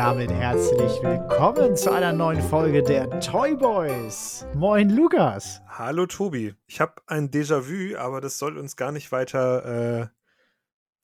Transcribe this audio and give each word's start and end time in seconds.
damit 0.00 0.30
herzlich 0.30 1.02
willkommen 1.02 1.76
zu 1.76 1.92
einer 1.92 2.14
neuen 2.14 2.40
Folge 2.40 2.82
der 2.82 3.20
Toy 3.20 3.54
Boys. 3.54 4.46
Moin 4.54 4.88
Lukas. 4.88 5.60
Hallo 5.68 6.06
Tobi. 6.06 6.54
Ich 6.66 6.80
habe 6.80 6.94
ein 7.06 7.30
Déjà-vu, 7.30 7.98
aber 7.98 8.22
das 8.22 8.38
soll 8.38 8.56
uns 8.56 8.76
gar 8.76 8.92
nicht 8.92 9.12
weiter, 9.12 10.00
äh, 10.00 10.06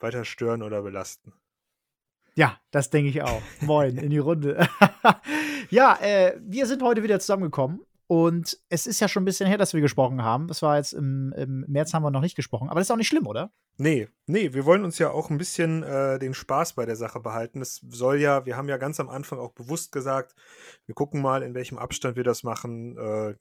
weiter 0.03 0.25
stören 0.25 0.63
oder 0.63 0.81
belasten. 0.81 1.35
Ja, 2.37 2.59
das 2.71 2.89
denke 2.89 3.11
ich 3.11 3.21
auch. 3.21 3.43
Moin 3.61 3.99
in 3.99 4.09
die 4.09 4.17
Runde. 4.17 4.67
ja, 5.69 5.99
äh, 6.01 6.35
wir 6.41 6.65
sind 6.65 6.83
heute 6.83 7.03
wieder 7.03 7.21
zusammengekommen 7.21 7.86
und 8.09 8.59
es 8.69 8.87
ist 8.87 9.01
ja 9.01 9.09
schon 9.09 9.23
ein 9.23 9.27
bisschen 9.27 9.49
her, 9.49 9.59
dass 9.59 9.75
wir 9.75 9.81
gesprochen 9.81 10.23
haben. 10.23 10.47
Das 10.47 10.63
war 10.63 10.77
jetzt 10.77 10.93
im, 10.93 11.33
im 11.37 11.65
März 11.67 11.93
haben 11.93 12.05
wir 12.05 12.11
noch 12.13 12.21
nicht 12.21 12.37
gesprochen, 12.37 12.69
aber 12.69 12.79
das 12.79 12.87
ist 12.87 12.91
auch 12.93 12.97
nicht 12.97 13.09
schlimm, 13.09 13.27
oder? 13.27 13.53
Nee, 13.79 14.09
nee, 14.27 14.53
wir 14.53 14.65
wollen 14.65 14.85
uns 14.85 14.99
ja 14.99 15.11
auch 15.11 15.29
ein 15.29 15.39
bisschen 15.39 15.83
äh, 15.83 16.19
den 16.19 16.33
Spaß 16.33 16.75
bei 16.75 16.87
der 16.87 16.97
Sache 16.97 17.19
behalten. 17.21 17.61
Es 17.61 17.85
soll 17.89 18.21
ja, 18.21 18.47
wir 18.47 18.57
haben 18.57 18.69
ja 18.69 18.77
ganz 18.77 19.01
am 19.01 19.09
Anfang 19.09 19.41
auch 19.41 19.53
bewusst 19.53 19.91
gesagt, 19.91 20.35
wir 20.87 20.95
gucken 20.95 21.21
mal, 21.21 21.43
in 21.43 21.55
welchem 21.55 21.79
Abstand 21.79 22.17
wir 22.17 22.25
das 22.25 22.45
machen. 22.45 22.97
Äh, 22.97 23.35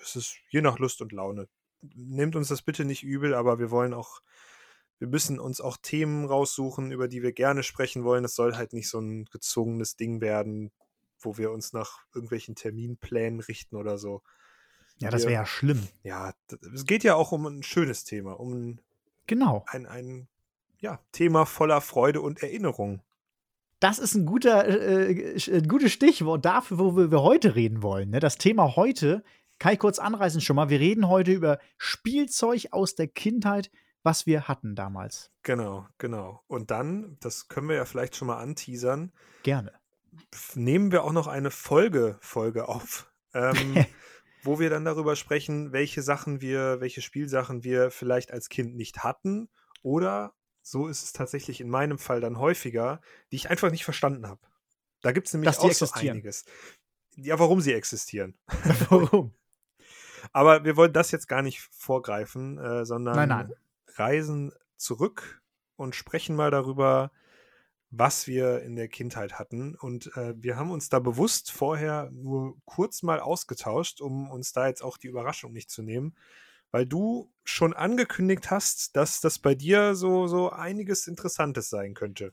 es 0.00 0.14
ist 0.14 0.36
je 0.48 0.60
nach 0.60 0.78
Lust 0.78 1.02
und 1.02 1.12
Laune. 1.12 1.48
Nehmt 1.82 2.36
uns 2.36 2.48
das 2.48 2.62
bitte 2.62 2.84
nicht 2.84 3.02
übel, 3.02 3.34
aber 3.34 3.58
wir 3.58 3.70
wollen 3.72 3.94
auch, 3.94 4.20
wir 5.00 5.08
müssen 5.08 5.40
uns 5.40 5.60
auch 5.60 5.76
Themen 5.76 6.24
raussuchen, 6.24 6.92
über 6.92 7.08
die 7.08 7.22
wir 7.22 7.32
gerne 7.32 7.64
sprechen 7.64 8.04
wollen. 8.04 8.24
Es 8.24 8.36
soll 8.36 8.54
halt 8.54 8.72
nicht 8.72 8.88
so 8.88 9.00
ein 9.00 9.24
gezwungenes 9.24 9.96
Ding 9.96 10.20
werden, 10.20 10.70
wo 11.24 11.38
wir 11.38 11.50
uns 11.50 11.72
nach 11.72 12.00
irgendwelchen 12.14 12.54
Terminplänen 12.54 13.40
richten 13.40 13.76
oder 13.76 13.98
so. 13.98 14.22
Ja, 14.98 15.10
das 15.10 15.22
wäre 15.22 15.32
ja 15.32 15.46
schlimm. 15.46 15.88
Ja, 16.02 16.32
es 16.72 16.86
geht 16.86 17.04
ja 17.04 17.14
auch 17.14 17.32
um 17.32 17.46
ein 17.46 17.62
schönes 17.62 18.04
Thema, 18.04 18.38
um 18.38 18.52
ein, 18.52 18.80
genau. 19.26 19.64
ein, 19.66 19.86
ein 19.86 20.28
ja, 20.78 21.00
Thema 21.12 21.46
voller 21.46 21.80
Freude 21.80 22.20
und 22.20 22.42
Erinnerung. 22.42 23.02
Das 23.80 23.98
ist 23.98 24.14
ein 24.14 24.24
guter, 24.24 24.66
äh, 24.66 25.12
äh 25.12 25.56
ein 25.56 25.68
gutes 25.68 25.92
Stichwort 25.92 26.44
dafür, 26.44 26.78
wo 26.78 26.96
wir 26.96 27.22
heute 27.22 27.54
reden 27.54 27.82
wollen. 27.82 28.10
Ne? 28.10 28.20
Das 28.20 28.38
Thema 28.38 28.76
heute, 28.76 29.24
kann 29.58 29.72
ich 29.72 29.78
kurz 29.78 29.98
anreißen 29.98 30.40
schon 30.40 30.56
mal, 30.56 30.68
wir 30.68 30.80
reden 30.80 31.08
heute 31.08 31.32
über 31.32 31.58
Spielzeug 31.76 32.68
aus 32.70 32.94
der 32.94 33.08
Kindheit, 33.08 33.70
was 34.02 34.26
wir 34.26 34.46
hatten 34.46 34.74
damals. 34.74 35.30
Genau, 35.42 35.86
genau. 35.98 36.42
Und 36.46 36.70
dann, 36.70 37.16
das 37.20 37.48
können 37.48 37.68
wir 37.68 37.76
ja 37.76 37.84
vielleicht 37.84 38.16
schon 38.16 38.28
mal 38.28 38.38
anteasern. 38.38 39.12
Gerne 39.42 39.72
nehmen 40.54 40.92
wir 40.92 41.04
auch 41.04 41.12
noch 41.12 41.26
eine 41.26 41.50
Folge-Folge 41.50 42.68
auf, 42.68 43.12
ähm, 43.32 43.84
wo 44.42 44.58
wir 44.58 44.70
dann 44.70 44.84
darüber 44.84 45.16
sprechen, 45.16 45.72
welche 45.72 46.02
Sachen 46.02 46.40
wir, 46.40 46.80
welche 46.80 47.02
Spielsachen 47.02 47.64
wir 47.64 47.90
vielleicht 47.90 48.30
als 48.32 48.48
Kind 48.48 48.76
nicht 48.76 49.04
hatten 49.04 49.48
oder 49.82 50.34
so 50.62 50.88
ist 50.88 51.02
es 51.02 51.12
tatsächlich 51.12 51.60
in 51.60 51.68
meinem 51.68 51.98
Fall 51.98 52.20
dann 52.20 52.38
häufiger, 52.38 53.00
die 53.30 53.36
ich 53.36 53.50
einfach 53.50 53.70
nicht 53.70 53.84
verstanden 53.84 54.26
habe. 54.26 54.40
Da 55.02 55.12
gibt 55.12 55.26
es 55.26 55.34
nämlich 55.34 55.48
Dass 55.48 55.58
auch 55.58 55.70
so 55.70 55.92
einiges. 55.92 56.46
Ja, 57.16 57.38
warum 57.38 57.60
sie 57.60 57.74
existieren. 57.74 58.34
warum? 58.88 59.34
Aber 60.32 60.64
wir 60.64 60.76
wollen 60.76 60.94
das 60.94 61.10
jetzt 61.10 61.28
gar 61.28 61.42
nicht 61.42 61.60
vorgreifen, 61.60 62.58
äh, 62.58 62.86
sondern 62.86 63.14
nein, 63.14 63.28
nein. 63.28 63.52
reisen 63.96 64.52
zurück 64.76 65.42
und 65.76 65.94
sprechen 65.94 66.34
mal 66.34 66.50
darüber, 66.50 67.12
was 67.98 68.26
wir 68.26 68.62
in 68.62 68.76
der 68.76 68.88
Kindheit 68.88 69.38
hatten. 69.38 69.74
Und 69.74 70.16
äh, 70.16 70.34
wir 70.36 70.56
haben 70.56 70.70
uns 70.70 70.88
da 70.88 70.98
bewusst 70.98 71.52
vorher 71.52 72.10
nur 72.12 72.56
kurz 72.64 73.02
mal 73.02 73.20
ausgetauscht, 73.20 74.00
um 74.00 74.30
uns 74.30 74.52
da 74.52 74.66
jetzt 74.66 74.82
auch 74.82 74.98
die 74.98 75.08
Überraschung 75.08 75.52
nicht 75.52 75.70
zu 75.70 75.82
nehmen, 75.82 76.14
weil 76.70 76.86
du 76.86 77.30
schon 77.44 77.72
angekündigt 77.72 78.50
hast, 78.50 78.96
dass 78.96 79.20
das 79.20 79.38
bei 79.38 79.54
dir 79.54 79.94
so, 79.94 80.26
so 80.26 80.50
einiges 80.50 81.06
Interessantes 81.06 81.70
sein 81.70 81.94
könnte. 81.94 82.32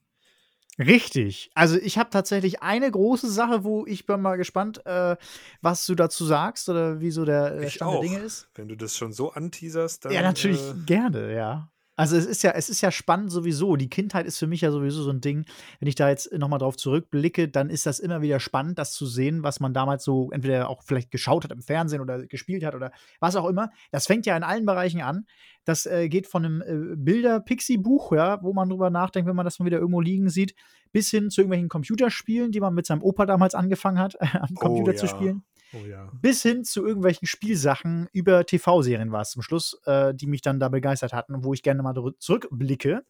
Richtig. 0.80 1.52
Also 1.54 1.78
ich 1.78 1.98
habe 1.98 2.10
tatsächlich 2.10 2.64
eine 2.64 2.90
große 2.90 3.30
Sache, 3.30 3.64
wo 3.64 3.86
ich 3.86 4.06
bin 4.06 4.22
mal 4.22 4.38
gespannt, 4.38 4.86
äh, 4.86 5.18
was 5.62 5.86
du 5.86 5.96
dazu 5.96 6.26
sagst 6.26 6.70
oder 6.70 7.02
wie 7.02 7.12
so 7.12 7.26
der, 7.26 7.58
der 7.58 7.70
Stand 7.70 7.92
auch. 7.92 8.02
der 8.02 8.10
Dinge 8.10 8.20
ist. 8.22 8.50
Wenn 8.56 8.68
du 8.68 8.76
das 8.76 8.96
schon 8.96 9.12
so 9.12 9.32
anteaserst, 9.32 10.06
dann. 10.06 10.14
Ja, 10.14 10.22
natürlich 10.22 10.62
äh, 10.62 10.74
gerne, 10.86 11.36
ja. 11.36 11.72
Also 12.02 12.18
es 12.18 12.26
ist 12.26 12.42
ja, 12.42 12.54
es 12.56 12.68
ist 12.68 12.82
ja 12.82 12.90
spannend 12.90 13.32
sowieso. 13.32 13.76
Die 13.76 13.88
Kindheit 13.88 14.26
ist 14.26 14.40
für 14.40 14.48
mich 14.48 14.62
ja 14.62 14.72
sowieso 14.72 15.04
so 15.04 15.12
ein 15.12 15.22
Ding. 15.22 15.46
Wenn 15.80 15.88
ich 15.88 15.94
da 15.94 16.10
jetzt 16.10 16.34
nochmal 16.34 16.58
drauf 16.58 16.76
zurückblicke, 16.76 17.48
dann 17.48 17.70
ist 17.70 17.86
das 17.86 18.00
immer 18.00 18.24
wieder 18.24 18.40
spannend, 18.40 18.80
das 18.80 18.94
zu 18.94 19.06
sehen, 19.06 19.44
was 19.44 19.60
man 19.60 19.72
damals 19.72 20.04
so 20.04 20.32
entweder 20.32 20.68
auch 20.68 20.82
vielleicht 20.82 21.12
geschaut 21.12 21.44
hat 21.44 21.52
im 21.52 21.62
Fernsehen 21.62 22.02
oder 22.02 22.26
gespielt 22.26 22.64
hat 22.64 22.74
oder 22.74 22.92
was 23.20 23.36
auch 23.36 23.48
immer. 23.48 23.70
Das 23.92 24.08
fängt 24.08 24.26
ja 24.26 24.36
in 24.36 24.42
allen 24.42 24.66
Bereichen 24.66 25.02
an. 25.02 25.28
Das 25.64 25.86
äh, 25.86 26.10
geht 26.10 26.26
von 26.26 26.44
einem 26.44 26.62
äh, 26.64 26.96
Bilder-Pixie-Buch, 26.96 28.14
ja, 28.14 28.42
wo 28.42 28.52
man 28.52 28.70
drüber 28.70 28.90
nachdenkt, 28.90 29.30
wenn 29.30 29.36
man 29.36 29.46
das 29.46 29.60
mal 29.60 29.68
wieder 29.68 29.78
irgendwo 29.78 30.02
liegen 30.02 30.28
sieht, 30.28 30.56
bis 30.92 31.12
hin 31.12 31.30
zu 31.30 31.42
irgendwelchen 31.42 31.70
Computerspielen, 31.70 32.52
die 32.52 32.62
man 32.62 32.74
mit 32.74 32.88
seinem 32.88 33.04
Opa 33.04 33.28
damals 33.28 33.54
angefangen 33.54 34.00
hat, 34.00 34.20
am 34.42 34.56
Computer 34.56 34.90
oh, 34.90 34.96
ja. 34.96 35.00
zu 35.00 35.08
spielen. 35.08 35.44
Oh 35.74 35.86
ja. 35.86 36.10
Bis 36.14 36.42
hin 36.42 36.64
zu 36.64 36.86
irgendwelchen 36.86 37.28
Spielsachen 37.28 38.10
über 38.12 38.46
TV-Serien 38.46 39.12
war 39.12 39.22
es 39.22 39.32
zum 39.32 39.42
Schluss, 39.42 39.80
äh, 39.86 40.14
die 40.14 40.28
mich 40.28 40.42
dann 40.42 40.60
da 40.60 40.70
begeistert 40.70 41.14
hatten 41.14 41.34
und 41.34 41.44
wo 41.44 41.54
ich 41.54 41.64
gerne 41.64 41.82
mal 41.82 41.96
zurückblicke. 42.20 43.04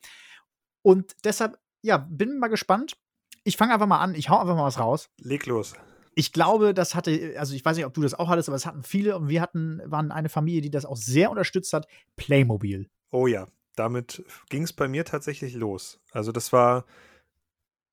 Und 0.83 1.15
deshalb, 1.23 1.57
ja, 1.81 1.97
bin 1.97 2.37
mal 2.39 2.47
gespannt. 2.47 2.97
Ich 3.43 3.57
fange 3.57 3.73
einfach 3.73 3.87
mal 3.87 3.99
an, 3.99 4.15
ich 4.15 4.29
hau 4.29 4.39
einfach 4.39 4.55
mal 4.55 4.65
was 4.65 4.79
raus. 4.79 5.09
Leg 5.17 5.45
los. 5.45 5.73
Ich 6.13 6.33
glaube, 6.33 6.73
das 6.73 6.93
hatte, 6.93 7.35
also 7.37 7.55
ich 7.55 7.63
weiß 7.63 7.77
nicht, 7.77 7.85
ob 7.85 7.93
du 7.93 8.01
das 8.01 8.13
auch 8.13 8.27
hattest, 8.27 8.49
aber 8.49 8.57
es 8.57 8.65
hatten 8.65 8.83
viele 8.83 9.15
und 9.17 9.29
wir 9.29 9.41
hatten, 9.41 9.81
waren 9.85 10.11
eine 10.11 10.29
Familie, 10.29 10.61
die 10.61 10.69
das 10.69 10.85
auch 10.85 10.97
sehr 10.97 11.31
unterstützt 11.31 11.73
hat. 11.73 11.87
Playmobil. 12.17 12.89
Oh 13.11 13.27
ja, 13.27 13.47
damit 13.75 14.23
ging 14.49 14.63
es 14.63 14.73
bei 14.73 14.87
mir 14.87 15.05
tatsächlich 15.05 15.53
los. 15.53 15.99
Also 16.11 16.31
das 16.31 16.51
war 16.51 16.85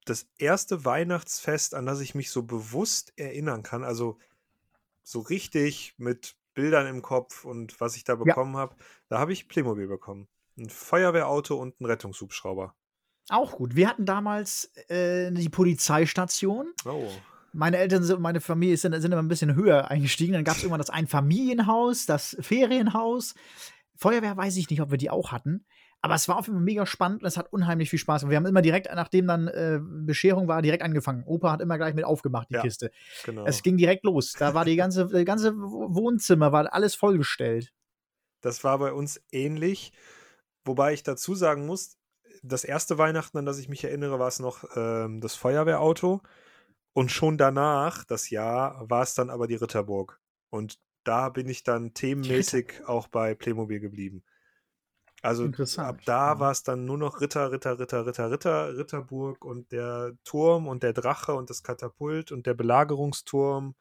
das 0.05 0.27
erste 0.39 0.85
Weihnachtsfest, 0.85 1.75
an 1.75 1.87
das 1.87 2.01
ich 2.01 2.15
mich 2.15 2.31
so 2.31 2.43
bewusst 2.43 3.13
erinnern 3.17 3.63
kann. 3.63 3.85
Also 3.85 4.19
so 5.09 5.21
richtig 5.21 5.95
mit 5.97 6.37
Bildern 6.53 6.87
im 6.87 7.01
Kopf 7.01 7.45
und 7.45 7.81
was 7.81 7.97
ich 7.97 8.05
da 8.05 8.17
bekommen 8.17 8.55
ja. 8.55 8.61
habe, 8.61 8.77
da 9.09 9.19
habe 9.19 9.33
ich 9.33 9.49
Playmobil 9.49 9.87
bekommen. 9.87 10.29
Ein 10.59 10.69
Feuerwehrauto 10.69 11.57
und 11.57 11.81
ein 11.81 11.87
Rettungshubschrauber. 11.87 12.75
Auch 13.31 13.53
gut. 13.53 13.75
Wir 13.75 13.89
hatten 13.89 14.05
damals 14.05 14.67
äh, 14.89 15.31
die 15.33 15.49
Polizeistation. 15.49 16.73
Oh. 16.85 17.09
Meine 17.53 17.79
Eltern 17.79 18.05
und 18.11 18.21
meine 18.21 18.41
Familie 18.41 18.77
sind, 18.77 18.93
sind 19.01 19.13
immer 19.13 19.23
ein 19.23 19.29
bisschen 19.29 19.55
höher 19.55 19.91
eingestiegen. 19.91 20.35
Dann 20.35 20.45
gab 20.45 20.57
es 20.57 20.63
irgendwann 20.63 20.81
das 20.81 20.91
Einfamilienhaus, 20.91 22.05
das 22.05 22.37
Ferienhaus. 22.41 23.35
Feuerwehr 23.97 24.37
weiß 24.37 24.57
ich 24.57 24.69
nicht, 24.69 24.83
ob 24.83 24.91
wir 24.91 24.99
die 24.99 25.11
auch 25.11 25.33
hatten. 25.33 25.65
Aber 26.01 26.15
es 26.15 26.29
war 26.29 26.39
auf 26.39 26.47
jeden 26.47 26.59
Fall 26.59 26.65
mega 26.65 26.87
spannend 26.87 27.23
und 27.23 27.27
es 27.27 27.37
hat 27.37 27.53
unheimlich 27.53 27.91
viel 27.91 27.99
Spaß 27.99 28.23
gemacht. 28.23 28.31
Wir 28.31 28.37
haben 28.37 28.47
immer 28.47 28.63
direkt, 28.63 28.89
nachdem 28.95 29.27
dann 29.27 29.49
äh, 29.49 29.81
Bescherung 29.83 30.47
war, 30.47 30.63
direkt 30.63 30.83
angefangen. 30.83 31.25
Opa 31.27 31.51
hat 31.51 31.61
immer 31.61 31.77
gleich 31.77 31.95
mit 31.95 32.05
aufgemacht, 32.05 32.49
die 32.51 32.55
ja, 32.55 32.63
Kiste. 32.63 32.93
Genau. 33.25 33.45
Es 33.45 33.63
ging 33.63 33.77
direkt 33.77 34.05
los. 34.05 34.33
Da 34.39 34.55
war 34.55 34.65
die 34.65 34.77
ganze, 34.77 35.07
die 35.09 35.25
ganze 35.25 35.57
Wohnzimmer, 35.57 36.53
war 36.53 36.73
alles 36.73 36.95
vollgestellt. 36.95 37.73
Das 38.41 38.63
war 38.63 38.79
bei 38.79 38.93
uns 38.93 39.21
ähnlich. 39.33 39.93
Wobei 40.65 40.93
ich 40.93 41.03
dazu 41.03 41.35
sagen 41.35 41.67
muss, 41.67 41.97
das 42.43 42.63
erste 42.63 42.99
Weihnachten, 42.99 43.39
an 43.39 43.47
das 43.47 43.59
ich 43.59 43.69
mich 43.69 43.83
erinnere, 43.83 44.21
war 44.21 44.29
es 44.29 44.39
noch 44.39 44.65
ähm, 44.77 45.21
das 45.21 45.35
Feuerwehrauto. 45.35 46.23
Und 46.93 47.11
schon 47.11 47.39
danach, 47.39 48.05
das 48.05 48.31
Jahr, 48.31 48.89
war 48.89 49.03
es 49.03 49.15
dann 49.15 49.31
aber 49.31 49.47
die 49.47 49.57
Ritterburg. 49.57 50.21
Und 50.51 50.79
da 51.05 51.29
bin 51.29 51.49
ich 51.49 51.63
dann 51.63 51.95
themenmäßig 51.95 52.87
auch 52.87 53.09
bei 53.09 53.35
Playmobil 53.35 53.81
geblieben. 53.81 54.23
Also 55.21 55.51
ab 55.79 55.99
da 56.05 56.39
war 56.39 56.53
es 56.53 56.63
dann 56.63 56.85
nur 56.85 56.97
noch 56.97 57.21
Ritter, 57.21 57.51
Ritter, 57.51 57.79
Ritter, 57.79 58.07
Ritter, 58.07 58.31
Ritter, 58.31 58.77
Ritterburg 58.77 59.45
und 59.45 59.73
der 59.73 60.13
Turm 60.25 60.69
und 60.69 60.83
der 60.83 60.93
Drache 60.93 61.35
und 61.35 61.51
das 61.51 61.63
Katapult 61.63 62.31
und 62.31 62.47
der 62.47 62.55
Belagerungsturm 62.55 63.75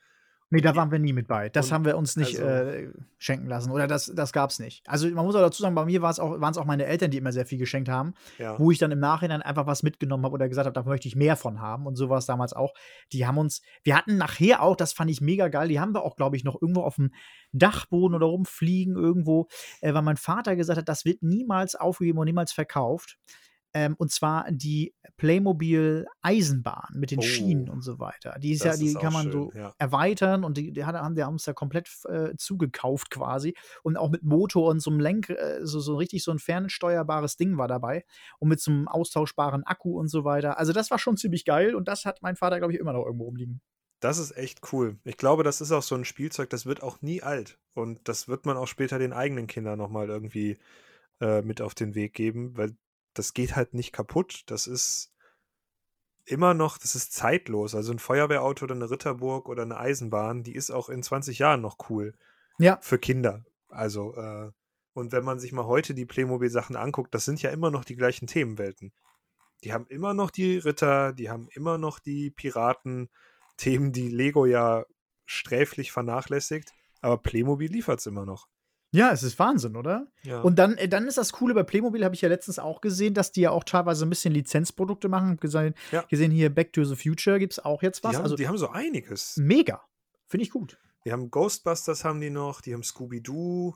Nee, 0.50 0.62
da 0.62 0.78
waren 0.78 0.92
wir 0.92 1.00
nie 1.00 1.12
mit 1.12 1.28
bei. 1.28 1.50
Das 1.50 1.68
und 1.68 1.74
haben 1.74 1.86
wir 1.86 1.98
uns 1.98 2.16
nicht 2.16 2.40
also, 2.40 2.70
äh, 2.70 2.90
schenken 3.18 3.48
lassen. 3.48 3.70
Oder 3.70 3.86
das, 3.86 4.06
das 4.16 4.32
gab 4.32 4.50
es 4.50 4.60
nicht. 4.60 4.82
Also 4.88 5.10
man 5.10 5.26
muss 5.26 5.36
auch 5.36 5.42
dazu 5.42 5.62
sagen, 5.62 5.76
bei 5.76 5.84
mir 5.84 6.02
auch, 6.02 6.40
waren 6.40 6.52
es 6.52 6.58
auch 6.58 6.64
meine 6.64 6.86
Eltern, 6.86 7.12
die 7.12 7.18
immer 7.18 7.34
sehr 7.34 7.46
viel 7.46 7.58
geschenkt 7.58 7.90
haben, 7.90 8.14
ja. 8.38 8.58
wo 8.58 8.72
ich 8.72 8.78
dann 8.78 8.92
im 8.92 9.00
Nachhinein 9.00 9.42
einfach 9.42 9.68
was 9.68 9.84
mitgenommen 9.84 10.24
habe 10.24 10.34
oder 10.34 10.48
gesagt 10.48 10.66
habe, 10.66 10.74
da 10.74 10.84
möchte 10.84 11.10
ich 11.10 11.18
mehr 11.18 11.36
von 11.36 11.60
haben. 11.60 11.86
Und 11.86 11.98
so 11.98 12.10
war 12.10 12.18
es 12.18 12.26
damals 12.28 12.54
auch. 12.54 12.74
Die 13.12 13.28
haben 13.28 13.38
uns, 13.38 13.62
wir 13.84 13.98
hatten 13.98 14.18
nachher 14.18 14.62
auch, 14.62 14.78
das 14.78 14.94
fand 14.94 15.12
ich 15.12 15.20
mega 15.20 15.50
geil, 15.50 15.68
die 15.68 15.82
haben 15.82 15.94
wir 15.94 16.04
auch, 16.04 16.16
glaube 16.16 16.38
ich, 16.38 16.46
noch 16.46 16.62
irgendwo 16.62 16.84
auf 16.84 16.96
dem 16.96 17.12
Dachboden 17.52 18.16
oder 18.16 18.28
rumfliegen 18.28 18.96
irgendwo, 18.96 19.48
äh, 19.82 19.94
weil 19.94 20.02
mein 20.02 20.18
Vater 20.18 20.56
gesagt 20.56 20.80
hat, 20.80 20.88
das 20.88 21.04
wird 21.04 21.24
niemals 21.24 21.76
aufgegeben 21.76 22.20
und 22.20 22.26
niemals 22.26 22.54
verkauft. 22.54 23.18
Ähm, 23.78 23.94
und 24.00 24.12
zwar 24.12 24.52
die 24.52 24.96
Playmobil 25.18 26.08
Eisenbahn 26.22 26.96
mit 26.96 27.12
den 27.12 27.20
oh, 27.20 27.22
Schienen 27.22 27.70
und 27.70 27.84
so 27.84 28.00
weiter. 28.00 28.36
Die 28.40 28.54
ist 28.54 28.64
ja, 28.64 28.76
die 28.76 28.88
ist 28.88 29.00
kann 29.00 29.14
man 29.14 29.24
schön, 29.24 29.32
so 29.32 29.52
ja. 29.54 29.72
erweitern 29.78 30.44
und 30.44 30.58
die, 30.58 30.72
die 30.72 30.84
haben, 30.84 31.14
die 31.14 31.24
haben 31.24 31.34
uns 31.34 31.46
ja 31.46 31.54
komplett 31.54 31.88
äh, 32.10 32.36
zugekauft 32.38 33.12
quasi. 33.12 33.54
Und 33.84 33.98
auch 33.98 34.10
mit 34.10 34.24
Motor 34.24 34.70
und 34.72 34.80
so 34.80 34.90
einem 34.90 35.00
Lenk, 35.00 35.30
äh, 35.30 35.60
so, 35.62 35.80
so 35.80 35.96
richtig 35.96 36.24
so 36.24 36.32
ein 36.32 36.40
fernsteuerbares 36.40 37.38
Ding 37.38 37.60
war 37.60 37.68
dabei. 37.68 38.04
Und 38.40 38.50
mit 38.50 38.60
so 38.60 38.72
einem 38.72 38.88
austauschbaren 38.88 39.64
Akku 39.64 40.00
und 40.00 40.08
so 40.08 40.24
weiter. 40.24 40.58
Also 40.58 40.74
das 40.74 40.90
war 40.90 40.98
schon 40.98 41.18
ziemlich 41.18 41.46
geil 41.46 41.76
und 41.76 41.88
das 41.88 42.06
hat 42.06 42.24
mein 42.24 42.36
Vater, 42.36 42.58
glaube 42.58 42.74
ich, 42.74 42.80
immer 42.80 42.94
noch 42.94 43.06
irgendwo 43.06 43.26
rumliegen. 43.26 43.62
Das 44.00 44.18
ist 44.18 44.36
echt 44.36 44.74
cool. 44.74 44.98
Ich 45.04 45.18
glaube, 45.18 45.44
das 45.44 45.62
ist 45.62 45.72
auch 45.72 45.84
so 45.84 45.94
ein 45.94 46.06
Spielzeug, 46.06 46.50
das 46.50 46.66
wird 46.66 46.82
auch 46.82 47.04
nie 47.04 47.22
alt. 47.22 47.60
Und 47.76 48.08
das 48.08 48.28
wird 48.28 48.48
man 48.48 48.58
auch 48.58 48.68
später 48.68 48.98
den 48.98 49.14
eigenen 49.14 49.46
Kindern 49.46 49.78
nochmal 49.78 50.10
irgendwie 50.10 50.58
äh, 51.22 51.44
mit 51.44 51.62
auf 51.62 51.76
den 51.76 51.94
Weg 51.94 52.14
geben, 52.14 52.58
weil 52.58 52.76
das 53.18 53.34
geht 53.34 53.56
halt 53.56 53.74
nicht 53.74 53.92
kaputt. 53.92 54.44
Das 54.48 54.68
ist 54.68 55.12
immer 56.26 56.54
noch, 56.54 56.78
das 56.78 56.96
ist 56.96 57.14
zeitlos. 57.14 57.74
Also 57.74 57.92
ein 57.92 58.00
Feuerwehrauto 58.00 58.66
oder 58.66 58.76
eine 58.76 58.92
Ritterburg 58.92 59.48
oder 59.50 59.64
eine 59.64 59.78
Eisenbahn, 59.78 60.44
die 60.44 60.56
ist 60.56 60.72
auch 60.72 60.90
in 60.90 61.02
20 61.02 61.40
Jahren 61.40 61.62
noch 61.62 61.78
cool. 61.90 62.14
Ja. 62.60 62.80
Für 62.82 63.00
Kinder. 63.00 63.46
Also, 63.70 64.16
äh, 64.16 64.52
und 64.94 65.12
wenn 65.12 65.24
man 65.24 65.40
sich 65.40 65.52
mal 65.52 65.66
heute 65.66 65.94
die 65.94 66.06
Playmobil-Sachen 66.06 66.76
anguckt, 66.76 67.14
das 67.14 67.26
sind 67.26 67.42
ja 67.42 67.52
immer 67.52 67.72
noch 67.72 67.86
die 67.86 67.96
gleichen 67.96 68.28
Themenwelten. 68.28 68.94
Die 69.64 69.74
haben 69.74 69.88
immer 69.88 70.14
noch 70.14 70.32
die 70.32 70.58
Ritter, 70.58 71.14
die 71.14 71.30
haben 71.30 71.48
immer 71.54 71.78
noch 71.78 72.00
die 72.00 72.32
Piraten-Themen, 72.32 73.92
die 73.92 74.10
Lego 74.10 74.46
ja 74.46 74.86
sträflich 75.26 75.92
vernachlässigt. 75.92 76.74
Aber 77.02 77.18
Playmobil 77.18 77.72
liefert 77.72 78.00
es 78.00 78.06
immer 78.06 78.26
noch. 78.26 78.48
Ja, 78.92 79.12
es 79.12 79.22
ist 79.22 79.38
Wahnsinn, 79.38 79.76
oder? 79.76 80.08
Ja. 80.24 80.42
Und 80.42 80.58
dann, 80.60 80.76
äh, 80.78 80.88
dann 80.88 81.08
ist 81.08 81.18
das 81.18 81.34
Coole 81.34 81.54
bei 81.54 81.64
Playmobil, 81.64 82.06
habe 82.06 82.16
ich 82.16 82.22
ja 82.22 82.30
letztens 82.30 82.58
auch 82.58 82.80
gesehen, 82.82 83.14
dass 83.14 83.32
die 83.34 83.42
ja 83.42 83.52
auch 83.52 83.64
teilweise 83.66 84.06
ein 84.06 84.10
bisschen 84.10 84.34
Lizenzprodukte 84.34 85.10
machen. 85.10 85.32
Hab 85.32 85.42
gesehen, 85.42 85.74
Ja. 85.92 86.04
gesehen 86.04 86.32
hier 86.32 86.50
Back 86.54 86.72
to 86.74 86.84
the 86.86 86.96
Future 86.96 87.38
gibt 87.40 87.54
es 87.54 87.60
auch 87.64 87.82
jetzt 87.84 88.04
was. 88.04 88.12
die, 88.12 88.16
haben, 88.18 88.24
also 88.24 88.36
die 88.38 88.48
haben 88.48 88.58
so 88.58 88.70
einiges. 88.70 89.36
mega. 89.38 89.82
Finde 90.28 90.44
ich 90.44 90.52
gut. 90.52 90.78
Die 91.06 91.12
haben 91.12 91.30
Ghostbusters 91.32 92.04
haben 92.06 92.20
die 92.22 92.30
noch, 92.30 92.62
die 92.62 92.74
haben 92.74 92.84
Scooby-Doo. 92.84 93.76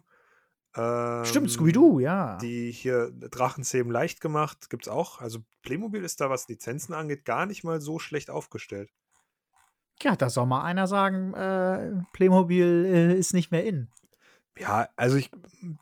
Ähm, 0.76 1.26
Stimmt, 1.26 1.52
Scooby-Doo, 1.52 2.00
ja. 2.00 2.38
Die 2.38 2.72
hier 2.72 3.12
Drachenzähmen 3.12 3.92
leicht 3.92 4.22
gemacht, 4.22 4.70
gibt 4.70 4.84
es 4.88 4.90
auch. 4.92 5.20
Also 5.20 5.40
Playmobil 5.62 6.04
ist 6.04 6.22
da, 6.22 6.30
was 6.30 6.48
Lizenzen 6.48 6.94
angeht, 6.94 7.26
gar 7.26 7.46
nicht 7.46 7.64
mal 7.66 7.82
so 7.82 8.00
schlecht 8.00 8.30
aufgestellt. 8.30 8.90
Ja, 10.02 10.16
da 10.16 10.30
soll 10.30 10.46
mal 10.46 10.64
einer 10.64 10.88
sagen, 10.88 11.34
äh, 11.34 11.92
Playmobil 12.14 12.86
äh, 12.86 13.14
ist 13.18 13.34
nicht 13.34 13.52
mehr 13.52 13.66
in. 13.66 13.90
Ja, 14.58 14.90
also 14.96 15.18
ich, 15.18 15.32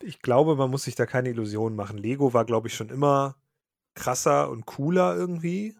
ich 0.01 0.21
glaube, 0.21 0.55
man 0.55 0.69
muss 0.69 0.83
sich 0.83 0.95
da 0.95 1.05
keine 1.05 1.29
Illusionen 1.29 1.75
machen. 1.75 1.97
Lego 1.97 2.33
war, 2.33 2.45
glaube 2.45 2.67
ich, 2.67 2.75
schon 2.75 2.89
immer 2.89 3.35
krasser 3.95 4.49
und 4.49 4.65
cooler 4.65 5.15
irgendwie. 5.15 5.75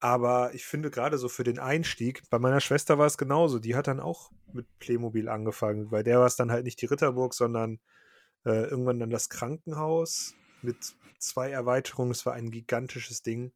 Aber 0.00 0.52
ich 0.54 0.66
finde 0.66 0.90
gerade 0.90 1.16
so 1.18 1.28
für 1.28 1.44
den 1.44 1.58
Einstieg, 1.58 2.22
bei 2.28 2.38
meiner 2.38 2.60
Schwester 2.60 2.98
war 2.98 3.06
es 3.06 3.16
genauso. 3.16 3.58
Die 3.58 3.74
hat 3.74 3.86
dann 3.86 4.00
auch 4.00 4.30
mit 4.52 4.66
Playmobil 4.78 5.28
angefangen. 5.28 5.88
Bei 5.88 6.02
der 6.02 6.18
war 6.18 6.26
es 6.26 6.36
dann 6.36 6.50
halt 6.52 6.64
nicht 6.64 6.80
die 6.82 6.86
Ritterburg, 6.86 7.32
sondern 7.32 7.80
äh, 8.44 8.64
irgendwann 8.68 8.98
dann 9.00 9.10
das 9.10 9.30
Krankenhaus 9.30 10.34
mit 10.62 10.76
zwei 11.18 11.50
Erweiterungen. 11.50 12.10
Es 12.10 12.26
war 12.26 12.34
ein 12.34 12.50
gigantisches 12.50 13.22
Ding. 13.22 13.52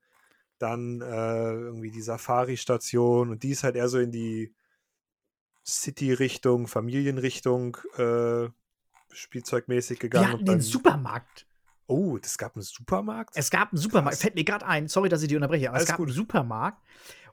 Dann 0.59 1.03
äh, 1.03 1.53
irgendwie 1.53 1.91
die 1.91 2.03
Safari-Station 2.03 3.31
und 3.31 3.43
die 3.43 3.51
ist 3.51 3.65
halt 3.65 3.77
eher 3.77 3.89
so 3.89 3.99
in 3.99 4.11
die 4.11 4.55
City-Richtung, 5.69 6.67
Familienrichtung 6.67 7.77
äh, 7.97 8.49
spielzeugmäßig 9.11 9.99
Wir 10.03 10.09
gegangen. 10.09 10.29
hatten 10.29 10.39
und 10.41 10.49
den 10.49 10.61
Supermarkt. 10.61 11.47
oh, 11.87 12.19
das 12.19 12.39
gab 12.39 12.55
einen 12.57 12.63
Supermarkt? 12.63 13.31
Es 13.35 13.51
gab 13.51 13.73
einen 13.73 13.79
Supermarkt. 13.81 14.15
Krass. 14.15 14.23
Fällt 14.23 14.35
mir 14.35 14.45
gerade 14.45 14.67
ein. 14.67 14.89
Sorry, 14.89 15.09
dass 15.09 15.23
ich 15.23 15.29
die 15.29 15.37
unterbreche, 15.37 15.69
aber 15.69 15.77
Alles 15.77 15.85
es 15.85 15.89
gab 15.91 15.99
gut. 15.99 16.09
einen 16.09 16.17
Supermarkt. 16.17 16.83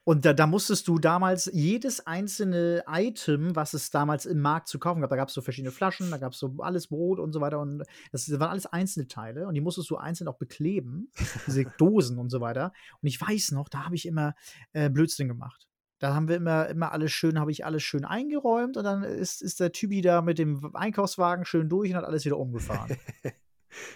Und 0.08 0.24
da, 0.24 0.34
da 0.34 0.46
musstest 0.46 0.88
du 0.88 1.00
damals 1.00 1.50
jedes 1.52 2.06
einzelne 2.06 2.84
Item, 2.88 3.56
was 3.56 3.74
es 3.74 3.90
damals 3.90 4.28
im 4.28 4.40
Markt 4.40 4.68
zu 4.68 4.78
kaufen 4.78 5.02
gab, 5.02 5.10
da 5.10 5.16
gab 5.16 5.30
es 5.30 5.34
so 5.34 5.42
verschiedene 5.42 5.72
Flaschen, 5.72 6.12
da 6.12 6.18
gab 6.20 6.34
es 6.34 6.38
so 6.40 6.58
alles 6.60 6.88
Brot 6.88 7.18
und 7.20 7.34
so 7.34 7.42
weiter. 7.42 7.60
Und 7.60 7.84
das 8.12 8.30
waren 8.32 8.52
alles 8.52 8.68
einzelne 8.68 9.08
Teile 9.08 9.48
und 9.48 9.56
die 9.56 9.62
musstest 9.62 9.90
du 9.90 9.98
einzeln 9.98 10.28
auch 10.28 10.38
bekleben, 10.38 11.10
diese 11.48 11.66
Dosen 11.80 12.20
und 12.20 12.30
so 12.30 12.40
weiter. 12.40 12.72
Und 13.02 13.08
ich 13.08 13.20
weiß 13.20 13.52
noch, 13.54 13.68
da 13.68 13.86
habe 13.86 13.96
ich 13.96 14.06
immer 14.06 14.36
äh, 14.74 14.92
Blödsinn 14.92 15.28
gemacht. 15.28 15.68
Da 16.00 16.14
haben 16.14 16.28
wir 16.28 16.36
immer, 16.36 16.68
immer 16.68 16.92
alles 16.92 17.12
schön, 17.12 17.40
habe 17.40 17.52
ich 17.52 17.66
alles 17.66 17.84
schön 17.84 18.04
eingeräumt 18.04 18.76
und 18.76 18.84
dann 18.84 19.04
ist, 19.04 19.42
ist 19.42 19.60
der 19.60 19.72
Typi 19.72 20.02
da 20.02 20.22
mit 20.22 20.38
dem 20.38 20.76
Einkaufswagen 20.76 21.46
schön 21.46 21.70
durch 21.70 21.92
und 21.92 21.98
hat 21.98 22.06
alles 22.06 22.26
wieder 22.26 22.38
umgefahren. 22.38 22.98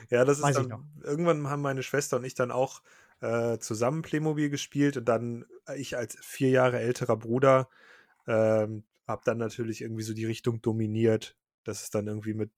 Ja, 0.09 0.25
das 0.25 0.39
ist 0.39 0.43
Weiß 0.43 0.57
ich 0.57 0.67
dann, 0.67 0.91
irgendwann 1.03 1.47
haben 1.47 1.61
meine 1.61 1.83
Schwester 1.83 2.17
und 2.17 2.25
ich 2.25 2.35
dann 2.35 2.51
auch 2.51 2.81
äh, 3.21 3.59
zusammen 3.59 4.01
Playmobil 4.01 4.49
gespielt 4.49 4.97
und 4.97 5.05
dann 5.05 5.45
ich 5.75 5.97
als 5.97 6.17
vier 6.21 6.49
Jahre 6.49 6.79
älterer 6.79 7.17
Bruder 7.17 7.69
ähm, 8.27 8.83
habe 9.07 9.21
dann 9.25 9.37
natürlich 9.37 9.81
irgendwie 9.81 10.03
so 10.03 10.13
die 10.13 10.25
Richtung 10.25 10.61
dominiert. 10.61 11.37
Das 11.63 11.81
ist 11.83 11.95
dann 11.95 12.07
irgendwie 12.07 12.33
mit 12.33 12.51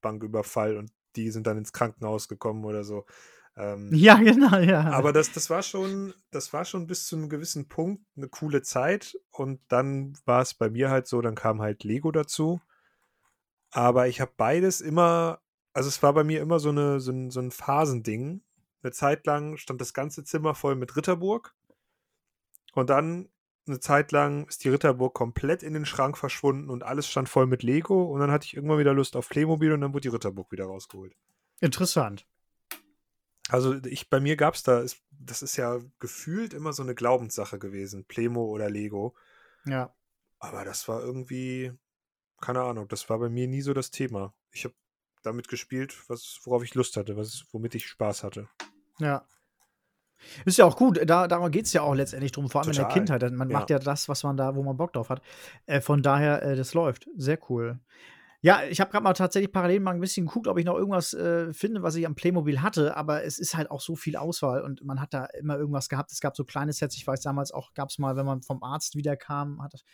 Banküberfall 0.00 0.76
und 0.76 0.92
die 1.16 1.30
sind 1.30 1.46
dann 1.46 1.58
ins 1.58 1.72
Krankenhaus 1.72 2.28
gekommen 2.28 2.64
oder 2.64 2.84
so. 2.84 3.06
Ähm, 3.56 3.90
ja, 3.94 4.16
genau, 4.16 4.58
ja. 4.58 4.90
aber 4.90 5.12
das, 5.12 5.32
das 5.32 5.48
war 5.48 5.62
schon, 5.62 6.12
das 6.30 6.52
war 6.52 6.64
schon 6.64 6.86
bis 6.86 7.06
zu 7.06 7.16
einem 7.16 7.30
gewissen 7.30 7.68
Punkt 7.68 8.04
eine 8.16 8.28
coole 8.28 8.62
Zeit 8.62 9.18
und 9.30 9.60
dann 9.68 10.12
war 10.26 10.42
es 10.42 10.52
bei 10.52 10.68
mir 10.68 10.90
halt 10.90 11.06
so, 11.06 11.22
dann 11.22 11.34
kam 11.34 11.62
halt 11.62 11.82
Lego 11.82 12.12
dazu. 12.12 12.60
Aber 13.70 14.08
ich 14.08 14.20
habe 14.20 14.32
beides 14.36 14.80
immer, 14.80 15.40
also 15.72 15.88
es 15.88 16.02
war 16.02 16.12
bei 16.12 16.24
mir 16.24 16.40
immer 16.40 16.60
so, 16.60 16.68
eine, 16.68 17.00
so, 17.00 17.12
ein, 17.12 17.30
so 17.30 17.40
ein 17.40 17.50
Phasending. 17.50 18.42
Eine 18.82 18.92
Zeit 18.92 19.26
lang 19.26 19.56
stand 19.56 19.80
das 19.80 19.94
ganze 19.94 20.22
Zimmer 20.22 20.54
voll 20.54 20.76
mit 20.76 20.94
Ritterburg 20.96 21.54
und 22.74 22.90
dann 22.90 23.28
eine 23.66 23.80
Zeit 23.80 24.12
lang 24.12 24.46
ist 24.46 24.64
die 24.64 24.68
Ritterburg 24.68 25.14
komplett 25.14 25.62
in 25.62 25.72
den 25.72 25.86
Schrank 25.86 26.16
verschwunden 26.18 26.70
und 26.70 26.84
alles 26.84 27.08
stand 27.08 27.28
voll 27.28 27.46
mit 27.46 27.62
Lego 27.62 28.04
und 28.04 28.20
dann 28.20 28.30
hatte 28.30 28.44
ich 28.44 28.54
irgendwann 28.54 28.78
wieder 28.78 28.94
Lust 28.94 29.16
auf 29.16 29.28
Playmobil 29.28 29.72
und 29.72 29.80
dann 29.80 29.92
wurde 29.92 30.02
die 30.02 30.14
Ritterburg 30.14 30.52
wieder 30.52 30.66
rausgeholt. 30.66 31.16
Interessant. 31.60 32.26
Also 33.48 33.74
ich, 33.84 34.10
bei 34.10 34.18
mir 34.20 34.36
gab 34.36 34.54
es 34.54 34.62
da, 34.64 34.80
ist, 34.80 34.98
das 35.10 35.42
ist 35.42 35.56
ja 35.56 35.78
gefühlt 36.00 36.52
immer 36.52 36.72
so 36.72 36.82
eine 36.82 36.94
Glaubenssache 36.94 37.58
gewesen, 37.58 38.04
Playmo 38.04 38.44
oder 38.46 38.68
Lego. 38.68 39.14
Ja. 39.66 39.94
Aber 40.38 40.64
das 40.64 40.88
war 40.88 41.00
irgendwie, 41.00 41.72
keine 42.40 42.62
Ahnung, 42.62 42.88
das 42.88 43.08
war 43.08 43.18
bei 43.18 43.28
mir 43.28 43.46
nie 43.46 43.62
so 43.62 43.72
das 43.72 43.90
Thema. 43.90 44.34
Ich 44.50 44.64
habe 44.64 44.74
damit 45.22 45.48
gespielt, 45.48 45.96
was, 46.08 46.40
worauf 46.44 46.62
ich 46.64 46.74
Lust 46.74 46.96
hatte, 46.96 47.16
was, 47.16 47.44
womit 47.52 47.74
ich 47.74 47.86
Spaß 47.86 48.24
hatte. 48.24 48.48
Ja. 48.98 49.26
Ist 50.44 50.58
ja 50.58 50.64
auch 50.64 50.76
gut, 50.76 50.98
da, 51.08 51.28
darum 51.28 51.50
geht 51.50 51.66
es 51.66 51.72
ja 51.72 51.82
auch 51.82 51.94
letztendlich 51.94 52.32
drum, 52.32 52.48
vor 52.48 52.62
allem 52.62 52.70
in 52.70 52.76
der 52.76 52.84
Total. 52.88 52.98
Kindheit. 52.98 53.32
Man 53.32 53.50
Ja. 53.50 53.58
macht 53.58 53.70
ja 53.70 53.78
das, 53.78 54.08
was 54.08 54.22
man 54.24 54.36
da, 54.36 54.56
wo 54.56 54.62
man 54.62 54.76
Bock 54.76 54.92
drauf 54.92 55.10
hat. 55.10 55.22
Äh, 55.66 55.80
von 55.80 56.02
daher, 56.02 56.42
äh, 56.42 56.56
das 56.56 56.74
läuft. 56.74 57.08
Sehr 57.16 57.38
cool. 57.50 57.78
Ja, 58.42 58.62
ich 58.64 58.80
habe 58.80 58.90
gerade 58.90 59.02
mal 59.02 59.14
tatsächlich 59.14 59.52
parallel 59.52 59.80
mal 59.80 59.94
ein 59.94 60.00
bisschen 60.00 60.26
geguckt, 60.26 60.46
ob 60.46 60.58
ich 60.58 60.64
noch 60.64 60.76
irgendwas 60.76 61.14
äh, 61.14 61.52
finde, 61.52 61.82
was 61.82 61.94
ich 61.94 62.06
am 62.06 62.14
Playmobil 62.14 62.62
hatte, 62.62 62.96
aber 62.96 63.24
es 63.24 63.38
ist 63.38 63.56
halt 63.56 63.70
auch 63.70 63.80
so 63.80 63.96
viel 63.96 64.16
Auswahl 64.16 64.62
und 64.62 64.84
man 64.84 65.00
hat 65.00 65.14
da 65.14 65.24
immer 65.26 65.56
irgendwas 65.56 65.88
gehabt. 65.88 66.12
Es 66.12 66.20
gab 66.20 66.36
so 66.36 66.44
kleine 66.44 66.72
Sets, 66.72 66.96
ich 66.96 67.06
weiß 67.06 67.20
damals 67.20 67.52
auch, 67.52 67.72
gab 67.74 67.88
es 67.88 67.98
mal, 67.98 68.16
wenn 68.16 68.26
man 68.26 68.42
vom 68.42 68.62
Arzt 68.62 68.96
wiederkam, 68.96 69.62
hat, 69.62 69.84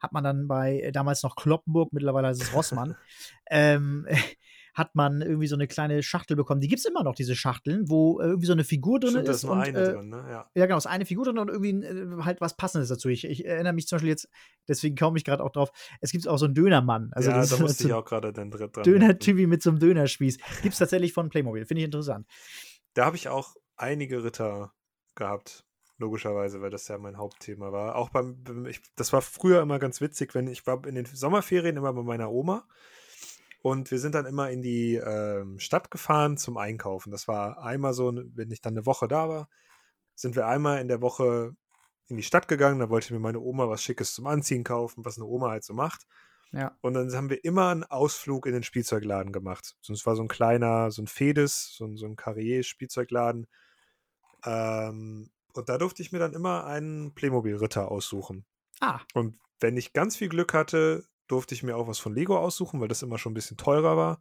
hat 0.00 0.12
man 0.12 0.24
dann 0.24 0.48
bei 0.48 0.80
äh, 0.80 0.92
damals 0.92 1.22
noch 1.22 1.36
Kloppenburg, 1.36 1.92
mittlerweile 1.92 2.30
ist 2.30 2.42
es 2.42 2.54
Rossmann, 2.54 2.96
ähm, 3.50 4.06
hat 4.74 4.94
man 4.94 5.22
irgendwie 5.22 5.46
so 5.46 5.54
eine 5.56 5.66
kleine 5.66 6.02
Schachtel 6.02 6.36
bekommen. 6.36 6.60
Die 6.60 6.68
gibt 6.68 6.80
es 6.80 6.84
immer 6.84 7.02
noch, 7.02 7.14
diese 7.14 7.34
Schachteln, 7.34 7.88
wo 7.88 8.20
äh, 8.20 8.24
irgendwie 8.26 8.46
so 8.46 8.52
eine 8.52 8.64
Figur 8.64 9.00
drin 9.00 9.10
Stimmt, 9.10 9.28
da 9.28 9.32
ist. 9.32 9.36
ist 9.38 9.44
nur 9.44 9.52
und, 9.54 9.60
eine 9.60 9.78
äh, 9.78 9.92
drin, 9.92 10.08
ne? 10.08 10.24
Ja. 10.28 10.50
ja, 10.54 10.66
genau, 10.66 10.78
ist 10.78 10.86
eine 10.86 11.06
Figur 11.06 11.24
drin 11.24 11.38
und 11.38 11.48
irgendwie 11.48 11.84
äh, 11.84 12.22
halt 12.24 12.40
was 12.40 12.56
Passendes 12.56 12.88
dazu. 12.88 13.08
Ich, 13.08 13.24
ich 13.24 13.44
erinnere 13.44 13.72
mich 13.72 13.86
zum 13.86 13.96
Beispiel 13.96 14.10
jetzt, 14.10 14.28
deswegen 14.68 14.96
komme 14.96 15.18
ich 15.18 15.24
gerade 15.24 15.42
auch 15.42 15.50
drauf, 15.52 15.70
es 16.00 16.12
gibt 16.12 16.26
auch 16.28 16.38
so 16.38 16.44
einen 16.46 16.54
Dönermann. 16.54 17.10
Also 17.12 17.30
ja, 17.30 17.36
das 17.36 17.50
da 17.50 17.56
ist 17.56 17.60
musste 17.62 17.82
so 17.84 17.88
ich 17.88 17.94
auch 17.94 18.04
gerade 18.04 18.32
drin 18.32 18.50
dran. 18.50 18.70
Döner-Typi 18.82 19.46
mit 19.46 19.62
so 19.62 19.70
einem 19.70 19.78
Dönerspieß. 19.78 20.38
Gibt 20.62 20.72
es 20.72 20.78
tatsächlich 20.78 21.12
von 21.12 21.28
Playmobil. 21.28 21.64
Finde 21.66 21.80
ich 21.80 21.86
interessant. 21.86 22.26
Da 22.94 23.06
habe 23.06 23.16
ich 23.16 23.28
auch 23.28 23.54
einige 23.76 24.24
Ritter 24.24 24.72
gehabt, 25.14 25.64
logischerweise, 25.98 26.60
weil 26.62 26.70
das 26.70 26.88
ja 26.88 26.98
mein 26.98 27.18
Hauptthema 27.18 27.72
war. 27.72 27.96
Auch 27.96 28.10
beim, 28.10 28.42
beim- 28.42 28.66
ich, 28.66 28.80
das 28.96 29.12
war 29.12 29.22
früher 29.22 29.60
immer 29.62 29.78
ganz 29.78 30.00
witzig, 30.00 30.34
wenn 30.34 30.46
ich 30.46 30.66
war 30.66 30.86
in 30.86 30.94
den 30.94 31.04
Sommerferien 31.04 31.76
immer 31.76 31.92
bei 31.92 32.02
meiner 32.02 32.30
Oma 32.30 32.66
und 33.62 33.90
wir 33.90 33.98
sind 33.98 34.14
dann 34.14 34.26
immer 34.26 34.50
in 34.50 34.62
die 34.62 34.94
ähm, 34.94 35.58
Stadt 35.58 35.90
gefahren 35.90 36.36
zum 36.36 36.56
Einkaufen. 36.56 37.10
Das 37.10 37.28
war 37.28 37.62
einmal 37.62 37.92
so, 37.92 38.12
wenn 38.34 38.50
ich 38.50 38.60
dann 38.60 38.74
eine 38.74 38.86
Woche 38.86 39.08
da 39.08 39.28
war, 39.28 39.48
sind 40.14 40.36
wir 40.36 40.46
einmal 40.46 40.80
in 40.80 40.88
der 40.88 41.00
Woche 41.02 41.54
in 42.08 42.16
die 42.16 42.22
Stadt 42.22 42.48
gegangen. 42.48 42.80
Da 42.80 42.90
wollte 42.90 43.12
mir 43.12 43.20
meine 43.20 43.40
Oma 43.40 43.68
was 43.68 43.82
Schickes 43.82 44.14
zum 44.14 44.26
Anziehen 44.26 44.64
kaufen, 44.64 45.04
was 45.04 45.16
eine 45.16 45.26
Oma 45.26 45.50
halt 45.50 45.64
so 45.64 45.74
macht. 45.74 46.06
Ja. 46.52 46.76
Und 46.80 46.94
dann 46.94 47.12
haben 47.14 47.30
wir 47.30 47.44
immer 47.44 47.68
einen 47.68 47.84
Ausflug 47.84 48.46
in 48.46 48.52
den 48.52 48.62
Spielzeugladen 48.62 49.32
gemacht. 49.32 49.76
Sonst 49.82 50.04
war 50.06 50.16
so 50.16 50.22
ein 50.22 50.28
kleiner, 50.28 50.90
so 50.90 51.02
ein 51.02 51.06
Fedes, 51.06 51.74
so 51.76 51.84
ein, 51.84 51.96
so 51.96 52.06
ein 52.06 52.16
Carrier-Spielzeugladen. 52.16 53.46
Ähm, 54.44 55.30
und 55.52 55.68
da 55.68 55.78
durfte 55.78 56.02
ich 56.02 56.12
mir 56.12 56.18
dann 56.18 56.32
immer 56.32 56.64
einen 56.64 57.14
Playmobil-Ritter 57.14 57.90
aussuchen. 57.90 58.46
Ah, 58.80 59.00
Und 59.14 59.38
wenn 59.60 59.76
ich 59.76 59.92
ganz 59.92 60.16
viel 60.16 60.28
Glück 60.28 60.54
hatte, 60.54 61.04
durfte 61.30 61.54
ich 61.54 61.62
mir 61.62 61.76
auch 61.76 61.86
was 61.86 61.98
von 61.98 62.14
Lego 62.14 62.38
aussuchen, 62.38 62.80
weil 62.80 62.88
das 62.88 63.02
immer 63.02 63.18
schon 63.18 63.32
ein 63.32 63.34
bisschen 63.34 63.56
teurer 63.56 63.96
war. 63.96 64.20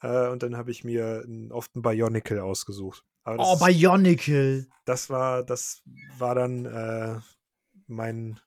Äh, 0.00 0.28
und 0.28 0.42
dann 0.42 0.56
habe 0.56 0.70
ich 0.70 0.84
mir 0.84 1.22
einen, 1.24 1.50
oft 1.52 1.74
einen 1.74 1.82
Bionicle 1.82 2.40
ausgesucht. 2.40 3.04
Aber 3.22 3.38
das, 3.38 3.46
oh, 3.48 3.64
Bionicle. 3.64 4.66
das 4.84 5.10
war, 5.10 5.42
das 5.42 5.82
war 6.18 6.34
dann 6.34 6.66
äh, 6.66 7.20
mein, 7.86 8.38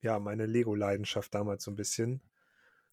ja, 0.00 0.18
meine 0.18 0.46
Lego-Leidenschaft 0.46 1.34
damals 1.34 1.64
so 1.64 1.70
ein 1.70 1.76
bisschen. 1.76 2.22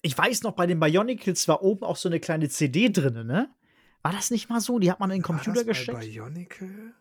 Ich 0.02 0.18
weiß 0.18 0.44
noch, 0.44 0.54
bei 0.54 0.68
den 0.68 0.80
Bionicles 0.80 1.48
war 1.48 1.62
oben 1.64 1.84
auch 1.84 1.98
so 1.98 2.10
eine 2.10 2.20
kleine 2.20 2.50
CD 2.50 2.90
drin, 2.90 3.26
ne? 3.26 3.50
War 4.02 4.14
das 4.14 4.32
nicht 4.32 4.50
mal 4.50 4.62
so? 4.62 4.80
Die 4.80 4.90
hat 4.92 5.00
man 5.00 5.12
in 5.12 5.18
den 5.18 5.24
War 5.24 5.36
Computer 5.36 5.56
das 5.56 5.66
bei 5.66 5.72
gesteckt? 5.72 6.00
Bionicle? 6.00 6.94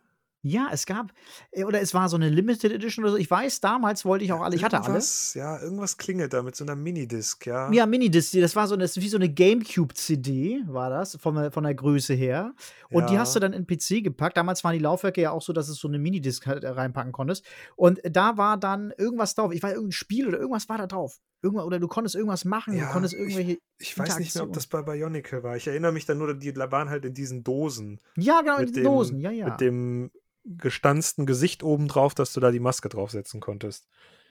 Ja, 0.49 0.69
es 0.73 0.87
gab, 0.87 1.13
äh, 1.51 1.65
oder 1.65 1.81
es 1.81 1.95
war 1.95 2.09
so 2.09 2.17
eine 2.17 2.29
Limited 2.29 2.73
Edition 2.73 3.05
oder 3.05 3.13
so. 3.13 3.19
Ich 3.19 3.31
weiß, 3.31 3.61
damals 3.61 4.05
wollte 4.05 4.25
ich 4.25 4.33
auch 4.33 4.41
alle, 4.41 4.57
ich 4.57 4.65
hatte 4.65 4.83
alle. 4.83 5.01
Ja, 5.35 5.61
irgendwas 5.61 5.97
klingelt 5.97 6.33
da 6.33 6.43
mit 6.43 6.57
so 6.57 6.65
einer 6.65 6.77
Minidisc, 6.77 7.47
ja. 7.47 7.71
Ja, 7.71 7.87
Minidisc, 7.87 8.33
das 8.41 8.57
war 8.57 8.67
so 8.67 8.77
das 8.77 8.97
wie 8.97 9.09
so 9.09 9.17
eine 9.17 9.29
Gamecube-CD, 9.29 10.63
war 10.67 10.91
das, 10.91 11.17
von, 11.17 11.35
der, 11.35 11.51
von 11.53 11.65
der 11.65 11.75
Größe 11.75 12.15
her. 12.15 12.55
Und 12.91 13.03
ja. 13.03 13.09
die 13.09 13.19
hast 13.19 13.37
du 13.37 13.41
dann 13.41 13.53
in 13.53 13.67
PC 13.67 14.03
gepackt. 14.03 14.37
Damals 14.37 14.65
waren 14.65 14.73
die 14.73 14.79
Laufwerke 14.79 15.21
ja 15.21 15.31
auch 15.31 15.43
so, 15.43 15.53
dass 15.53 15.67
du 15.67 15.75
so 15.75 15.89
eine 15.89 15.99
Minidisc 15.99 16.47
halt 16.47 16.65
reinpacken 16.65 17.13
konntest. 17.13 17.45
Und 17.77 18.01
da 18.05 18.37
war 18.37 18.57
dann 18.57 18.93
irgendwas 18.97 19.35
drauf. 19.35 19.53
Ich 19.53 19.63
weiß, 19.63 19.73
irgendein 19.73 19.93
Spiel 19.93 20.27
oder 20.27 20.39
irgendwas 20.39 20.69
war 20.69 20.79
da 20.79 20.87
drauf. 20.87 21.21
Irgendwas, 21.41 21.67
oder 21.67 21.79
du 21.79 21.87
konntest 21.87 22.17
irgendwas 22.17 22.45
machen, 22.45 22.77
ja, 22.77 22.87
du 22.87 22.93
konntest 22.93 23.15
irgendwelche. 23.15 23.53
Ich, 23.79 23.91
ich 23.91 23.99
weiß 23.99 24.19
nicht 24.19 24.35
mehr, 24.35 24.45
ob 24.45 24.53
das 24.53 24.67
bei 24.67 24.83
Bionicle 24.83 25.43
war. 25.45 25.57
Ich 25.57 25.69
erinnere 25.69 25.93
mich 25.93 26.05
dann 26.05 26.19
nur, 26.19 26.35
die 26.35 26.57
waren 26.57 26.91
halt 26.91 27.05
in 27.05 27.15
diesen 27.15 27.45
Dosen. 27.45 28.01
Ja, 28.17 28.41
genau, 28.41 28.59
in 28.59 28.67
diesen 28.67 28.83
Dosen, 28.83 29.21
ja, 29.21 29.31
ja. 29.31 29.51
Mit 29.51 29.61
dem 29.61 30.11
gestanzten 30.57 31.27
Gesicht 31.27 31.63
oben 31.63 31.89
drauf, 31.89 32.15
dass 32.15 32.33
du 32.33 32.41
da 32.41 32.51
die 32.51 32.61
Maske 32.61 32.89
draufsetzen 32.89 33.41
konntest. 33.41 33.89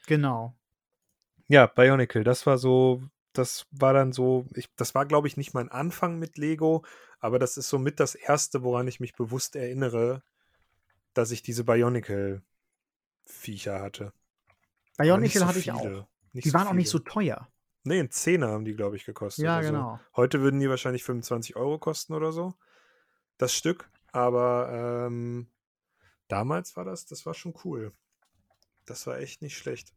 Genau. 0.07 0.55
Ja, 1.47 1.67
Bionicle, 1.67 2.23
das 2.23 2.45
war 2.45 2.57
so, 2.57 3.03
das 3.33 3.67
war 3.71 3.93
dann 3.93 4.11
so, 4.11 4.45
ich, 4.55 4.69
das 4.75 4.95
war, 4.95 5.05
glaube 5.05 5.27
ich, 5.27 5.37
nicht 5.37 5.53
mein 5.53 5.69
Anfang 5.69 6.17
mit 6.17 6.37
Lego, 6.37 6.83
aber 7.19 7.39
das 7.39 7.57
ist 7.57 7.69
so 7.69 7.79
mit 7.79 7.99
das 7.99 8.15
erste, 8.15 8.63
woran 8.63 8.87
ich 8.87 8.99
mich 8.99 9.13
bewusst 9.13 9.55
erinnere, 9.55 10.23
dass 11.13 11.31
ich 11.31 11.41
diese 11.41 11.63
Bionicle-Viecher 11.63 13.79
hatte. 13.79 14.13
Bionicle 14.97 15.41
so 15.41 15.47
hatte 15.47 15.59
ich 15.59 15.71
auch. 15.71 16.07
Nicht 16.33 16.45
die 16.45 16.49
so 16.49 16.55
waren 16.55 16.63
viele. 16.63 16.71
auch 16.71 16.75
nicht 16.75 16.89
so 16.89 16.99
teuer. 16.99 17.47
Nee, 17.83 17.99
ein 17.99 18.11
Zehner 18.11 18.49
haben 18.49 18.65
die, 18.65 18.75
glaube 18.75 18.97
ich, 18.97 19.05
gekostet. 19.05 19.45
Ja, 19.45 19.61
genau. 19.61 19.99
Heute 20.15 20.41
würden 20.41 20.59
die 20.59 20.69
wahrscheinlich 20.69 21.05
25 21.05 21.55
Euro 21.55 21.79
kosten 21.79 22.13
oder 22.13 22.33
so. 22.33 22.53
Das 23.37 23.53
Stück. 23.53 23.89
Aber 24.11 25.07
ähm, 25.07 25.47
damals 26.27 26.75
war 26.75 26.85
das, 26.85 27.05
das 27.05 27.25
war 27.25 27.33
schon 27.33 27.53
cool. 27.63 27.93
Das 28.85 29.07
war 29.07 29.19
echt 29.19 29.41
nicht 29.41 29.57
schlecht. 29.57 29.93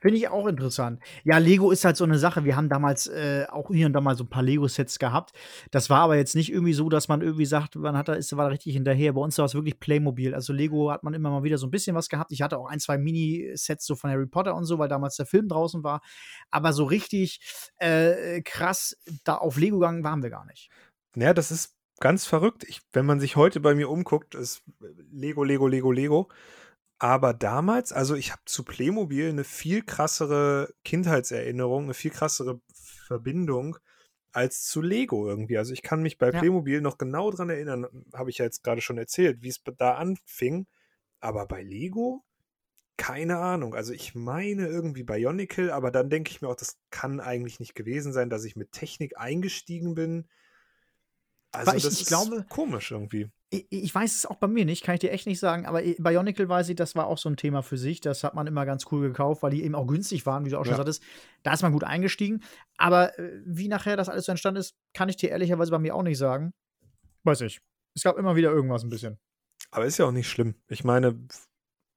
Finde 0.00 0.18
ich 0.18 0.28
auch 0.28 0.46
interessant. 0.46 1.00
Ja, 1.24 1.38
Lego 1.38 1.70
ist 1.70 1.84
halt 1.84 1.96
so 1.96 2.04
eine 2.04 2.18
Sache. 2.18 2.44
Wir 2.44 2.56
haben 2.56 2.68
damals 2.68 3.06
äh, 3.06 3.46
auch 3.48 3.68
hier 3.68 3.86
und 3.86 3.92
da 3.92 4.00
mal 4.00 4.16
so 4.16 4.24
ein 4.24 4.28
paar 4.28 4.42
Lego-Sets 4.42 4.98
gehabt. 4.98 5.32
Das 5.70 5.90
war 5.90 6.00
aber 6.00 6.16
jetzt 6.16 6.34
nicht 6.34 6.52
irgendwie 6.52 6.72
so, 6.72 6.88
dass 6.88 7.08
man 7.08 7.22
irgendwie 7.22 7.46
sagt, 7.46 7.76
man 7.76 7.96
hat 7.96 8.08
da, 8.08 8.14
ist, 8.14 8.36
war 8.36 8.44
da 8.44 8.50
richtig 8.50 8.74
hinterher. 8.74 9.12
Bei 9.12 9.20
uns 9.20 9.38
war 9.38 9.46
es 9.46 9.54
wirklich 9.54 9.78
Playmobil. 9.80 10.34
Also 10.34 10.52
Lego 10.52 10.90
hat 10.90 11.04
man 11.04 11.14
immer 11.14 11.30
mal 11.30 11.42
wieder 11.42 11.58
so 11.58 11.66
ein 11.66 11.70
bisschen 11.70 11.96
was 11.96 12.08
gehabt. 12.08 12.32
Ich 12.32 12.42
hatte 12.42 12.58
auch 12.58 12.66
ein, 12.66 12.80
zwei 12.80 12.98
Mini-Sets 12.98 13.86
so 13.86 13.94
von 13.94 14.10
Harry 14.10 14.26
Potter 14.26 14.54
und 14.54 14.64
so, 14.64 14.78
weil 14.78 14.88
damals 14.88 15.16
der 15.16 15.26
Film 15.26 15.48
draußen 15.48 15.82
war. 15.82 16.00
Aber 16.50 16.72
so 16.72 16.84
richtig 16.84 17.40
äh, 17.76 18.42
krass 18.42 18.96
da 19.24 19.36
auf 19.36 19.56
Lego 19.56 19.78
gegangen 19.78 20.04
waren 20.04 20.22
wir 20.22 20.30
gar 20.30 20.44
nicht. 20.46 20.70
Naja, 21.14 21.34
das 21.34 21.50
ist 21.50 21.76
ganz 22.02 22.26
verrückt. 22.26 22.64
Ich, 22.64 22.80
wenn 22.92 23.06
man 23.06 23.20
sich 23.20 23.36
heute 23.36 23.60
bei 23.60 23.74
mir 23.76 23.88
umguckt, 23.88 24.34
ist 24.34 24.62
Lego, 25.12 25.44
Lego, 25.44 25.68
Lego, 25.68 25.92
Lego. 25.92 26.28
Aber 26.98 27.32
damals, 27.32 27.92
also 27.92 28.16
ich 28.16 28.32
habe 28.32 28.42
zu 28.44 28.64
Playmobil 28.64 29.28
eine 29.28 29.44
viel 29.44 29.82
krassere 29.82 30.74
Kindheitserinnerung, 30.84 31.84
eine 31.84 31.94
viel 31.94 32.10
krassere 32.10 32.60
Verbindung 33.06 33.78
als 34.32 34.64
zu 34.64 34.82
Lego 34.82 35.28
irgendwie. 35.28 35.58
Also 35.58 35.72
ich 35.72 35.82
kann 35.82 36.02
mich 36.02 36.18
bei 36.18 36.30
ja. 36.30 36.40
Playmobil 36.40 36.80
noch 36.80 36.98
genau 36.98 37.30
dran 37.30 37.50
erinnern, 37.50 37.86
habe 38.12 38.30
ich 38.30 38.38
ja 38.38 38.46
jetzt 38.46 38.64
gerade 38.64 38.80
schon 38.80 38.98
erzählt, 38.98 39.42
wie 39.42 39.48
es 39.48 39.62
da 39.78 39.94
anfing. 39.94 40.66
Aber 41.20 41.46
bei 41.46 41.62
Lego, 41.62 42.24
keine 42.96 43.38
Ahnung. 43.38 43.76
Also 43.76 43.92
ich 43.92 44.16
meine 44.16 44.66
irgendwie 44.66 45.04
Bionicle, 45.04 45.72
aber 45.72 45.92
dann 45.92 46.10
denke 46.10 46.32
ich 46.32 46.42
mir 46.42 46.48
auch, 46.48 46.56
das 46.56 46.78
kann 46.90 47.20
eigentlich 47.20 47.60
nicht 47.60 47.76
gewesen 47.76 48.12
sein, 48.12 48.28
dass 48.28 48.44
ich 48.44 48.56
mit 48.56 48.72
Technik 48.72 49.18
eingestiegen 49.18 49.94
bin 49.94 50.28
also 51.52 51.88
ich, 51.88 52.00
ich 52.00 52.06
glaube, 52.06 52.44
komisch 52.48 52.90
irgendwie. 52.90 53.30
Ich, 53.50 53.66
ich, 53.70 53.94
weiß 53.94 54.16
es 54.16 54.26
auch 54.26 54.36
bei 54.36 54.46
mir 54.46 54.64
nicht, 54.64 54.82
kann 54.82 54.94
ich 54.94 55.00
dir 55.00 55.12
echt 55.12 55.26
nicht 55.26 55.38
sagen, 55.38 55.66
aber 55.66 55.82
Bionicle 55.82 56.48
weiß 56.48 56.70
ich, 56.70 56.76
das 56.76 56.94
war 56.94 57.06
auch 57.06 57.18
so 57.18 57.28
ein 57.28 57.36
Thema 57.36 57.62
für 57.62 57.76
sich. 57.76 58.00
Das 58.00 58.24
hat 58.24 58.34
man 58.34 58.46
immer 58.46 58.64
ganz 58.64 58.86
cool 58.90 59.06
gekauft, 59.06 59.42
weil 59.42 59.50
die 59.50 59.62
eben 59.62 59.74
auch 59.74 59.86
günstig 59.86 60.24
waren, 60.24 60.46
wie 60.46 60.50
du 60.50 60.58
auch 60.58 60.64
schon 60.64 60.72
ja. 60.72 60.78
sagtest. 60.78 61.02
Da 61.42 61.52
ist 61.52 61.62
man 61.62 61.72
gut 61.72 61.84
eingestiegen. 61.84 62.42
Aber 62.78 63.18
äh, 63.18 63.42
wie 63.44 63.68
nachher 63.68 63.96
das 63.96 64.08
alles 64.08 64.24
so 64.24 64.32
entstanden 64.32 64.60
ist, 64.60 64.74
kann 64.94 65.10
ich 65.10 65.16
dir 65.16 65.30
ehrlicherweise 65.30 65.70
bei 65.70 65.78
mir 65.78 65.94
auch 65.94 66.02
nicht 66.02 66.18
sagen. 66.18 66.54
Weiß 67.24 67.42
ich. 67.42 67.60
Es 67.94 68.02
gab 68.02 68.16
immer 68.16 68.36
wieder 68.36 68.50
irgendwas 68.50 68.82
ein 68.82 68.88
bisschen. 68.88 69.18
Aber 69.70 69.84
ist 69.84 69.98
ja 69.98 70.06
auch 70.06 70.12
nicht 70.12 70.28
schlimm. 70.28 70.54
Ich 70.68 70.84
meine, 70.84 71.18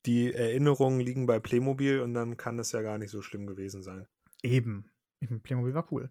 die 0.06 0.34
Erinnerungen 0.34 1.00
liegen 1.00 1.26
bei 1.26 1.40
Playmobil 1.40 2.02
und 2.02 2.14
dann 2.14 2.36
kann 2.36 2.58
das 2.58 2.74
ja 2.74 2.82
gar 2.82 2.98
nicht 2.98 3.10
so 3.10 3.22
schlimm 3.22 3.48
gewesen 3.48 3.82
sein. 3.82 4.08
Eben. 4.44 4.92
Playmobil 5.44 5.74
war 5.74 5.92
cool. 5.92 6.10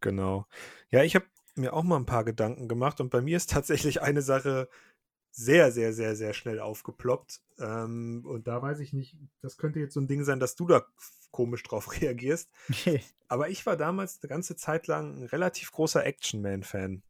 Genau. 0.00 0.46
Ja, 0.90 1.04
ich 1.04 1.14
habe 1.14 1.26
mir 1.54 1.72
auch 1.72 1.82
mal 1.82 1.96
ein 1.96 2.06
paar 2.06 2.24
Gedanken 2.24 2.68
gemacht 2.68 3.00
und 3.00 3.10
bei 3.10 3.20
mir 3.20 3.36
ist 3.36 3.50
tatsächlich 3.50 4.02
eine 4.02 4.22
Sache 4.22 4.68
sehr, 5.30 5.72
sehr, 5.72 5.92
sehr, 5.92 6.14
sehr 6.14 6.34
schnell 6.34 6.60
aufgeploppt. 6.60 7.40
Ähm, 7.58 8.22
und 8.26 8.46
da 8.46 8.60
weiß 8.60 8.80
ich 8.80 8.92
nicht, 8.92 9.16
das 9.40 9.56
könnte 9.56 9.80
jetzt 9.80 9.94
so 9.94 10.00
ein 10.00 10.06
Ding 10.06 10.24
sein, 10.24 10.40
dass 10.40 10.54
du 10.56 10.66
da 10.66 10.84
komisch 11.30 11.62
drauf 11.62 11.92
reagierst. 12.00 12.50
Aber 13.28 13.48
ich 13.48 13.64
war 13.64 13.76
damals 13.76 14.20
eine 14.22 14.28
ganze 14.28 14.56
Zeit 14.56 14.86
lang 14.86 15.20
ein 15.20 15.24
relativ 15.24 15.72
großer 15.72 16.04
Action-Man-Fan. 16.04 17.02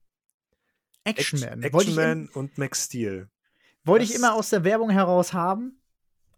Action-Man? 1.04 1.62
Action 1.64 1.94
Man 1.96 2.28
und 2.28 2.58
Max 2.58 2.84
Steel. 2.84 3.28
Wollte 3.84 4.04
ich 4.04 4.14
immer 4.14 4.34
aus 4.34 4.50
der 4.50 4.62
Werbung 4.62 4.90
heraus 4.90 5.32
haben, 5.32 5.80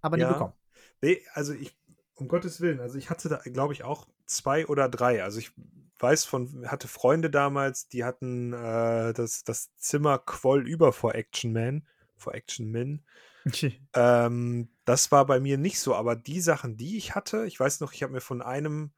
aber 0.00 0.16
ja, 0.16 0.26
nie 0.26 0.32
bekommen. 0.32 0.54
Nee, 1.02 1.20
also 1.34 1.52
ich, 1.52 1.76
um 2.14 2.28
Gottes 2.28 2.62
Willen, 2.62 2.80
also 2.80 2.96
ich 2.96 3.10
hatte 3.10 3.28
da, 3.28 3.36
glaube 3.44 3.74
ich, 3.74 3.84
auch 3.84 4.08
zwei 4.24 4.66
oder 4.66 4.88
drei. 4.88 5.22
Also 5.22 5.38
ich 5.38 5.52
weiß 6.04 6.26
von, 6.26 6.70
hatte 6.70 6.86
Freunde 6.86 7.30
damals, 7.30 7.88
die 7.88 8.04
hatten 8.04 8.52
äh, 8.52 9.14
das, 9.14 9.42
das 9.42 9.74
Zimmer 9.76 10.18
quoll 10.18 10.68
über 10.68 10.92
vor 10.92 11.14
Action 11.14 11.52
Man, 11.52 11.86
vor 12.16 12.34
Action 12.34 12.70
Man. 12.70 13.02
ähm, 13.94 14.68
das 14.84 15.10
war 15.10 15.26
bei 15.26 15.40
mir 15.40 15.58
nicht 15.58 15.80
so, 15.80 15.94
aber 15.94 16.14
die 16.14 16.40
Sachen, 16.40 16.76
die 16.76 16.98
ich 16.98 17.14
hatte, 17.14 17.46
ich 17.46 17.58
weiß 17.58 17.80
noch, 17.80 17.92
ich 17.92 18.02
habe 18.02 18.12
mir 18.12 18.20
von 18.20 18.42
einem 18.42 18.92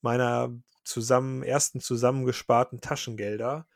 meiner 0.00 0.54
zusammen, 0.84 1.42
ersten 1.42 1.80
zusammengesparten 1.80 2.80
Taschengelder 2.80 3.66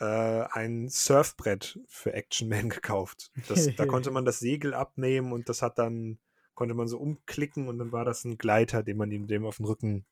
äh, 0.00 0.04
ein 0.04 0.88
Surfbrett 0.88 1.80
für 1.86 2.14
Action 2.14 2.48
Man 2.48 2.68
gekauft. 2.70 3.30
Das, 3.48 3.68
da 3.76 3.84
konnte 3.86 4.10
man 4.10 4.24
das 4.24 4.38
Segel 4.38 4.74
abnehmen 4.74 5.32
und 5.32 5.48
das 5.48 5.62
hat 5.62 5.78
dann, 5.78 6.18
konnte 6.54 6.74
man 6.74 6.88
so 6.88 6.98
umklicken 6.98 7.68
und 7.68 7.78
dann 7.78 7.92
war 7.92 8.04
das 8.04 8.24
ein 8.24 8.38
Gleiter, 8.38 8.82
den 8.82 8.96
man 8.96 9.10
ihm 9.10 9.26
dem 9.26 9.44
auf 9.44 9.58
den 9.58 9.66
Rücken 9.66 10.06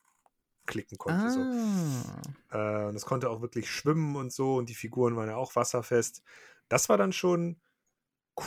klicken 0.66 0.98
konnte. 0.98 1.26
Ah. 1.26 1.30
So. 1.30 2.58
Äh, 2.58 2.88
und 2.88 2.96
es 2.96 3.06
konnte 3.06 3.30
auch 3.30 3.40
wirklich 3.40 3.70
schwimmen 3.70 4.16
und 4.16 4.32
so 4.32 4.56
und 4.56 4.68
die 4.68 4.74
Figuren 4.74 5.16
waren 5.16 5.28
ja 5.28 5.36
auch 5.36 5.56
wasserfest. 5.56 6.22
Das 6.68 6.88
war 6.88 6.96
dann 6.96 7.12
schon 7.12 7.56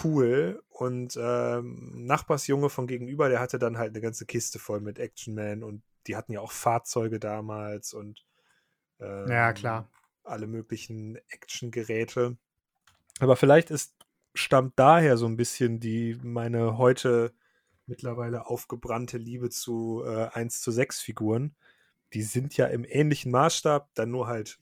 cool 0.03 0.61
und 0.69 1.17
ähm, 1.19 2.05
Nachbarsjunge 2.05 2.69
von 2.69 2.85
gegenüber, 2.85 3.29
der 3.29 3.39
hatte 3.39 3.57
dann 3.57 3.77
halt 3.77 3.89
eine 3.89 4.01
ganze 4.01 4.25
Kiste 4.25 4.59
voll 4.59 4.81
mit 4.81 4.99
Action 4.99 5.33
Man 5.33 5.63
und 5.63 5.81
die 6.07 6.15
hatten 6.15 6.31
ja 6.31 6.41
auch 6.41 6.51
Fahrzeuge 6.51 7.19
damals 7.19 7.93
und 7.93 8.23
ähm, 8.99 9.27
ja 9.27 9.51
klar 9.53 9.89
alle 10.23 10.47
möglichen 10.47 11.17
Action-Geräte. 11.29 12.37
Aber 13.19 13.35
vielleicht 13.35 13.71
ist 13.71 13.95
stammt 14.35 14.73
daher 14.77 15.17
so 15.17 15.25
ein 15.25 15.37
bisschen 15.37 15.79
die 15.79 16.17
meine 16.21 16.77
heute 16.77 17.33
mittlerweile 17.87 18.45
aufgebrannte 18.45 19.17
Liebe 19.17 19.49
zu 19.49 20.03
äh, 20.05 20.27
1 20.27 20.61
zu 20.61 20.71
6 20.71 21.01
Figuren 21.01 21.55
die 22.13 22.23
sind 22.23 22.57
ja 22.57 22.67
im 22.67 22.85
ähnlichen 22.87 23.31
Maßstab, 23.31 23.89
dann 23.93 24.11
nur 24.11 24.27
halt 24.27 24.59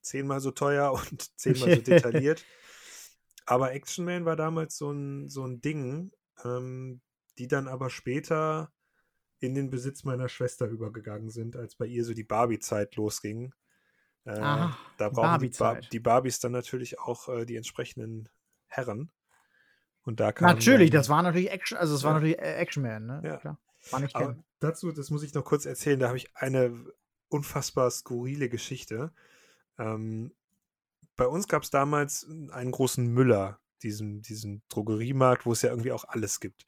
zehnmal 0.00 0.40
so 0.40 0.50
teuer 0.50 0.92
und 1.10 1.38
zehnmal 1.38 1.76
so 1.76 1.82
detailliert. 1.82 2.44
Aber 3.46 3.72
Action 3.72 4.04
Man 4.04 4.24
war 4.24 4.36
damals 4.36 4.76
so 4.76 4.90
ein, 4.90 5.28
so 5.28 5.44
ein 5.44 5.60
Ding, 5.60 6.12
ähm, 6.44 7.00
die 7.38 7.48
dann 7.48 7.68
aber 7.68 7.88
später 7.88 8.70
in 9.40 9.54
den 9.54 9.70
Besitz 9.70 10.04
meiner 10.04 10.28
Schwester 10.28 10.66
übergegangen 10.66 11.30
sind, 11.30 11.56
als 11.56 11.76
bei 11.76 11.86
ihr 11.86 12.04
so 12.04 12.12
die 12.12 12.24
Barbie-Zeit 12.24 12.96
losging. 12.96 13.54
Äh, 14.24 14.32
Aha, 14.32 14.76
da 14.98 15.08
brauchen 15.08 15.40
die, 15.40 15.56
Bar 15.56 15.80
die, 15.80 16.00
Barbies 16.00 16.40
dann 16.40 16.52
natürlich 16.52 16.98
auch 16.98 17.28
äh, 17.28 17.46
die 17.46 17.56
entsprechenden 17.56 18.28
Herren. 18.66 19.10
Und 20.02 20.20
da 20.20 20.32
kam 20.32 20.48
Natürlich, 20.48 20.90
dann, 20.90 21.00
das 21.00 21.08
war 21.08 21.22
natürlich 21.22 21.50
Action, 21.50 21.78
also 21.78 21.94
es 21.94 22.02
ja. 22.02 22.08
war 22.08 22.14
natürlich 22.14 22.38
Action 22.38 22.82
Man, 22.82 23.06
ne? 23.06 23.22
Ja. 23.24 23.36
Klar. 23.38 23.58
War 23.90 24.00
nicht 24.00 24.14
Aber 24.14 24.36
dazu, 24.58 24.92
das 24.92 25.10
muss 25.10 25.22
ich 25.22 25.34
noch 25.34 25.44
kurz 25.44 25.66
erzählen, 25.66 25.98
da 25.98 26.08
habe 26.08 26.18
ich 26.18 26.36
eine 26.36 26.86
unfassbar 27.28 27.90
skurrile 27.90 28.48
Geschichte. 28.48 29.12
Ähm, 29.78 30.32
bei 31.16 31.26
uns 31.26 31.48
gab 31.48 31.62
es 31.62 31.70
damals 31.70 32.26
einen 32.50 32.70
großen 32.70 33.06
Müller, 33.06 33.60
diesen, 33.82 34.22
diesen 34.22 34.62
Drogeriemarkt, 34.68 35.46
wo 35.46 35.52
es 35.52 35.62
ja 35.62 35.70
irgendwie 35.70 35.92
auch 35.92 36.04
alles 36.04 36.40
gibt. 36.40 36.66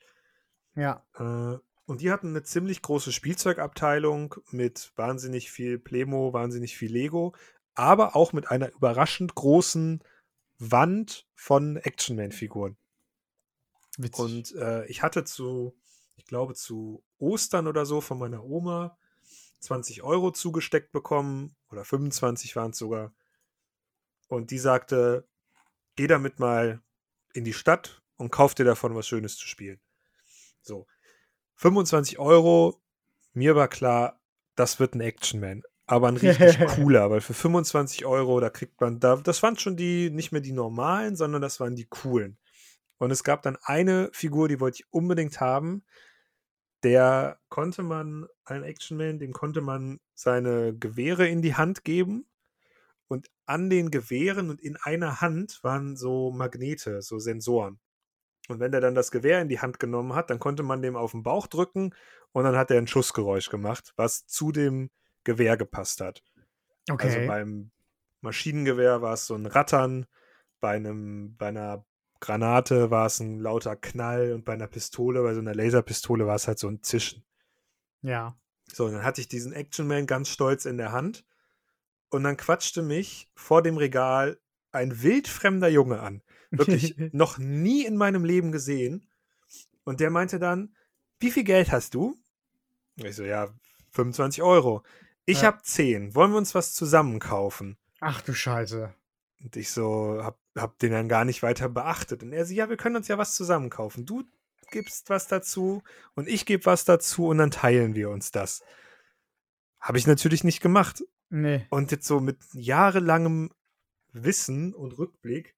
Ja. 0.75 1.05
Äh, 1.14 1.59
und 1.87 2.00
die 2.00 2.12
hatten 2.12 2.29
eine 2.29 2.43
ziemlich 2.43 2.83
große 2.83 3.11
Spielzeugabteilung 3.12 4.37
mit 4.50 4.93
wahnsinnig 4.95 5.50
viel 5.50 5.79
Plemo, 5.79 6.33
wahnsinnig 6.33 6.76
viel 6.76 6.93
Lego, 6.93 7.35
aber 7.75 8.14
auch 8.14 8.33
mit 8.33 8.50
einer 8.50 8.73
überraschend 8.73 9.35
großen 9.35 10.02
Wand 10.59 11.26
von 11.35 11.76
Action-Man-Figuren. 11.76 12.76
Und 14.17 14.55
äh, 14.55 14.87
ich 14.87 15.02
hatte 15.02 15.25
zu 15.25 15.75
ich 16.20 16.26
glaube, 16.26 16.54
zu 16.54 17.02
Ostern 17.18 17.66
oder 17.66 17.86
so 17.86 18.02
von 18.02 18.18
meiner 18.18 18.44
Oma 18.44 18.98
20 19.60 20.02
Euro 20.02 20.30
zugesteckt 20.30 20.92
bekommen 20.92 21.56
oder 21.70 21.82
25 21.82 22.56
waren 22.56 22.72
es 22.72 22.78
sogar. 22.78 23.14
Und 24.28 24.50
die 24.50 24.58
sagte, 24.58 25.26
geh 25.96 26.06
damit 26.06 26.38
mal 26.38 26.82
in 27.32 27.44
die 27.44 27.54
Stadt 27.54 28.02
und 28.16 28.30
kauf 28.30 28.54
dir 28.54 28.64
davon 28.64 28.94
was 28.94 29.08
Schönes 29.08 29.36
zu 29.36 29.46
spielen. 29.46 29.80
So. 30.60 30.86
25 31.56 32.18
Euro, 32.18 32.82
mir 33.32 33.56
war 33.56 33.68
klar, 33.68 34.20
das 34.56 34.78
wird 34.78 34.94
ein 34.94 35.00
Action 35.00 35.40
Man. 35.40 35.62
Aber 35.86 36.08
ein 36.08 36.18
richtig 36.18 36.58
cooler, 36.76 37.10
weil 37.10 37.22
für 37.22 37.34
25 37.34 38.04
Euro, 38.04 38.40
da 38.40 38.50
kriegt 38.50 38.78
man, 38.80 39.00
da, 39.00 39.16
das 39.16 39.42
waren 39.42 39.58
schon 39.58 39.76
die, 39.76 40.10
nicht 40.10 40.32
mehr 40.32 40.42
die 40.42 40.52
normalen, 40.52 41.16
sondern 41.16 41.40
das 41.40 41.60
waren 41.60 41.76
die 41.76 41.86
coolen. 41.86 42.38
Und 42.98 43.10
es 43.10 43.24
gab 43.24 43.42
dann 43.42 43.56
eine 43.62 44.10
Figur, 44.12 44.48
die 44.48 44.60
wollte 44.60 44.82
ich 44.82 44.92
unbedingt 44.92 45.40
haben. 45.40 45.82
Der 46.82 47.38
konnte 47.49 47.82
man, 47.82 48.26
ein 48.44 48.62
Actionman, 48.62 49.18
dem 49.18 49.32
konnte 49.32 49.60
man 49.60 50.00
seine 50.14 50.75
Gewehre 50.76 51.28
in 51.28 51.42
die 51.42 51.54
Hand 51.54 51.84
geben. 51.84 52.26
Und 53.08 53.28
an 53.44 53.70
den 53.70 53.90
Gewehren 53.90 54.50
und 54.50 54.60
in 54.60 54.76
einer 54.76 55.20
Hand 55.20 55.62
waren 55.62 55.96
so 55.96 56.30
Magnete, 56.30 57.02
so 57.02 57.18
Sensoren. 57.18 57.80
Und 58.49 58.60
wenn 58.60 58.72
er 58.72 58.80
dann 58.80 58.94
das 58.94 59.10
Gewehr 59.10 59.40
in 59.40 59.49
die 59.49 59.60
Hand 59.60 59.78
genommen 59.78 60.14
hat, 60.14 60.30
dann 60.30 60.38
konnte 60.38 60.62
man 60.62 60.82
dem 60.82 60.96
auf 60.96 61.12
den 61.12 61.22
Bauch 61.22 61.46
drücken 61.46 61.94
und 62.32 62.44
dann 62.44 62.56
hat 62.56 62.70
er 62.70 62.78
ein 62.78 62.87
Schussgeräusch 62.87 63.49
gemacht, 63.50 63.92
was 63.96 64.26
zu 64.26 64.52
dem 64.52 64.90
Gewehr 65.25 65.56
gepasst 65.56 66.00
hat. 66.00 66.22
Also 66.88 66.94
okay. 66.94 67.16
Also 67.16 67.26
beim 67.26 67.70
Maschinengewehr 68.20 69.02
war 69.02 69.14
es 69.14 69.26
so 69.26 69.34
ein 69.34 69.46
Rattern, 69.46 70.06
bei 70.60 70.76
einem, 70.76 71.37
bei 71.37 71.49
einer 71.49 71.84
Granate 72.20 72.90
war 72.90 73.06
es 73.06 73.20
ein 73.20 73.40
lauter 73.40 73.76
Knall 73.76 74.32
und 74.32 74.44
bei 74.44 74.52
einer 74.52 74.66
Pistole, 74.66 75.22
bei 75.22 75.34
so 75.34 75.40
einer 75.40 75.54
Laserpistole 75.54 76.26
war 76.26 76.36
es 76.36 76.46
halt 76.46 76.58
so 76.58 76.68
ein 76.68 76.82
Zischen. 76.82 77.24
Ja. 78.02 78.36
So, 78.72 78.86
und 78.86 78.92
dann 78.92 79.04
hatte 79.04 79.20
ich 79.20 79.28
diesen 79.28 79.52
Action 79.52 79.86
Man 79.86 80.06
ganz 80.06 80.28
stolz 80.28 80.64
in 80.64 80.76
der 80.76 80.92
Hand 80.92 81.24
und 82.10 82.24
dann 82.24 82.36
quatschte 82.36 82.82
mich 82.82 83.30
vor 83.34 83.62
dem 83.62 83.76
Regal 83.76 84.38
ein 84.72 85.02
wildfremder 85.02 85.68
Junge 85.68 86.00
an. 86.00 86.22
Wirklich 86.50 86.94
noch 87.12 87.38
nie 87.38 87.84
in 87.84 87.96
meinem 87.96 88.24
Leben 88.24 88.52
gesehen. 88.52 89.08
Und 89.84 90.00
der 90.00 90.10
meinte 90.10 90.38
dann, 90.38 90.74
wie 91.18 91.30
viel 91.30 91.44
Geld 91.44 91.72
hast 91.72 91.94
du? 91.94 92.16
Ich 92.96 93.16
so, 93.16 93.24
ja, 93.24 93.48
25 93.90 94.42
Euro. 94.42 94.82
Ich 95.24 95.42
ja. 95.42 95.48
habe 95.48 95.62
10. 95.62 96.14
Wollen 96.14 96.32
wir 96.32 96.38
uns 96.38 96.54
was 96.54 96.74
zusammen 96.74 97.18
kaufen? 97.18 97.76
Ach 98.00 98.20
du 98.22 98.32
Scheiße. 98.32 98.92
Und 99.42 99.56
ich 99.56 99.70
so, 99.70 100.20
hab, 100.22 100.38
hab 100.57 100.78
den 100.78 100.92
dann 100.92 101.09
gar 101.09 101.25
nicht 101.25 101.42
weiter 101.42 101.69
beachtet. 101.69 102.23
Und 102.23 102.33
er 102.33 102.45
so, 102.45 102.54
ja, 102.54 102.69
wir 102.69 102.76
können 102.76 102.97
uns 102.97 103.09
ja 103.09 103.19
was 103.19 103.35
zusammen 103.35 103.71
kaufen. 103.71 104.07
Du 104.07 104.25
gibst 104.71 105.11
was 105.11 105.26
dazu 105.26 105.83
und 106.14 106.28
ich 106.28 106.47
gebe 106.47 106.66
was 106.66 106.85
dazu 106.85 107.28
und 107.28 107.38
dann 107.38 107.50
teilen 107.50 107.95
wir 107.95 108.11
uns 108.11 108.30
das. 108.30 108.62
Habe 109.80 109.99
ich 109.99 110.07
natürlich 110.07 110.45
nicht 110.45 110.61
gemacht. 110.61 111.02
Nee. 111.30 111.66
Und 111.71 111.90
jetzt 111.90 112.07
so 112.07 112.21
mit 112.21 112.38
jahrelangem 112.52 113.50
Wissen 114.12 114.75
und 114.75 114.99
Rückblick 114.99 115.54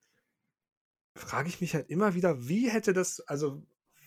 frage 1.14 1.48
ich 1.48 1.60
mich 1.60 1.74
halt 1.74 1.90
immer 1.90 2.14
wieder, 2.14 2.48
wie 2.48 2.70
hätte 2.70 2.92
das, 2.92 3.20
also 3.20 3.62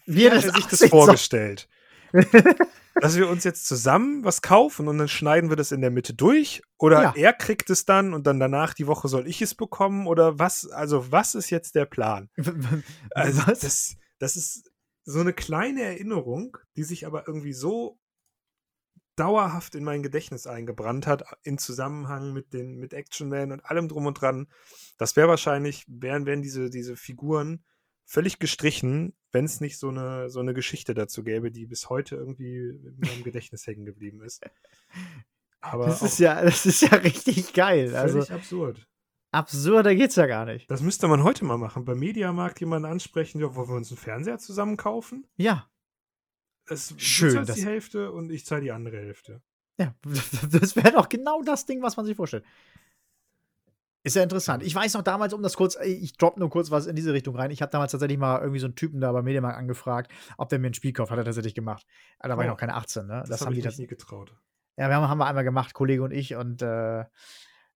wie, 0.06 0.18
wie 0.18 0.30
hätte 0.30 0.48
er 0.48 0.54
sich 0.54 0.66
das 0.66 0.86
vorgestellt? 0.86 1.68
dass 3.02 3.18
wir 3.18 3.30
uns 3.30 3.44
jetzt 3.44 3.68
zusammen 3.68 4.24
was 4.24 4.42
kaufen 4.42 4.88
und 4.88 4.98
dann 4.98 5.08
schneiden 5.08 5.50
wir 5.50 5.58
das 5.58 5.72
in 5.72 5.82
der 5.82 5.92
Mitte 5.92 6.14
durch? 6.14 6.62
Oder 6.78 7.02
ja. 7.02 7.14
er 7.16 7.34
kriegt 7.34 7.70
es 7.70 7.86
dann 7.86 8.14
und 8.14 8.26
dann 8.26 8.40
danach 8.40 8.74
die 8.74 8.88
Woche 8.88 9.08
soll 9.08 9.28
ich 9.28 9.42
es 9.42 9.56
bekommen? 9.56 10.08
Oder 10.08 10.40
was? 10.40 10.70
Also, 10.70 11.12
was 11.12 11.36
ist 11.36 11.50
jetzt 11.50 11.76
der 11.76 11.86
Plan? 11.86 12.30
Also, 13.14 13.42
das, 13.46 13.96
das 14.20 14.36
ist 14.36 14.72
so 15.04 15.20
eine 15.20 15.34
kleine 15.34 15.84
Erinnerung, 15.84 16.58
die 16.76 16.84
sich 16.84 17.06
aber 17.06 17.28
irgendwie 17.28 17.54
so 17.54 18.00
dauerhaft 19.16 19.76
in 19.76 19.84
mein 19.84 20.04
Gedächtnis 20.04 20.48
eingebrannt 20.48 21.08
hat, 21.08 21.24
in 21.44 21.58
Zusammenhang 21.58 22.34
mit 22.34 22.54
den 22.54 22.78
mit 22.78 22.94
Action 22.94 23.30
Man 23.30 23.52
und 23.52 23.64
allem 23.64 23.88
drum 23.88 24.06
und 24.06 24.20
dran. 24.20 24.48
Das 24.98 25.16
wäre 25.16 25.30
wahrscheinlich, 25.30 25.86
wären, 25.88 26.26
wären 26.26 26.42
diese, 26.42 26.70
diese 26.70 26.96
Figuren 26.96 27.64
völlig 28.06 28.40
gestrichen, 28.40 29.14
wenn 29.32 29.46
es 29.46 29.60
nicht 29.60 29.78
so 29.78 29.90
eine, 29.90 30.30
so 30.30 30.40
eine 30.40 30.54
Geschichte 30.54 30.94
dazu 30.94 31.24
gäbe, 31.24 31.52
die 31.52 31.66
bis 31.66 31.90
heute 31.90 32.16
irgendwie 32.16 32.70
in 32.70 32.98
meinem 33.00 33.24
Gedächtnis 33.24 33.68
hängen 33.68 33.86
geblieben 33.86 34.22
ist. 34.22 34.44
Aber 35.60 35.88
das 35.88 36.02
ist 36.04 36.20
ja, 36.20 36.42
das 36.44 36.66
ist 36.66 36.82
ja 36.82 36.96
richtig 36.96 37.54
geil. 37.54 37.90
Völlig 37.90 38.16
also, 38.16 38.34
absurd. 38.34 38.88
Absurder 39.32 39.96
geht's 39.96 40.16
ja 40.16 40.28
gar 40.28 40.46
nicht. 40.46 40.70
Das 40.72 40.82
müsste 40.82 41.08
man 41.08 41.24
heute 41.24 41.44
mal 41.44 41.58
machen. 41.58 41.84
Beim 41.84 42.00
Mediamarkt 42.00 42.60
jemanden 42.62 42.90
ansprechen, 42.90 43.42
ja, 43.42 43.54
wollen 43.56 43.68
wir 43.68 43.76
uns 43.76 43.92
einen 43.92 43.98
Fernseher 43.98 44.38
zusammen 44.38 44.78
kaufen? 44.78 45.28
Ja. 45.36 45.70
Es 46.68 46.94
Schön. 46.98 47.46
Du 47.46 47.54
die 47.54 47.66
Hälfte 47.66 48.12
und 48.12 48.32
ich 48.32 48.46
zahle 48.46 48.62
die 48.62 48.72
andere 48.72 48.98
Hälfte. 48.98 49.42
Ja, 49.78 49.94
das 50.52 50.76
wäre 50.76 50.94
doch 50.94 51.10
genau 51.10 51.42
das 51.42 51.66
Ding, 51.66 51.82
was 51.82 51.98
man 51.98 52.06
sich 52.06 52.16
vorstellt. 52.16 52.46
Ist 54.06 54.16
ja 54.16 54.22
interessant. 54.22 54.62
Ich 54.62 54.76
weiß 54.76 54.94
noch 54.94 55.02
damals, 55.02 55.34
um 55.34 55.42
das 55.42 55.56
kurz, 55.56 55.80
ich 55.84 56.16
drop 56.16 56.38
nur 56.38 56.52
kurz 56.52 56.70
was 56.70 56.86
in 56.86 56.96
diese 56.96 57.12
Richtung 57.12 57.36
rein. 57.36 57.50
Ich 57.50 57.64
habe 57.64 57.72
damals 57.72 57.92
tatsächlich 57.92 58.20
mal 58.20 58.40
irgendwie 58.40 58.60
so 58.60 58.68
einen 58.68 58.76
Typen 58.76 59.02
da 59.02 59.12
beim 59.12 59.26
Mediamarkt 59.26 59.58
angefragt, 59.58 60.12
ob 60.38 60.48
der 60.50 60.60
mir 60.60 60.68
ein 60.68 60.76
Spiel 60.76 60.94
kauft. 60.94 61.10
Hat 61.10 61.18
er 61.18 61.26
tatsächlich 61.26 61.56
gemacht. 61.56 61.88
Da 62.20 62.30
war 62.30 62.38
oh, 62.38 62.42
ich 62.44 62.48
noch 62.48 62.58
keine 62.58 62.76
18, 62.76 63.08
ne? 63.08 63.22
Das, 63.22 63.30
das 63.30 63.42
habe 63.42 63.56
ich 63.56 63.64
das 63.64 63.80
nie 63.80 63.88
getraut. 63.88 64.36
Ja, 64.78 64.90
wir 64.90 64.96
haben, 64.96 65.10
haben 65.10 65.18
wir 65.18 65.26
einmal 65.26 65.44
gemacht, 65.44 65.74
Kollege 65.74 66.04
und 66.04 66.12
ich, 66.12 66.36
und 66.36 66.62
äh, 66.62 67.06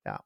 ja. 0.06 0.24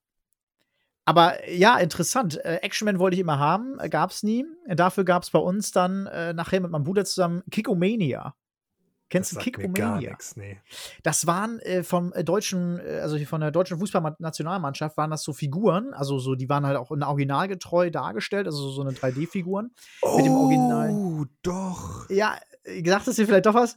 Aber 1.06 1.50
ja, 1.50 1.78
interessant. 1.78 2.44
Äh, 2.44 2.56
Actionman 2.58 3.00
wollte 3.00 3.14
ich 3.14 3.22
immer 3.22 3.40
haben, 3.40 3.80
äh, 3.80 3.88
gab 3.88 4.12
es 4.12 4.24
nie. 4.24 4.46
Dafür 4.68 5.06
gab 5.06 5.24
es 5.24 5.30
bei 5.30 5.40
uns 5.40 5.72
dann 5.72 6.08
äh, 6.08 6.34
nachher 6.34 6.60
mit 6.60 6.72
meinem 6.72 6.84
Bruder 6.84 7.06
zusammen 7.06 7.44
Kickomania. 7.50 8.36
Kennst 9.14 9.32
du 9.32 9.38
Kick-Romania? 9.38 10.18
Nee. 10.36 10.58
Das 11.04 11.28
waren 11.28 11.60
äh, 11.60 11.84
vom 11.84 12.14
äh, 12.14 12.24
deutschen, 12.24 12.80
äh, 12.80 13.00
also 13.00 13.18
von 13.26 13.42
der 13.42 13.52
deutschen 13.52 13.78
Fußballnationalmannschaft 13.78 14.98
waren 14.98 15.12
das 15.12 15.22
so 15.22 15.34
Figuren, 15.34 15.94
also 15.94 16.18
so, 16.18 16.34
die 16.34 16.50
waren 16.50 16.66
halt 16.66 16.78
auch 16.78 16.92
in 16.92 17.04
originalgetreu 17.04 17.92
dargestellt, 17.92 18.48
also 18.48 18.72
so 18.72 18.82
eine 18.82 18.92
3D-Figuren. 18.92 19.70
Oh, 20.02 20.18
mit 20.18 20.26
dem 20.26 20.34
Original. 20.34 20.90
Oh, 20.90 21.26
doch. 21.44 22.10
Ja, 22.10 22.40
gesagt 22.64 23.08
es 23.08 23.18
dir 23.18 23.28
vielleicht 23.28 23.46
doch 23.46 23.54
was. 23.54 23.76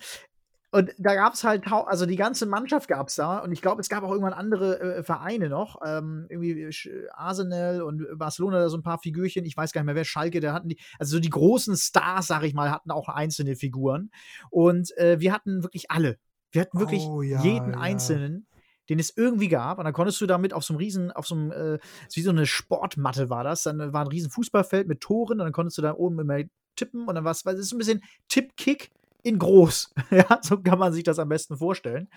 Und 0.76 0.94
da 0.98 1.14
gab 1.14 1.32
es 1.32 1.42
halt, 1.42 1.72
also 1.72 2.04
die 2.04 2.16
ganze 2.16 2.44
Mannschaft 2.44 2.86
gab 2.86 3.08
es 3.08 3.14
da. 3.14 3.38
Und 3.38 3.50
ich 3.50 3.62
glaube, 3.62 3.80
es 3.80 3.88
gab 3.88 4.04
auch 4.04 4.10
irgendwann 4.10 4.34
andere 4.34 4.78
äh, 4.78 5.02
Vereine 5.02 5.48
noch. 5.48 5.80
Ähm, 5.82 6.26
irgendwie 6.28 6.70
Arsenal 7.14 7.80
und 7.80 8.06
Barcelona, 8.18 8.58
da 8.58 8.68
so 8.68 8.76
ein 8.76 8.82
paar 8.82 8.98
Figürchen. 8.98 9.46
Ich 9.46 9.56
weiß 9.56 9.72
gar 9.72 9.80
nicht 9.80 9.86
mehr, 9.86 9.94
wer 9.94 10.04
Schalke, 10.04 10.38
da 10.40 10.52
hatten 10.52 10.68
die, 10.68 10.78
also 10.98 11.16
so 11.16 11.20
die 11.20 11.30
großen 11.30 11.78
Stars, 11.78 12.26
sag 12.26 12.42
ich 12.42 12.52
mal, 12.52 12.70
hatten 12.70 12.90
auch 12.90 13.08
einzelne 13.08 13.56
Figuren. 13.56 14.10
Und 14.50 14.94
äh, 14.98 15.18
wir 15.18 15.32
hatten 15.32 15.62
wirklich 15.62 15.90
alle. 15.90 16.18
Wir 16.50 16.60
hatten 16.60 16.78
wirklich 16.78 17.04
oh, 17.04 17.22
ja, 17.22 17.42
jeden 17.42 17.72
ja. 17.72 17.78
einzelnen 17.78 18.46
den 18.90 19.00
es 19.00 19.16
irgendwie 19.16 19.48
gab. 19.48 19.78
Und 19.78 19.84
dann 19.84 19.94
konntest 19.94 20.20
du 20.20 20.26
damit 20.26 20.52
auf 20.52 20.62
so 20.62 20.74
einem 20.74 20.78
riesen, 20.78 21.10
auf 21.10 21.26
so 21.26 21.34
einem, 21.34 21.50
äh, 21.52 21.78
wie 22.12 22.20
so 22.20 22.30
eine 22.30 22.46
Sportmatte 22.46 23.30
war 23.30 23.42
das. 23.44 23.62
Dann 23.62 23.94
war 23.94 24.02
ein 24.02 24.06
riesen 24.08 24.30
Fußballfeld 24.30 24.86
mit 24.86 25.00
Toren 25.00 25.40
und 25.40 25.46
dann 25.46 25.52
konntest 25.52 25.78
du 25.78 25.82
da 25.82 25.94
oben 25.94 26.20
immer 26.20 26.38
tippen 26.76 27.08
und 27.08 27.14
dann 27.14 27.24
war 27.24 27.32
es, 27.32 27.42
das 27.42 27.58
ist 27.58 27.72
ein 27.72 27.78
bisschen 27.78 28.02
Tipp-Kick 28.28 28.92
in 29.26 29.38
groß. 29.38 29.92
ja, 30.10 30.38
so 30.42 30.60
kann 30.60 30.78
man 30.78 30.92
sich 30.92 31.04
das 31.04 31.18
am 31.18 31.28
besten 31.28 31.56
vorstellen, 31.56 32.08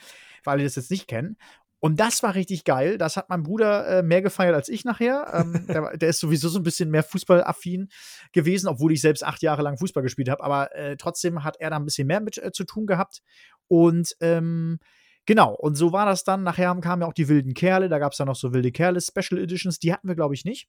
weil 0.43 0.53
alle 0.53 0.63
das 0.63 0.75
jetzt 0.75 0.91
nicht 0.91 1.07
kennen. 1.07 1.37
Und 1.81 1.99
das 1.99 2.21
war 2.23 2.35
richtig 2.35 2.65
geil. 2.65 2.97
Das 2.97 3.15
hat 3.15 3.29
mein 3.29 3.43
Bruder 3.43 3.87
äh, 3.87 4.03
mehr 4.03 4.21
gefeiert 4.21 4.53
als 4.53 4.67
ich 4.67 4.83
nachher. 4.83 5.31
Ähm, 5.33 5.65
der, 5.67 5.97
der, 5.97 6.09
ist 6.09 6.19
sowieso 6.19 6.49
so 6.49 6.59
ein 6.59 6.63
bisschen 6.63 6.91
mehr 6.91 7.03
fußballaffin 7.03 7.89
gewesen, 8.33 8.67
obwohl 8.67 8.91
ich 8.91 9.01
selbst 9.01 9.23
acht 9.23 9.41
Jahre 9.41 9.61
lang 9.61 9.77
Fußball 9.77 10.03
gespielt 10.03 10.29
habe. 10.29 10.43
Aber 10.43 10.75
äh, 10.75 10.97
trotzdem 10.97 11.43
hat 11.43 11.57
er 11.59 11.69
da 11.69 11.77
ein 11.77 11.85
bisschen 11.85 12.07
mehr 12.07 12.19
mit 12.19 12.37
äh, 12.37 12.51
zu 12.51 12.65
tun 12.65 12.85
gehabt. 12.85 13.21
Und 13.67 14.13
ähm, 14.19 14.79
genau, 15.25 15.53
und 15.53 15.75
so 15.75 15.93
war 15.93 16.05
das 16.05 16.25
dann. 16.25 16.43
Nachher 16.43 16.75
kamen 16.81 17.01
ja 17.01 17.07
auch 17.07 17.13
die 17.13 17.29
wilden 17.29 17.53
Kerle. 17.53 17.87
Da 17.87 17.97
gab 17.99 18.11
es 18.11 18.17
dann 18.17 18.27
noch 18.27 18.35
so 18.35 18.53
wilde 18.53 18.73
Kerle 18.73 18.99
Special 18.99 19.41
Editions. 19.41 19.79
Die 19.79 19.93
hatten 19.93 20.07
wir, 20.07 20.15
glaube 20.15 20.35
ich, 20.35 20.43
nicht. 20.43 20.67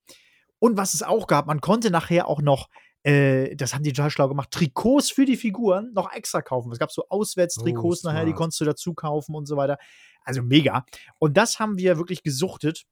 Und 0.61 0.76
was 0.76 0.94
es 0.94 1.03
auch 1.03 1.26
gab, 1.26 1.46
man 1.46 1.61
konnte 1.61 1.90
nachher 1.90 2.29
auch 2.29 2.40
noch 2.40 2.68
äh, 3.03 3.57
das 3.57 3.75
haben 3.75 3.83
die 3.83 3.93
total 3.93 4.11
schlau 4.11 4.29
gemacht, 4.29 4.51
Trikots 4.51 5.11
für 5.11 5.25
die 5.25 5.37
Figuren 5.37 5.93
noch 5.95 6.13
extra 6.13 6.43
kaufen. 6.43 6.71
Es 6.73 6.79
gab 6.79 6.93
so 6.93 7.07
Auswärtstrikots 7.09 8.05
oh, 8.05 8.09
nachher, 8.09 8.27
die 8.27 8.33
konntest 8.33 8.61
du 8.61 8.65
dazu 8.65 8.95
kaufen 8.95 9.35
und 9.35 9.47
so 9.47 9.57
weiter. 9.57 9.79
Also 10.23 10.43
mega. 10.43 10.85
Und 11.19 11.37
das 11.37 11.59
haben 11.59 11.79
wir 11.79 11.97
wirklich 11.97 12.23
gesuchtet. 12.23 12.85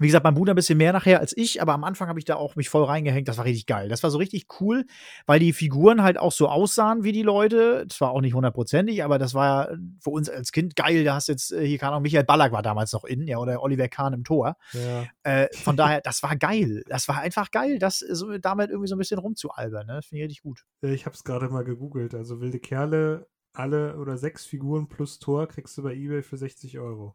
Wie 0.00 0.06
gesagt, 0.06 0.24
mein 0.24 0.34
Bruder 0.34 0.54
ein 0.54 0.56
bisschen 0.56 0.78
mehr 0.78 0.92
nachher 0.92 1.20
als 1.20 1.36
ich, 1.36 1.62
aber 1.62 1.72
am 1.72 1.84
Anfang 1.84 2.08
habe 2.08 2.18
ich 2.18 2.24
da 2.24 2.34
auch 2.34 2.56
mich 2.56 2.68
voll 2.68 2.84
reingehängt. 2.84 3.28
Das 3.28 3.38
war 3.38 3.44
richtig 3.44 3.66
geil. 3.66 3.88
Das 3.88 4.02
war 4.02 4.10
so 4.10 4.18
richtig 4.18 4.46
cool, 4.60 4.86
weil 5.26 5.38
die 5.38 5.52
Figuren 5.52 6.02
halt 6.02 6.18
auch 6.18 6.32
so 6.32 6.48
aussahen 6.48 7.04
wie 7.04 7.12
die 7.12 7.22
Leute. 7.22 7.86
Das 7.86 8.00
war 8.00 8.10
auch 8.10 8.20
nicht 8.20 8.34
hundertprozentig, 8.34 9.04
aber 9.04 9.18
das 9.18 9.34
war 9.34 9.70
ja 9.70 9.76
für 10.00 10.10
uns 10.10 10.28
als 10.28 10.50
Kind 10.50 10.74
geil. 10.74 11.04
Da 11.04 11.14
hast 11.14 11.28
jetzt, 11.28 11.52
äh, 11.52 11.64
hier 11.64 11.78
kann 11.78 11.94
auch 11.94 12.00
Michael 12.00 12.24
Ballack 12.24 12.50
war 12.50 12.62
damals 12.62 12.92
noch 12.92 13.04
in, 13.04 13.28
ja, 13.28 13.38
oder 13.38 13.62
Oliver 13.62 13.88
Kahn 13.88 14.12
im 14.14 14.24
Tor. 14.24 14.56
Ja. 14.72 15.04
Äh, 15.22 15.48
von 15.54 15.76
daher, 15.76 16.00
das 16.00 16.22
war 16.24 16.34
geil. 16.36 16.82
Das 16.88 17.06
war 17.06 17.18
einfach 17.18 17.52
geil, 17.52 17.78
das 17.78 18.00
so, 18.00 18.36
damit 18.38 18.70
irgendwie 18.70 18.88
so 18.88 18.96
ein 18.96 18.98
bisschen 18.98 19.20
rumzualbern. 19.20 19.86
Ne? 19.86 19.94
Das 19.94 20.06
finde 20.06 20.24
ich 20.24 20.30
richtig 20.30 20.42
gut. 20.42 20.64
Ich 20.82 21.06
habe 21.06 21.14
es 21.14 21.22
gerade 21.22 21.48
mal 21.48 21.64
gegoogelt. 21.64 22.14
Also 22.14 22.40
wilde 22.40 22.58
Kerle, 22.58 23.28
alle 23.52 23.96
oder 23.96 24.18
sechs 24.18 24.44
Figuren 24.44 24.88
plus 24.88 25.20
Tor 25.20 25.46
kriegst 25.46 25.78
du 25.78 25.82
bei 25.82 25.94
eBay 25.94 26.22
für 26.22 26.36
60 26.36 26.80
Euro. 26.80 27.14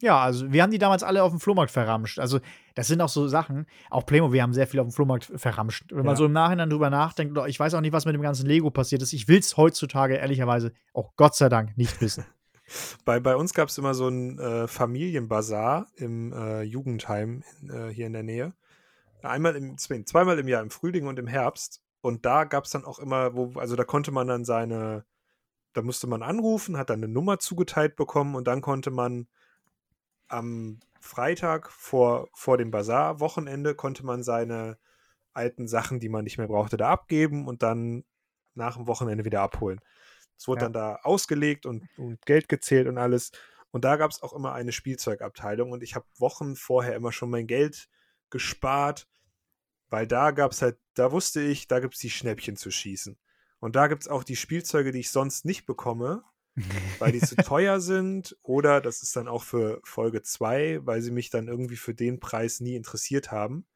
Ja, 0.00 0.20
also 0.20 0.52
wir 0.52 0.62
haben 0.62 0.70
die 0.70 0.78
damals 0.78 1.02
alle 1.02 1.22
auf 1.24 1.32
dem 1.32 1.40
Flohmarkt 1.40 1.72
verramscht. 1.72 2.20
Also 2.20 2.38
das 2.74 2.86
sind 2.86 3.00
auch 3.00 3.08
so 3.08 3.26
Sachen, 3.26 3.66
auch 3.90 4.06
Playmobil, 4.06 4.34
wir 4.34 4.42
haben 4.42 4.54
sehr 4.54 4.68
viel 4.68 4.78
auf 4.78 4.86
dem 4.86 4.92
Flohmarkt 4.92 5.32
verramscht. 5.34 5.86
Wenn 5.90 5.98
ja. 5.98 6.04
man 6.04 6.16
so 6.16 6.26
im 6.26 6.32
Nachhinein 6.32 6.70
drüber 6.70 6.88
nachdenkt, 6.88 7.36
ich 7.48 7.58
weiß 7.58 7.74
auch 7.74 7.80
nicht, 7.80 7.92
was 7.92 8.04
mit 8.04 8.14
dem 8.14 8.22
ganzen 8.22 8.46
Lego 8.46 8.70
passiert 8.70 9.02
ist. 9.02 9.12
Ich 9.12 9.26
will 9.26 9.38
es 9.38 9.56
heutzutage 9.56 10.14
ehrlicherweise 10.14 10.72
auch 10.94 11.16
Gott 11.16 11.34
sei 11.34 11.48
Dank 11.48 11.76
nicht 11.76 12.00
wissen. 12.00 12.24
bei, 13.04 13.18
bei 13.18 13.34
uns 13.34 13.54
gab 13.54 13.68
es 13.68 13.78
immer 13.78 13.94
so 13.94 14.06
einen 14.06 14.38
äh, 14.38 14.68
Familienbazar 14.68 15.88
im 15.96 16.32
äh, 16.32 16.62
Jugendheim 16.62 17.42
äh, 17.68 17.88
hier 17.88 18.06
in 18.06 18.12
der 18.12 18.22
Nähe. 18.22 18.54
Einmal 19.22 19.56
im, 19.56 19.76
zweimal 19.78 20.38
im 20.38 20.46
Jahr, 20.46 20.62
im 20.62 20.70
Frühling 20.70 21.08
und 21.08 21.18
im 21.18 21.26
Herbst. 21.26 21.82
Und 22.00 22.24
da 22.24 22.44
gab 22.44 22.64
es 22.64 22.70
dann 22.70 22.84
auch 22.84 23.00
immer, 23.00 23.34
wo, 23.34 23.58
also 23.58 23.74
da 23.74 23.82
konnte 23.82 24.12
man 24.12 24.28
dann 24.28 24.44
seine, 24.44 25.04
da 25.72 25.82
musste 25.82 26.06
man 26.06 26.22
anrufen, 26.22 26.76
hat 26.76 26.90
dann 26.90 27.02
eine 27.02 27.12
Nummer 27.12 27.40
zugeteilt 27.40 27.96
bekommen 27.96 28.36
und 28.36 28.46
dann 28.46 28.60
konnte 28.60 28.92
man 28.92 29.26
am 30.28 30.80
Freitag 31.00 31.70
vor, 31.70 32.28
vor 32.34 32.58
dem 32.58 32.70
Bazar-Wochenende 32.70 33.74
konnte 33.74 34.04
man 34.04 34.22
seine 34.22 34.78
alten 35.32 35.68
Sachen, 35.68 36.00
die 36.00 36.08
man 36.08 36.24
nicht 36.24 36.38
mehr 36.38 36.48
brauchte, 36.48 36.76
da 36.76 36.90
abgeben 36.90 37.46
und 37.46 37.62
dann 37.62 38.04
nach 38.54 38.76
dem 38.76 38.86
Wochenende 38.86 39.24
wieder 39.24 39.40
abholen. 39.40 39.80
Es 40.36 40.48
wurde 40.48 40.60
ja. 40.60 40.64
dann 40.66 40.72
da 40.72 40.96
ausgelegt 41.02 41.66
und, 41.66 41.88
und, 41.96 42.24
Geld 42.26 42.48
gezählt 42.48 42.86
und 42.88 42.98
alles. 42.98 43.32
Und 43.70 43.84
da 43.84 43.96
gab 43.96 44.10
es 44.10 44.22
auch 44.22 44.32
immer 44.32 44.52
eine 44.52 44.72
Spielzeugabteilung 44.72 45.72
und 45.72 45.82
ich 45.82 45.94
habe 45.94 46.06
Wochen 46.18 46.56
vorher 46.56 46.94
immer 46.94 47.12
schon 47.12 47.30
mein 47.30 47.46
Geld 47.46 47.88
gespart, 48.30 49.08
weil 49.88 50.06
da 50.06 50.30
gab 50.30 50.52
es 50.52 50.62
halt, 50.62 50.78
da 50.94 51.12
wusste 51.12 51.40
ich, 51.40 51.68
da 51.68 51.80
gibt 51.80 51.94
es 51.94 52.00
die 52.00 52.10
Schnäppchen 52.10 52.56
zu 52.56 52.70
schießen. 52.70 53.18
Und 53.60 53.76
da 53.76 53.88
gibt 53.88 54.02
es 54.02 54.08
auch 54.08 54.24
die 54.24 54.36
Spielzeuge, 54.36 54.92
die 54.92 55.00
ich 55.00 55.10
sonst 55.10 55.44
nicht 55.44 55.66
bekomme, 55.66 56.22
weil 56.98 57.12
die 57.12 57.20
zu 57.20 57.36
teuer 57.36 57.80
sind 57.80 58.36
oder 58.42 58.80
das 58.80 59.02
ist 59.02 59.14
dann 59.16 59.28
auch 59.28 59.42
für 59.42 59.80
Folge 59.84 60.22
2, 60.22 60.80
weil 60.84 61.02
sie 61.02 61.10
mich 61.10 61.30
dann 61.30 61.48
irgendwie 61.48 61.76
für 61.76 61.94
den 61.94 62.20
Preis 62.20 62.60
nie 62.60 62.74
interessiert 62.74 63.30
haben. 63.32 63.66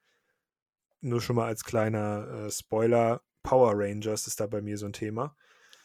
Nur 1.00 1.20
schon 1.20 1.36
mal 1.36 1.46
als 1.46 1.64
kleiner 1.64 2.46
äh, 2.46 2.50
Spoiler, 2.50 3.22
Power 3.42 3.72
Rangers 3.74 4.26
ist 4.26 4.40
da 4.40 4.46
bei 4.46 4.62
mir 4.62 4.78
so 4.78 4.86
ein 4.86 4.92
Thema. 4.92 5.36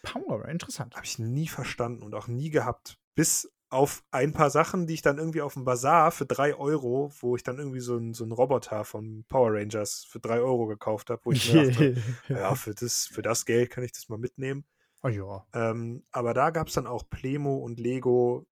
Power, 0.03 0.47
interessant. 0.47 0.95
Habe 0.95 1.05
ich 1.05 1.19
nie 1.19 1.47
verstanden 1.47 2.03
und 2.03 2.13
auch 2.13 2.27
nie 2.27 2.49
gehabt. 2.49 2.99
Bis 3.15 3.51
auf 3.69 4.03
ein 4.11 4.31
paar 4.31 4.49
Sachen, 4.49 4.87
die 4.87 4.93
ich 4.93 5.01
dann 5.01 5.17
irgendwie 5.17 5.41
auf 5.41 5.53
dem 5.53 5.65
Bazar 5.65 6.11
für 6.11 6.25
drei 6.25 6.55
Euro, 6.55 7.11
wo 7.19 7.35
ich 7.35 7.43
dann 7.43 7.57
irgendwie 7.57 7.81
so 7.81 7.97
einen 7.97 8.13
so 8.13 8.23
Roboter 8.25 8.85
von 8.85 9.25
Power 9.27 9.53
Rangers 9.53 10.05
für 10.09 10.19
drei 10.19 10.39
Euro 10.39 10.67
gekauft 10.67 11.09
habe, 11.09 11.21
wo 11.25 11.31
ich 11.31 11.53
mir 11.53 11.71
dachte, 11.71 12.01
ja, 12.29 12.55
für 12.55 12.73
das, 12.73 13.07
für 13.07 13.21
das 13.21 13.45
Geld 13.45 13.69
kann 13.69 13.83
ich 13.83 13.91
das 13.91 14.07
mal 14.07 14.17
mitnehmen. 14.17 14.65
Oh 15.03 15.09
ja. 15.09 15.45
Ähm, 15.53 16.03
aber 16.11 16.33
da 16.33 16.49
gab 16.49 16.67
es 16.67 16.73
dann 16.73 16.87
auch 16.87 17.09
Plemo 17.09 17.57
und 17.57 17.79
Lego 17.79 18.47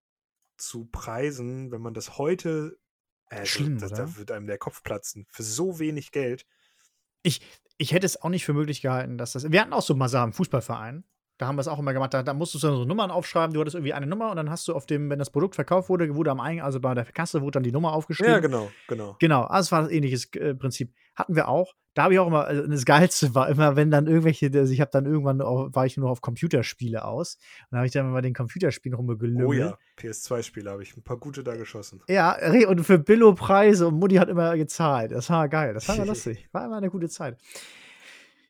zu 0.57 0.85
Preisen, 0.85 1.71
wenn 1.71 1.81
man 1.81 1.93
das 1.93 2.17
heute. 2.17 2.77
Äh, 3.29 3.45
Schlimm, 3.45 3.79
das, 3.79 3.91
oder? 3.91 4.03
Da 4.03 4.17
wird 4.17 4.31
einem 4.31 4.47
der 4.47 4.57
Kopf 4.57 4.83
platzen. 4.83 5.25
Für 5.29 5.43
so 5.43 5.79
wenig 5.79 6.11
Geld. 6.11 6.45
Ich, 7.23 7.41
ich 7.77 7.91
hätte 7.91 8.05
es 8.05 8.21
auch 8.21 8.29
nicht 8.29 8.45
für 8.45 8.53
möglich 8.53 8.81
gehalten, 8.81 9.17
dass 9.17 9.33
das. 9.33 9.51
Wir 9.51 9.61
hatten 9.61 9.73
auch 9.73 9.81
so 9.81 9.95
Masar 9.95 10.23
im 10.23 10.33
Fußballverein. 10.33 11.03
Da 11.37 11.47
haben 11.47 11.57
wir 11.57 11.61
es 11.61 11.67
auch 11.67 11.79
immer 11.79 11.91
gemacht. 11.91 12.13
Da, 12.13 12.23
da 12.23 12.33
musstest 12.33 12.63
du 12.63 12.69
so 12.69 12.85
Nummern 12.85 13.11
aufschreiben. 13.11 13.53
Du 13.53 13.59
hattest 13.59 13.75
irgendwie 13.75 13.93
eine 13.93 14.07
Nummer 14.07 14.29
und 14.29 14.37
dann 14.37 14.49
hast 14.49 14.67
du 14.67 14.73
auf 14.73 14.85
dem, 14.85 15.09
wenn 15.09 15.19
das 15.19 15.31
Produkt 15.31 15.55
verkauft 15.55 15.89
wurde, 15.89 16.15
wurde 16.15 16.31
am 16.31 16.39
Eingang, 16.39 16.65
also 16.65 16.79
bei 16.79 16.93
der 16.93 17.03
Kasse, 17.05 17.41
wurde 17.41 17.51
dann 17.51 17.63
die 17.63 17.73
Nummer 17.73 17.91
aufgeschrieben. 17.91 18.31
Ja, 18.31 18.39
genau, 18.39 18.71
genau. 18.87 19.17
Genau, 19.19 19.43
also 19.43 19.67
es 19.67 19.71
war 19.71 19.83
ein 19.83 19.89
ähnliches 19.89 20.31
äh, 20.35 20.55
Prinzip. 20.55 20.93
Hatten 21.15 21.35
wir 21.35 21.47
auch. 21.47 21.73
Da 21.93 22.03
habe 22.03 22.13
ich 22.13 22.19
auch 22.19 22.27
immer, 22.27 22.43
also 22.43 22.67
das 22.67 22.83
Geilste 22.83 23.33
war 23.35 23.47
immer, 23.47 23.77
wenn 23.77 23.89
dann 23.89 24.05
irgendwelche, 24.05 24.51
also 24.53 24.73
ich 24.73 24.81
habe 24.81 24.91
dann 24.91 25.05
irgendwann, 25.05 25.41
auch, 25.41 25.69
war 25.71 25.85
ich 25.85 25.95
nur 25.95 26.09
auf 26.09 26.19
Computerspiele 26.19 27.05
aus. 27.05 27.37
Und 27.61 27.67
da 27.71 27.77
habe 27.77 27.87
ich 27.87 27.93
dann 27.93 28.11
mal 28.11 28.21
den 28.21 28.33
Computerspielen 28.33 28.97
rumgelümmelt. 28.97 29.47
Oh 29.47 29.53
ja, 29.53 29.77
PS2-Spiele 29.97 30.69
habe 30.69 30.83
ich 30.83 30.97
ein 30.97 31.03
paar 31.03 31.17
gute 31.17 31.41
da 31.41 31.55
geschossen. 31.55 32.01
Ja, 32.09 32.37
und 32.67 32.83
für 32.83 32.99
Billo-Preise 32.99 33.87
und 33.87 33.97
Mutti 33.97 34.15
hat 34.15 34.27
immer 34.27 34.57
gezahlt. 34.57 35.13
Das 35.13 35.29
war 35.29 35.47
geil, 35.47 35.73
das 35.73 35.87
war 35.87 35.95
immer 35.95 36.05
lustig. 36.07 36.49
War 36.51 36.65
immer 36.65 36.77
eine 36.77 36.89
gute 36.89 37.07
Zeit. 37.07 37.37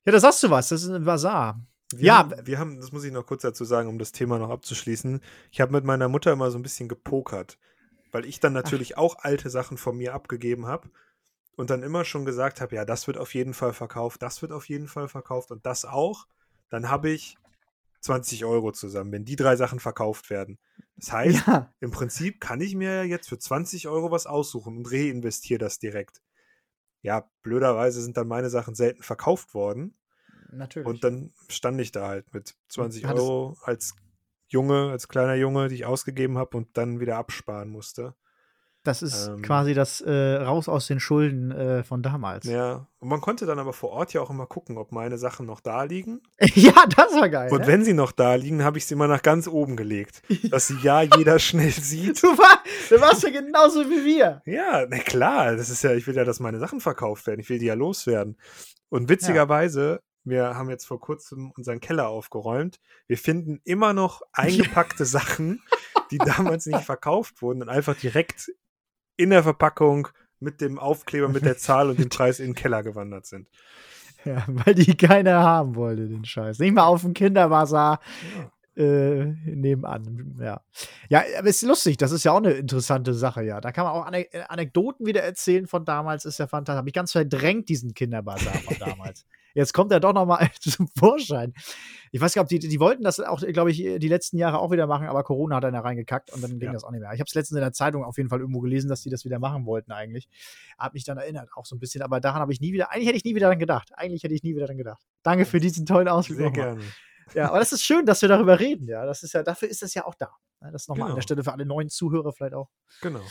Ja, 0.06 0.12
da 0.12 0.20
sagst 0.20 0.42
du 0.42 0.50
was, 0.50 0.70
das 0.70 0.82
ist 0.82 0.90
ein 0.90 1.06
Bazar. 1.06 1.62
Wir 1.94 2.06
ja, 2.08 2.18
haben, 2.18 2.34
wir 2.46 2.58
haben, 2.58 2.78
das 2.78 2.92
muss 2.92 3.04
ich 3.04 3.12
noch 3.12 3.28
kurz 3.28 3.44
dazu 3.44 3.64
sagen, 3.64 3.90
um 3.90 4.00
das 4.00 4.12
Thema 4.12 4.40
noch 4.40 4.50
abzuschließen. 4.50 5.22
Ich 5.52 5.62
habe 5.62 5.72
mit 5.72 5.84
meiner 5.84 6.10
Mutter 6.10 6.32
immer 6.32 6.50
so 6.50 6.58
ein 6.58 6.64
bisschen 6.64 6.90
gepokert, 6.90 7.60
weil 8.12 8.26
ich 8.26 8.40
dann 8.40 8.54
natürlich 8.54 8.98
Ach. 8.98 9.02
auch 9.02 9.20
alte 9.20 9.52
Sachen 9.52 9.78
von 9.78 9.96
mir 9.96 10.16
abgegeben 10.16 10.66
habe 10.66 10.90
und 11.56 11.70
dann 11.70 11.84
immer 11.84 12.06
schon 12.06 12.26
gesagt 12.26 12.62
habe, 12.62 12.76
ja, 12.76 12.86
das 12.86 13.08
wird 13.08 13.18
auf 13.18 13.34
jeden 13.34 13.54
Fall 13.54 13.74
verkauft, 13.74 14.22
das 14.22 14.42
wird 14.42 14.52
auf 14.52 14.68
jeden 14.68 14.88
Fall 14.88 15.08
verkauft 15.08 15.52
und 15.52 15.66
das 15.66 15.86
auch. 15.86 16.28
Dann 16.70 16.90
habe 16.90 17.10
ich 17.10 17.38
20 18.02 18.46
Euro 18.46 18.72
zusammen, 18.72 19.12
wenn 19.12 19.26
die 19.26 19.36
drei 19.36 19.56
Sachen 19.56 19.80
verkauft 19.80 20.30
werden. 20.30 20.60
Das 20.96 21.12
heißt, 21.12 21.48
ja. 21.48 21.74
im 21.80 21.92
Prinzip 21.92 22.40
kann 22.40 22.62
ich 22.62 22.76
mir 22.76 23.04
jetzt 23.06 23.30
für 23.30 23.40
20 23.40 23.88
Euro 23.88 24.12
was 24.12 24.28
aussuchen 24.28 24.78
und 24.78 24.92
reinvestiere 24.92 25.60
das 25.60 25.80
direkt. 25.80 26.22
Ja, 27.02 27.30
blöderweise 27.42 28.02
sind 28.02 28.18
dann 28.18 28.28
meine 28.28 28.50
Sachen 28.50 28.76
selten 28.76 29.04
verkauft 29.04 29.54
worden. 29.54 29.98
Natürlich. 30.52 30.88
Und 30.88 31.04
dann 31.04 31.34
stand 31.50 31.80
ich 31.82 31.92
da 31.92 32.08
halt 32.08 32.34
mit 32.34 32.56
20 32.70 33.08
Euro 33.08 33.58
als 33.64 33.96
Junge, 34.48 34.90
als 34.92 35.08
kleiner 35.08 35.36
Junge, 35.36 35.68
die 35.68 35.76
ich 35.76 35.86
ausgegeben 35.86 36.38
habe 36.38 36.58
und 36.58 36.78
dann 36.78 37.00
wieder 37.00 37.18
absparen 37.18 37.70
musste. 37.70 38.16
Das 38.86 39.02
ist 39.02 39.28
ähm, 39.28 39.42
quasi 39.42 39.74
das 39.74 40.00
äh, 40.02 40.36
Raus 40.36 40.70
aus 40.70 40.86
den 40.86 41.00
Schulden 41.00 41.52
äh, 41.52 41.84
von 41.84 42.04
damals. 42.04 42.46
Ja, 42.46 42.88
und 43.00 43.10
man 43.10 43.20
konnte 43.20 43.46
dann 43.46 43.58
aber 43.58 43.74
vor 43.74 43.90
Ort 43.90 44.14
ja 44.14 44.22
auch 44.22 44.30
immer 44.30 44.46
gucken, 44.46 44.78
ob 44.78 44.92
meine 44.92 45.18
Sachen 45.18 45.48
noch 45.48 45.60
da 45.60 45.84
liegen. 45.84 46.22
ja, 46.56 46.74
das 46.96 47.14
war 47.14 47.28
geil. 47.28 47.52
Und 47.52 47.62
ne? 47.62 47.68
wenn 47.68 47.84
sie 47.84 47.94
noch 47.94 48.12
da 48.12 48.36
liegen, 48.36 48.64
habe 48.64 48.78
ich 48.78 48.86
sie 48.86 48.94
immer 48.94 49.08
nach 49.08 49.24
ganz 49.24 49.48
oben 49.48 49.76
gelegt, 49.76 50.22
dass 50.52 50.68
sie 50.68 50.78
ja 50.84 51.02
jeder 51.02 51.40
schnell 51.40 51.72
sieht. 51.72 52.22
Du, 52.22 52.28
war, 52.28 52.60
du 52.90 53.02
warst 53.02 53.24
ja 53.24 53.32
genauso 53.32 53.90
wie 53.90 54.06
wir. 54.06 54.44
Ja, 54.46 54.86
na 54.88 55.00
klar, 55.00 55.56
das 55.56 55.70
ist 55.70 55.84
ja, 55.84 55.94
ich 55.94 56.06
will 56.06 56.16
ja, 56.16 56.24
dass 56.24 56.40
meine 56.40 56.60
Sachen 56.60 56.80
verkauft 56.80 57.26
werden, 57.26 57.40
ich 57.40 57.50
will 57.50 57.60
die 57.60 57.66
ja 57.66 57.74
loswerden. 57.74 58.38
Und 58.90 59.10
witzigerweise 59.10 60.00
wir 60.26 60.56
haben 60.56 60.72
jetzt 60.72 60.88
vor 60.88 61.00
kurzem 61.00 61.52
unseren 61.56 61.80
Keller 61.80 62.08
aufgeräumt. 62.10 62.80
Wir 63.08 63.18
finden 63.18 63.62
immer 63.64 63.94
noch 63.94 64.22
eingepackte 64.34 65.06
Sachen, 65.06 65.62
die 66.12 66.18
damals 66.18 66.66
nicht 66.66 66.82
verkauft 66.82 67.42
wurden 67.42 67.62
und 67.62 67.70
einfach 67.70 67.96
direkt 67.96 68.52
in 69.18 69.30
der 69.30 69.44
Verpackung 69.44 70.08
mit 70.40 70.62
dem 70.62 70.80
Aufkleber, 70.80 71.30
mit 71.30 71.46
der 71.46 71.58
Zahl 71.58 71.90
und 71.90 72.00
dem 72.00 72.10
Preis 72.10 72.40
in 72.40 72.48
den 72.48 72.56
Keller 72.56 72.84
gewandert 72.84 73.26
sind. 73.26 73.48
Ja, 74.26 74.44
weil 74.48 74.74
die 74.76 74.96
keiner 74.96 75.44
haben 75.44 75.76
wollte, 75.76 76.08
den 76.08 76.26
Scheiß. 76.26 76.60
Nicht 76.60 76.74
mal 76.74 76.86
auf 76.86 77.02
dem 77.02 77.14
Kinderbazar. 77.14 78.00
Ja. 78.38 78.52
Äh, 78.78 79.34
nebenan, 79.46 80.36
ja. 80.42 80.62
Ja, 81.08 81.24
aber 81.40 81.48
ist 81.48 81.62
lustig, 81.62 81.96
das 81.96 82.12
ist 82.12 82.26
ja 82.26 82.34
auch 82.34 82.38
eine 82.38 82.52
interessante 82.52 83.14
Sache, 83.14 83.44
ja. 83.44 83.62
Da 83.62 83.72
kann 83.72 83.86
man 83.86 83.94
auch 83.94 84.06
Anek 84.06 84.32
Anekdoten 84.50 85.06
wieder 85.06 85.24
erzählen 85.24 85.66
von 85.66 85.86
damals, 85.86 86.26
ist 86.26 86.40
ja 86.40 86.48
fantastisch. 86.48 86.80
Habe 86.80 86.90
ich 86.90 86.94
ganz 86.94 87.14
verdrängt, 87.14 87.70
diesen 87.70 87.94
Kinderbazar 87.94 88.54
von 88.54 88.76
damals. 88.80 89.26
Jetzt 89.56 89.74
kommt 89.74 89.92
er 89.92 90.00
doch 90.00 90.14
noch 90.14 90.26
mal 90.26 90.48
zum 90.60 90.88
Vorschein. 90.90 91.54
Ich 92.12 92.22
weiß 92.22 92.34
gar 92.34 92.44
nicht, 92.44 92.64
die, 92.64 92.68
die 92.68 92.80
wollten 92.80 93.04
das 93.04 93.20
auch, 93.20 93.42
glaube 93.42 93.72
ich, 93.72 93.78
die 93.78 94.08
letzten 94.08 94.38
Jahre 94.38 94.60
auch 94.60 94.70
wieder 94.70 94.86
machen, 94.86 95.08
aber 95.08 95.24
Corona 95.24 95.56
hat 95.56 95.64
dann 95.64 95.74
da 95.74 95.80
reingekackt 95.80 96.32
und 96.32 96.44
dann 96.44 96.60
ging 96.60 96.68
ja. 96.68 96.74
das 96.74 96.84
auch 96.84 96.92
nicht 96.92 97.02
mehr. 97.02 97.12
Ich 97.14 97.20
habe 97.20 97.28
es 97.28 97.34
letztens 97.34 97.58
in 97.58 97.64
der 97.64 97.74
Zeitung 97.74 98.04
auf 98.04 98.18
jeden 98.18 98.30
Fall 98.30 98.42
irgendwo 98.42 98.60
gelesen, 98.60 98.90
dass 98.90 99.02
die 99.02 99.10
das 99.10 99.26
wieder 99.26 99.40
machen 99.40 99.66
wollten 99.66 99.92
eigentlich. 99.92 100.28
Hab 100.78 100.94
mich 100.94 101.06
dann 101.06 101.18
erinnert, 101.18 101.50
auch 101.56 101.66
so 101.66 101.76
ein 101.76 101.80
bisschen, 101.80 102.02
aber 102.02 102.20
daran 102.20 102.42
habe 102.42 102.54
ich 102.54 102.62
nie 102.62 102.74
wieder, 102.74 102.92
eigentlich 102.92 103.08
hätte 103.08 103.18
ich 103.18 103.26
nie 103.26 103.34
wieder 103.34 103.48
daran 103.48 103.60
gedacht. 103.60 103.92
Eigentlich 103.96 104.24
hätte 104.24 104.34
ich 104.34 104.44
nie 104.44 104.52
wieder 104.52 104.66
daran 104.68 104.78
gedacht. 104.78 105.02
Danke 105.24 105.46
für 105.46 105.60
diesen 105.60 105.86
tollen 105.86 106.08
Ausflug. 106.08 106.38
Sehr 106.38 106.52
gerne. 106.52 106.82
Ja, 107.34 107.50
aber 107.50 107.60
das 107.60 107.72
ist 107.72 107.84
schön, 107.84 108.06
dass 108.06 108.22
wir 108.22 108.30
darüber 108.30 108.60
reden, 108.60 108.88
ja. 108.88 109.06
Das 109.06 109.24
ist 109.24 109.34
ja, 109.34 109.42
dafür 109.42 109.68
ist 109.68 109.82
das 109.82 109.94
ja 109.94 110.06
auch 110.06 110.16
da. 110.16 110.30
Das 110.72 110.88
nochmal 110.88 110.96
genau. 110.96 111.06
an 111.06 111.10
der 111.10 111.14
genau. 111.16 111.22
Stelle 111.22 111.44
für 111.44 111.54
alle 111.54 111.66
neuen 111.66 111.90
Zuhörer 111.90 112.34
vielleicht 112.34 112.54
auch. 112.54 112.70
Genau. 113.02 113.22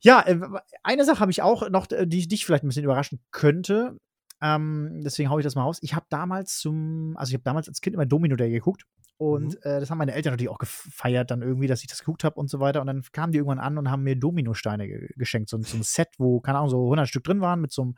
Ja, 0.00 0.22
äh, 0.26 0.38
eine 0.82 1.04
Sache 1.04 1.20
habe 1.20 1.30
ich 1.30 1.42
auch 1.42 1.68
noch, 1.70 1.86
die 1.86 2.28
dich 2.28 2.44
vielleicht 2.44 2.64
ein 2.64 2.68
bisschen 2.68 2.84
überraschen 2.84 3.20
könnte. 3.30 3.98
Ähm, 4.40 5.00
deswegen 5.02 5.30
haue 5.30 5.40
ich 5.40 5.44
das 5.44 5.54
mal 5.54 5.62
raus. 5.62 5.78
Ich 5.82 5.94
habe 5.94 6.06
damals 6.10 6.58
zum, 6.58 7.16
also 7.16 7.30
ich 7.30 7.34
habe 7.34 7.44
damals 7.44 7.68
als 7.68 7.80
Kind 7.80 7.94
immer 7.94 8.06
Domino 8.06 8.36
Day 8.36 8.50
geguckt. 8.50 8.84
Und 9.16 9.54
mhm. 9.54 9.60
äh, 9.62 9.80
das 9.80 9.90
haben 9.90 9.98
meine 9.98 10.14
Eltern 10.14 10.32
natürlich 10.32 10.50
auch 10.50 10.58
gefeiert, 10.58 11.32
dann 11.32 11.42
irgendwie, 11.42 11.66
dass 11.66 11.80
ich 11.80 11.88
das 11.88 12.00
geguckt 12.00 12.22
habe 12.22 12.36
und 12.36 12.48
so 12.48 12.60
weiter. 12.60 12.80
Und 12.80 12.86
dann 12.86 13.02
kamen 13.12 13.32
die 13.32 13.38
irgendwann 13.38 13.58
an 13.58 13.76
und 13.76 13.90
haben 13.90 14.04
mir 14.04 14.14
Dominosteine 14.14 14.86
ge 14.86 15.08
geschenkt. 15.16 15.48
So, 15.50 15.60
so 15.60 15.76
ein 15.76 15.82
Set, 15.82 16.10
wo, 16.18 16.40
keine 16.40 16.58
Ahnung, 16.58 16.70
so 16.70 16.84
100 16.84 17.08
Stück 17.08 17.24
drin 17.24 17.40
waren 17.40 17.60
mit 17.60 17.72
so 17.72 17.82
einem, 17.82 17.96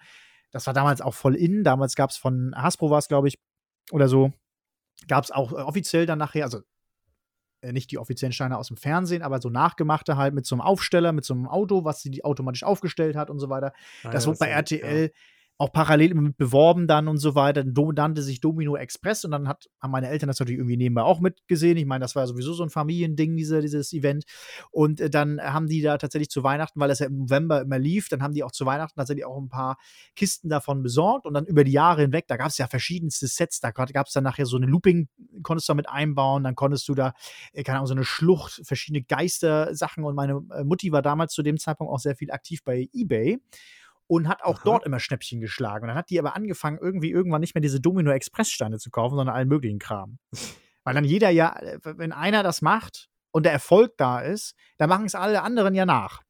das 0.50 0.66
war 0.66 0.72
damals 0.72 1.02
auch 1.02 1.12
voll 1.12 1.34
in. 1.34 1.62
Damals 1.62 1.94
gab 1.94 2.08
es 2.08 2.16
von 2.16 2.54
Hasbro, 2.56 2.90
war 2.90 2.98
es, 2.98 3.08
glaube 3.08 3.28
ich, 3.28 3.38
oder 3.92 4.08
so, 4.08 4.32
gab 5.08 5.24
es 5.24 5.30
auch 5.30 5.52
äh, 5.52 5.56
offiziell 5.56 6.06
dann 6.06 6.18
nachher, 6.18 6.44
also 6.44 6.60
äh, 7.60 7.72
nicht 7.72 7.90
die 7.90 7.98
offiziellen 7.98 8.32
Steine 8.32 8.56
aus 8.56 8.68
dem 8.68 8.78
Fernsehen, 8.78 9.20
aber 9.20 9.42
so 9.42 9.50
nachgemachte 9.50 10.16
halt 10.16 10.32
mit 10.32 10.46
so 10.46 10.54
einem 10.54 10.62
Aufsteller, 10.62 11.12
mit 11.12 11.26
so 11.26 11.34
einem 11.34 11.46
Auto, 11.46 11.84
was 11.84 12.00
sie 12.00 12.24
automatisch 12.24 12.64
aufgestellt 12.64 13.14
hat 13.14 13.28
und 13.28 13.40
so 13.40 13.50
weiter. 13.50 13.74
Ah, 14.04 14.10
das 14.10 14.24
ja, 14.24 14.28
wurde 14.28 14.38
bei 14.38 14.48
RTL 14.48 15.02
ja 15.02 15.20
auch 15.60 15.72
parallel 15.72 16.14
mit 16.14 16.38
beworben 16.38 16.86
dann 16.86 17.06
und 17.06 17.18
so 17.18 17.34
weiter. 17.34 17.62
Dann 17.62 17.74
nannte 17.94 18.22
sich 18.22 18.40
Domino 18.40 18.76
Express 18.76 19.26
und 19.26 19.32
dann 19.32 19.46
hat, 19.46 19.68
haben 19.78 19.90
meine 19.90 20.08
Eltern 20.08 20.28
das 20.28 20.40
natürlich 20.40 20.58
irgendwie 20.58 20.78
nebenbei 20.78 21.02
auch 21.02 21.20
mitgesehen. 21.20 21.76
Ich 21.76 21.84
meine, 21.84 22.02
das 22.02 22.16
war 22.16 22.26
sowieso 22.26 22.54
so 22.54 22.62
ein 22.62 22.70
Familiending, 22.70 23.36
diese, 23.36 23.60
dieses 23.60 23.92
Event. 23.92 24.24
Und 24.70 25.02
äh, 25.02 25.10
dann 25.10 25.38
haben 25.38 25.66
die 25.66 25.82
da 25.82 25.98
tatsächlich 25.98 26.30
zu 26.30 26.42
Weihnachten, 26.42 26.80
weil 26.80 26.88
das 26.88 27.00
ja 27.00 27.06
im 27.06 27.18
November 27.18 27.60
immer 27.60 27.78
lief, 27.78 28.08
dann 28.08 28.22
haben 28.22 28.32
die 28.32 28.42
auch 28.42 28.52
zu 28.52 28.64
Weihnachten 28.64 28.98
tatsächlich 28.98 29.26
auch 29.26 29.36
ein 29.36 29.50
paar 29.50 29.76
Kisten 30.16 30.48
davon 30.48 30.82
besorgt 30.82 31.26
und 31.26 31.34
dann 31.34 31.44
über 31.44 31.62
die 31.62 31.72
Jahre 31.72 32.00
hinweg, 32.00 32.26
da 32.26 32.38
gab 32.38 32.48
es 32.48 32.56
ja 32.56 32.66
verschiedenste 32.66 33.26
Sets, 33.26 33.60
da 33.60 33.70
gab 33.70 34.06
es 34.06 34.14
dann 34.14 34.24
nachher 34.24 34.46
so 34.46 34.56
eine 34.56 34.64
Looping, 34.64 35.08
konntest 35.42 35.68
du 35.68 35.72
damit 35.72 35.90
einbauen, 35.90 36.42
dann 36.42 36.54
konntest 36.54 36.88
du 36.88 36.94
da, 36.94 37.12
äh, 37.52 37.64
keine 37.64 37.76
Ahnung, 37.76 37.86
so 37.86 37.94
eine 37.94 38.04
Schlucht, 38.04 38.62
verschiedene 38.64 39.02
Geister-Sachen 39.02 40.04
und 40.04 40.14
meine 40.14 40.40
äh, 40.54 40.64
Mutti 40.64 40.90
war 40.90 41.02
damals 41.02 41.34
zu 41.34 41.42
dem 41.42 41.58
Zeitpunkt 41.58 41.92
auch 41.92 42.00
sehr 42.00 42.16
viel 42.16 42.30
aktiv 42.30 42.64
bei 42.64 42.88
Ebay 42.94 43.40
und 44.10 44.26
hat 44.26 44.42
auch 44.42 44.56
Aha. 44.56 44.64
dort 44.64 44.86
immer 44.86 44.98
Schnäppchen 44.98 45.40
geschlagen. 45.40 45.84
Und 45.84 45.88
dann 45.88 45.96
hat 45.96 46.10
die 46.10 46.18
aber 46.18 46.34
angefangen, 46.34 46.78
irgendwie 46.82 47.12
irgendwann 47.12 47.40
nicht 47.40 47.54
mehr 47.54 47.62
diese 47.62 47.80
Domino 47.80 48.10
Express 48.10 48.50
Steine 48.50 48.78
zu 48.78 48.90
kaufen, 48.90 49.14
sondern 49.14 49.36
allen 49.36 49.46
möglichen 49.46 49.78
Kram. 49.78 50.18
Weil 50.82 50.94
dann 50.94 51.04
jeder 51.04 51.30
ja, 51.30 51.56
wenn 51.84 52.10
einer 52.10 52.42
das 52.42 52.60
macht 52.60 53.08
und 53.30 53.44
der 53.44 53.52
Erfolg 53.52 53.92
da 53.98 54.18
ist, 54.18 54.56
dann 54.78 54.88
machen 54.88 55.04
es 55.04 55.14
alle 55.14 55.42
anderen 55.42 55.76
ja 55.76 55.86
nach. 55.86 56.22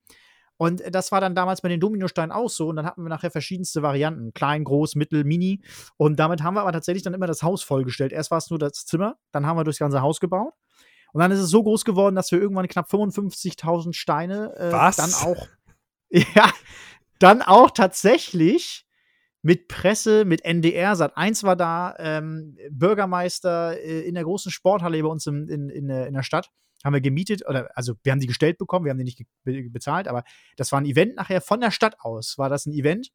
Und 0.59 0.83
das 0.95 1.11
war 1.11 1.23
dann 1.23 1.35
damals 1.35 1.63
bei 1.63 1.71
den 1.71 1.81
Dominosteinen 1.81 2.33
auch 2.33 2.51
so. 2.51 2.69
Und 2.69 2.77
dann 2.77 2.85
hatten 2.85 3.03
wir 3.03 3.09
nachher 3.09 3.31
verschiedenste 3.31 3.81
Varianten. 3.81 4.35
Klein, 4.35 4.63
groß, 4.65 4.95
mittel, 4.97 5.25
mini. 5.25 5.63
Und 5.97 6.17
damit 6.17 6.43
haben 6.43 6.53
wir 6.53 6.61
aber 6.61 6.73
tatsächlich 6.73 7.03
dann 7.03 7.15
immer 7.15 7.27
das 7.27 7.43
Haus 7.43 7.63
vollgestellt. 7.63 8.13
Erst 8.13 8.31
war 8.31 8.37
es 8.37 8.51
nur 8.51 8.59
das 8.59 8.85
Zimmer, 8.85 9.17
dann 9.33 9.47
haben 9.47 9.57
wir 9.57 9.65
durchs 9.65 9.79
ganze 9.79 10.03
Haus 10.03 10.21
gebaut. 10.21 10.53
Und 11.15 11.21
dann 11.21 11.31
ist 11.31 11.41
es 11.41 11.49
so 11.49 11.63
groß 11.63 11.87
geworden, 11.87 12.15
dass 12.15 12.31
wir 12.31 12.39
irgendwann 12.39 12.69
knapp 12.69 12.91
55.000 12.91 13.95
Steine 13.95 14.55
äh, 14.57 14.71
dann 14.71 15.15
auch, 15.15 15.49
ja, 16.11 16.51
dann 17.21 17.43
auch 17.43 17.71
tatsächlich 17.71 18.87
mit 19.43 19.69
Presse, 19.69 20.25
mit 20.25 20.45
NDR, 20.45 20.97
Sat 20.97 21.17
1 21.17 21.45
war 21.45 21.57
da, 21.57 21.95
ähm, 21.99 22.59
Bürgermeister 22.71 23.79
äh, 23.79 24.01
in 24.01 24.15
der 24.15 24.25
großen 24.25 24.51
Sporthalle 24.51 25.03
bei 25.03 25.09
uns 25.09 25.27
in, 25.27 25.49
in, 25.49 25.71
in, 25.71 25.89
in, 25.89 26.15
der 26.15 26.23
Stadt, 26.23 26.51
haben 26.85 26.93
wir 26.93 27.01
gemietet, 27.01 27.47
oder 27.49 27.71
also 27.75 27.95
wir 28.03 28.13
haben 28.13 28.21
die 28.21 28.27
gestellt 28.27 28.59
bekommen, 28.59 28.85
wir 28.85 28.91
haben 28.91 28.99
die 28.99 29.05
nicht 29.05 29.23
be 29.45 29.71
bezahlt, 29.71 30.09
aber 30.09 30.25
das 30.57 30.73
war 30.73 30.81
ein 30.81 30.87
Event 30.87 31.17
nachher 31.17 31.41
von 31.41 31.61
der 31.61 31.71
Stadt 31.71 31.97
aus, 32.01 32.37
war 32.37 32.49
das 32.49 32.67
ein 32.67 32.73
Event, 32.73 33.11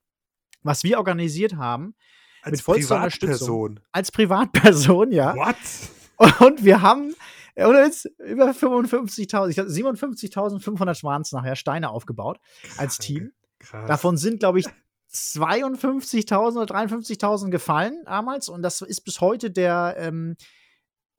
was 0.64 0.84
wir 0.84 0.98
organisiert 0.98 1.56
haben. 1.56 1.96
Als 2.42 2.62
Unterstützung. 2.68 3.80
Als 3.92 4.12
Privatperson, 4.12 5.12
ja. 5.12 5.36
What? 5.36 6.38
Und 6.40 6.64
wir 6.64 6.82
haben 6.82 7.14
oder 7.56 7.86
jetzt 7.86 8.06
über 8.20 8.52
55.000, 8.52 9.50
ich 9.50 9.56
glaube 9.56 9.70
57.500 9.70 11.04
waren 11.04 11.22
es 11.22 11.32
nachher, 11.32 11.56
Steine 11.56 11.90
aufgebaut 11.90 12.40
als 12.78 12.98
Team. 12.98 13.32
Krass. 13.66 13.88
Davon 13.88 14.18
sind, 14.18 14.40
glaube 14.40 14.60
ich, 14.60 14.66
52.000 15.12 16.62
oder 16.62 16.76
53.000 16.76 17.50
gefallen 17.50 18.04
damals 18.06 18.50
und 18.50 18.62
das 18.62 18.82
ist 18.82 19.02
bis 19.02 19.22
heute 19.22 19.52
der 19.52 19.96
ähm, 19.98 20.36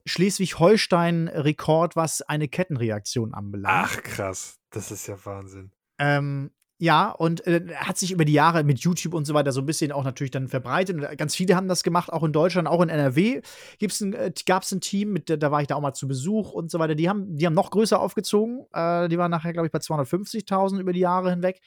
Schleswig-Holstein-Rekord, 0.05 1.95
was 1.95 2.21
eine 2.21 2.47
Kettenreaktion 2.47 3.33
anbelangt. 3.33 3.89
Ach 3.89 4.03
krass, 4.03 4.59
das 4.69 4.91
ist 4.91 5.07
ja 5.07 5.17
Wahnsinn. 5.25 5.71
Ähm, 5.99 6.51
ja, 6.79 7.09
und 7.09 7.45
äh, 7.47 7.73
hat 7.75 7.97
sich 7.97 8.11
über 8.11 8.23
die 8.23 8.33
Jahre 8.33 8.63
mit 8.63 8.79
YouTube 8.79 9.15
und 9.15 9.25
so 9.25 9.33
weiter 9.33 9.51
so 9.51 9.61
ein 9.61 9.65
bisschen 9.65 9.91
auch 9.91 10.03
natürlich 10.03 10.29
dann 10.29 10.47
verbreitet. 10.47 10.95
Und 10.95 11.17
ganz 11.17 11.35
viele 11.35 11.55
haben 11.55 11.67
das 11.67 11.81
gemacht, 11.81 12.13
auch 12.13 12.23
in 12.23 12.31
Deutschland, 12.31 12.67
auch 12.67 12.81
in 12.81 12.89
NRW 12.89 13.41
ein, 13.81 14.13
äh, 14.13 14.31
gab 14.45 14.61
es 14.61 14.71
ein 14.71 14.79
Team, 14.79 15.11
mit, 15.11 15.29
da 15.29 15.51
war 15.51 15.61
ich 15.61 15.67
da 15.67 15.75
auch 15.75 15.81
mal 15.81 15.93
zu 15.93 16.07
Besuch 16.07 16.51
und 16.51 16.69
so 16.69 16.77
weiter. 16.77 16.93
Die 16.93 17.09
haben, 17.09 17.35
die 17.35 17.47
haben 17.47 17.55
noch 17.55 17.71
größer 17.71 17.99
aufgezogen. 17.99 18.67
Äh, 18.73 19.09
die 19.09 19.17
waren 19.17 19.31
nachher, 19.31 19.53
glaube 19.53 19.65
ich, 19.65 19.71
bei 19.71 19.79
250.000 19.79 20.79
über 20.79 20.93
die 20.93 20.99
Jahre 20.99 21.31
hinweg. 21.31 21.61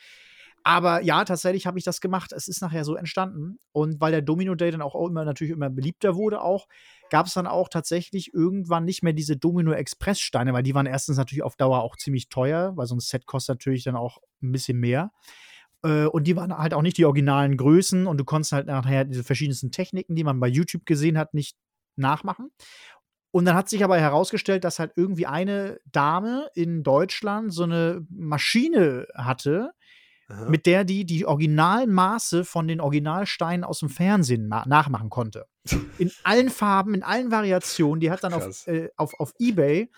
Aber 0.63 1.03
ja, 1.03 1.25
tatsächlich 1.25 1.67
habe 1.67 1.79
ich 1.79 1.85
das 1.85 2.01
gemacht. 2.01 2.33
Es 2.33 2.49
ist 2.49 2.61
nachher 2.61 2.85
so 2.85 2.95
entstanden. 2.95 3.59
Und 3.73 4.01
weil 4.01 4.13
der 4.13 4.23
Domino 4.23 4.55
Day 4.55 4.71
dann 4.71 4.83
auch 4.83 4.95
immer 5.07 5.25
natürlich 5.25 5.53
immer 5.53 5.71
beliebter 5.71 6.17
wurde, 6.17 6.43
auch, 6.43 6.67
gab 7.11 7.27
es 7.27 7.35
dann 7.35 7.47
auch 7.47 7.69
tatsächlich 7.69 8.33
irgendwann 8.35 8.85
nicht 8.85 9.03
mehr 9.03 9.13
diese 9.13 9.37
Domino 9.37 9.73
Express 9.73 10.21
Steine, 10.21 10.53
weil 10.53 10.63
die 10.63 10.75
waren 10.75 10.87
erstens 10.87 11.17
natürlich 11.17 11.43
auf 11.43 11.57
Dauer 11.57 11.83
auch 11.83 11.97
ziemlich 11.97 12.29
teuer, 12.29 12.77
weil 12.77 12.87
so 12.87 12.95
ein 12.95 13.01
Set 13.01 13.27
kostet 13.27 13.57
natürlich 13.57 13.85
dann 13.85 13.97
auch 13.97 14.19
ein 14.43 14.53
bisschen 14.53 14.79
mehr. 14.79 15.13
Äh, 15.83 16.07
und 16.07 16.27
die 16.27 16.37
waren 16.37 16.57
halt 16.57 16.75
auch 16.75 16.83
nicht 16.83 16.99
die 16.99 17.07
originalen 17.07 17.57
Größen 17.57 18.07
und 18.07 18.19
du 18.19 18.25
konntest 18.25 18.53
halt 18.53 18.67
nachher 18.67 19.05
diese 19.05 19.25
verschiedensten 19.25 19.71
Techniken, 19.71 20.15
die 20.15 20.25
man 20.25 20.41
bei 20.41 20.49
YouTube 20.49 20.85
gesehen 20.87 21.19
hat, 21.19 21.35
nicht 21.35 21.57
nachmachen. 21.97 22.51
Und 23.33 23.45
dann 23.45 23.55
hat 23.55 23.69
sich 23.69 23.85
aber 23.85 23.99
herausgestellt, 23.99 24.65
dass 24.65 24.79
halt 24.79 24.93
irgendwie 24.97 25.27
eine 25.27 25.79
Dame 25.87 26.49
in 26.55 26.83
Deutschland 26.83 27.53
so 27.53 27.63
eine 27.63 28.05
Maschine 28.11 29.07
hatte, 29.15 29.73
Aha. 30.31 30.49
mit 30.49 30.67
der 30.67 30.85
die 30.85 31.05
die 31.05 31.27
Originalmaße 31.27 32.45
von 32.45 32.69
den 32.69 32.81
Originalsteinen 32.81 33.65
aus 33.65 33.81
dem 33.81 33.89
Fernsehen 33.89 34.49
nachmachen 34.49 35.11
konnte. 35.11 35.47
In 35.99 36.11
allen 36.23 36.51
Farben, 36.51 36.95
in 36.95 37.03
allen 37.03 37.31
Variationen. 37.31 38.01
Die 38.01 38.11
hat 38.11 38.23
dann 38.25 38.33
auf, 38.33 38.67
äh, 38.67 38.89
auf, 38.97 39.19
auf 39.19 39.35
Ebay 39.39 39.91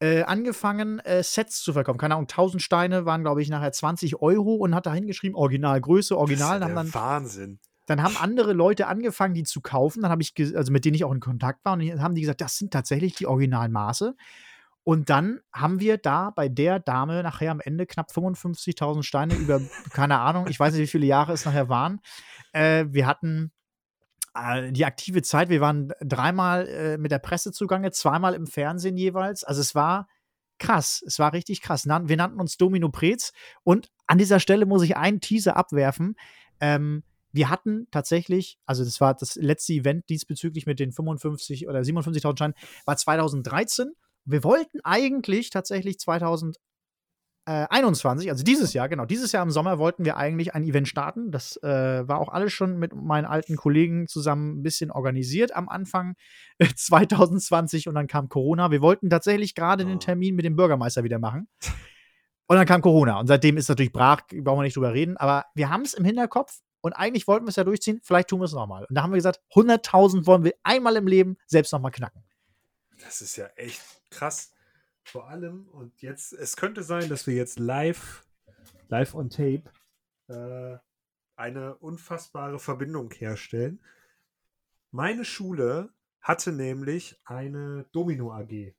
äh, 0.00 0.22
angefangen, 0.22 1.00
äh, 1.00 1.22
Sets 1.22 1.62
zu 1.62 1.72
verkaufen. 1.72 1.98
Keine 1.98 2.14
Ahnung, 2.14 2.28
1000 2.28 2.62
Steine 2.62 3.04
waren, 3.04 3.22
glaube 3.22 3.42
ich, 3.42 3.48
nachher 3.48 3.72
20 3.72 4.22
Euro 4.22 4.54
und 4.54 4.74
hat 4.74 4.86
da 4.86 4.94
hingeschrieben, 4.94 5.36
Originalgröße, 5.36 6.16
Original. 6.16 6.60
Das 6.60 6.68
ist 6.68 6.76
ja 6.76 6.82
dann, 6.82 6.94
Wahnsinn. 6.94 7.58
Dann 7.86 8.02
haben 8.02 8.16
andere 8.18 8.52
Leute 8.52 8.86
angefangen, 8.86 9.34
die 9.34 9.44
zu 9.44 9.60
kaufen. 9.60 10.02
Dann 10.02 10.10
habe 10.10 10.22
ich, 10.22 10.34
also 10.54 10.70
mit 10.70 10.84
denen 10.84 10.94
ich 10.94 11.04
auch 11.04 11.12
in 11.12 11.20
Kontakt 11.20 11.64
war, 11.64 11.72
und 11.72 12.00
haben 12.00 12.14
die 12.14 12.20
gesagt, 12.20 12.40
das 12.40 12.56
sind 12.56 12.72
tatsächlich 12.72 13.14
die 13.14 13.26
Originalmaße. 13.26 14.14
Und 14.88 15.10
dann 15.10 15.40
haben 15.52 15.80
wir 15.80 15.98
da 15.98 16.30
bei 16.30 16.48
der 16.48 16.80
Dame 16.80 17.22
nachher 17.22 17.50
am 17.50 17.60
Ende 17.60 17.84
knapp 17.84 18.10
55.000 18.10 19.02
Steine 19.02 19.34
über, 19.34 19.60
keine 19.92 20.18
Ahnung, 20.18 20.46
ich 20.48 20.58
weiß 20.58 20.72
nicht, 20.72 20.80
wie 20.80 20.86
viele 20.86 21.04
Jahre 21.04 21.34
es 21.34 21.44
nachher 21.44 21.68
waren. 21.68 22.00
Äh, 22.54 22.86
wir 22.88 23.06
hatten 23.06 23.52
äh, 24.34 24.72
die 24.72 24.86
aktive 24.86 25.20
Zeit, 25.20 25.50
wir 25.50 25.60
waren 25.60 25.92
dreimal 26.00 26.66
äh, 26.68 26.96
mit 26.96 27.12
der 27.12 27.18
Presse 27.18 27.52
zugange, 27.52 27.90
zweimal 27.90 28.32
im 28.32 28.46
Fernsehen 28.46 28.96
jeweils. 28.96 29.44
Also 29.44 29.60
es 29.60 29.74
war 29.74 30.08
krass, 30.58 31.04
es 31.06 31.18
war 31.18 31.34
richtig 31.34 31.60
krass. 31.60 31.84
Wir 31.84 32.16
nannten 32.16 32.40
uns 32.40 32.56
Domino 32.56 32.88
Prez 32.88 33.34
und 33.64 33.90
an 34.06 34.16
dieser 34.16 34.40
Stelle 34.40 34.64
muss 34.64 34.82
ich 34.82 34.96
einen 34.96 35.20
Teaser 35.20 35.58
abwerfen. 35.58 36.14
Ähm, 36.60 37.02
wir 37.30 37.50
hatten 37.50 37.88
tatsächlich, 37.90 38.58
also 38.64 38.84
das 38.84 39.02
war 39.02 39.12
das 39.12 39.36
letzte 39.36 39.74
Event 39.74 40.08
diesbezüglich 40.08 40.64
mit 40.64 40.80
den 40.80 40.92
55 40.92 41.68
oder 41.68 41.80
57.000 41.80 42.36
Steinen, 42.36 42.54
war 42.86 42.96
2013 42.96 43.92
wir 44.30 44.44
wollten 44.44 44.80
eigentlich 44.84 45.50
tatsächlich 45.50 45.98
2021, 45.98 48.30
also 48.30 48.44
dieses 48.44 48.74
Jahr, 48.74 48.88
genau, 48.88 49.06
dieses 49.06 49.32
Jahr 49.32 49.42
im 49.42 49.50
Sommer 49.50 49.78
wollten 49.78 50.04
wir 50.04 50.16
eigentlich 50.16 50.54
ein 50.54 50.64
Event 50.64 50.88
starten. 50.88 51.30
Das 51.30 51.56
äh, 51.62 52.06
war 52.06 52.20
auch 52.20 52.28
alles 52.28 52.52
schon 52.52 52.78
mit 52.78 52.94
meinen 52.94 53.24
alten 53.24 53.56
Kollegen 53.56 54.06
zusammen 54.06 54.58
ein 54.58 54.62
bisschen 54.62 54.90
organisiert 54.90 55.56
am 55.56 55.68
Anfang 55.68 56.14
2020 56.76 57.88
und 57.88 57.94
dann 57.94 58.06
kam 58.06 58.28
Corona. 58.28 58.70
Wir 58.70 58.82
wollten 58.82 59.10
tatsächlich 59.10 59.54
gerade 59.54 59.84
den 59.84 59.96
ah. 59.96 60.00
Termin 60.00 60.34
mit 60.34 60.44
dem 60.44 60.56
Bürgermeister 60.56 61.04
wieder 61.04 61.18
machen. 61.18 61.48
Und 62.50 62.56
dann 62.56 62.66
kam 62.66 62.80
Corona. 62.80 63.20
Und 63.20 63.26
seitdem 63.26 63.58
ist 63.58 63.68
natürlich 63.68 63.92
brach, 63.92 64.22
brauchen 64.28 64.60
wir 64.60 64.62
nicht 64.62 64.76
drüber 64.76 64.94
reden. 64.94 65.18
Aber 65.18 65.44
wir 65.54 65.68
haben 65.68 65.82
es 65.82 65.92
im 65.92 66.04
Hinterkopf 66.04 66.60
und 66.80 66.94
eigentlich 66.94 67.28
wollten 67.28 67.44
wir 67.44 67.50
es 67.50 67.56
ja 67.56 67.64
durchziehen. 67.64 68.00
Vielleicht 68.02 68.28
tun 68.28 68.40
wir 68.40 68.46
es 68.46 68.52
nochmal. 68.52 68.86
Und 68.88 68.94
da 68.94 69.02
haben 69.02 69.10
wir 69.10 69.16
gesagt, 69.16 69.40
100.000 69.54 70.26
wollen 70.26 70.44
wir 70.44 70.54
einmal 70.62 70.96
im 70.96 71.06
Leben 71.06 71.36
selbst 71.46 71.72
nochmal 71.72 71.90
knacken. 71.90 72.24
Das 73.02 73.20
ist 73.20 73.36
ja 73.36 73.46
echt 73.56 73.82
krass. 74.10 74.52
Vor 75.04 75.28
allem, 75.28 75.68
und 75.68 76.02
jetzt, 76.02 76.32
es 76.32 76.56
könnte 76.56 76.82
sein, 76.82 77.08
dass 77.08 77.26
wir 77.26 77.34
jetzt 77.34 77.58
live, 77.58 78.26
live 78.88 79.14
on 79.14 79.30
tape, 79.30 79.64
äh, 80.28 80.78
eine 81.36 81.76
unfassbare 81.76 82.58
Verbindung 82.58 83.10
herstellen. 83.12 83.80
Meine 84.90 85.24
Schule 85.24 85.90
hatte 86.20 86.52
nämlich 86.52 87.18
eine 87.24 87.86
Domino 87.92 88.32
AG. 88.32 88.74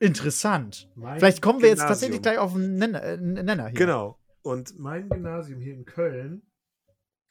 Interessant. 0.00 0.90
Mein 0.96 1.18
Vielleicht 1.18 1.40
kommen 1.40 1.62
wir 1.62 1.70
Gymnasium. 1.70 1.88
jetzt 1.88 1.88
tatsächlich 1.88 2.22
gleich 2.22 2.38
auf 2.38 2.54
einen 2.54 2.76
Nenner, 2.76 3.02
äh, 3.02 3.16
Nenner 3.16 3.68
hier. 3.68 3.78
Genau. 3.78 4.18
Und 4.42 4.78
mein 4.78 5.08
Gymnasium 5.08 5.60
hier 5.60 5.74
in 5.74 5.86
Köln 5.86 6.42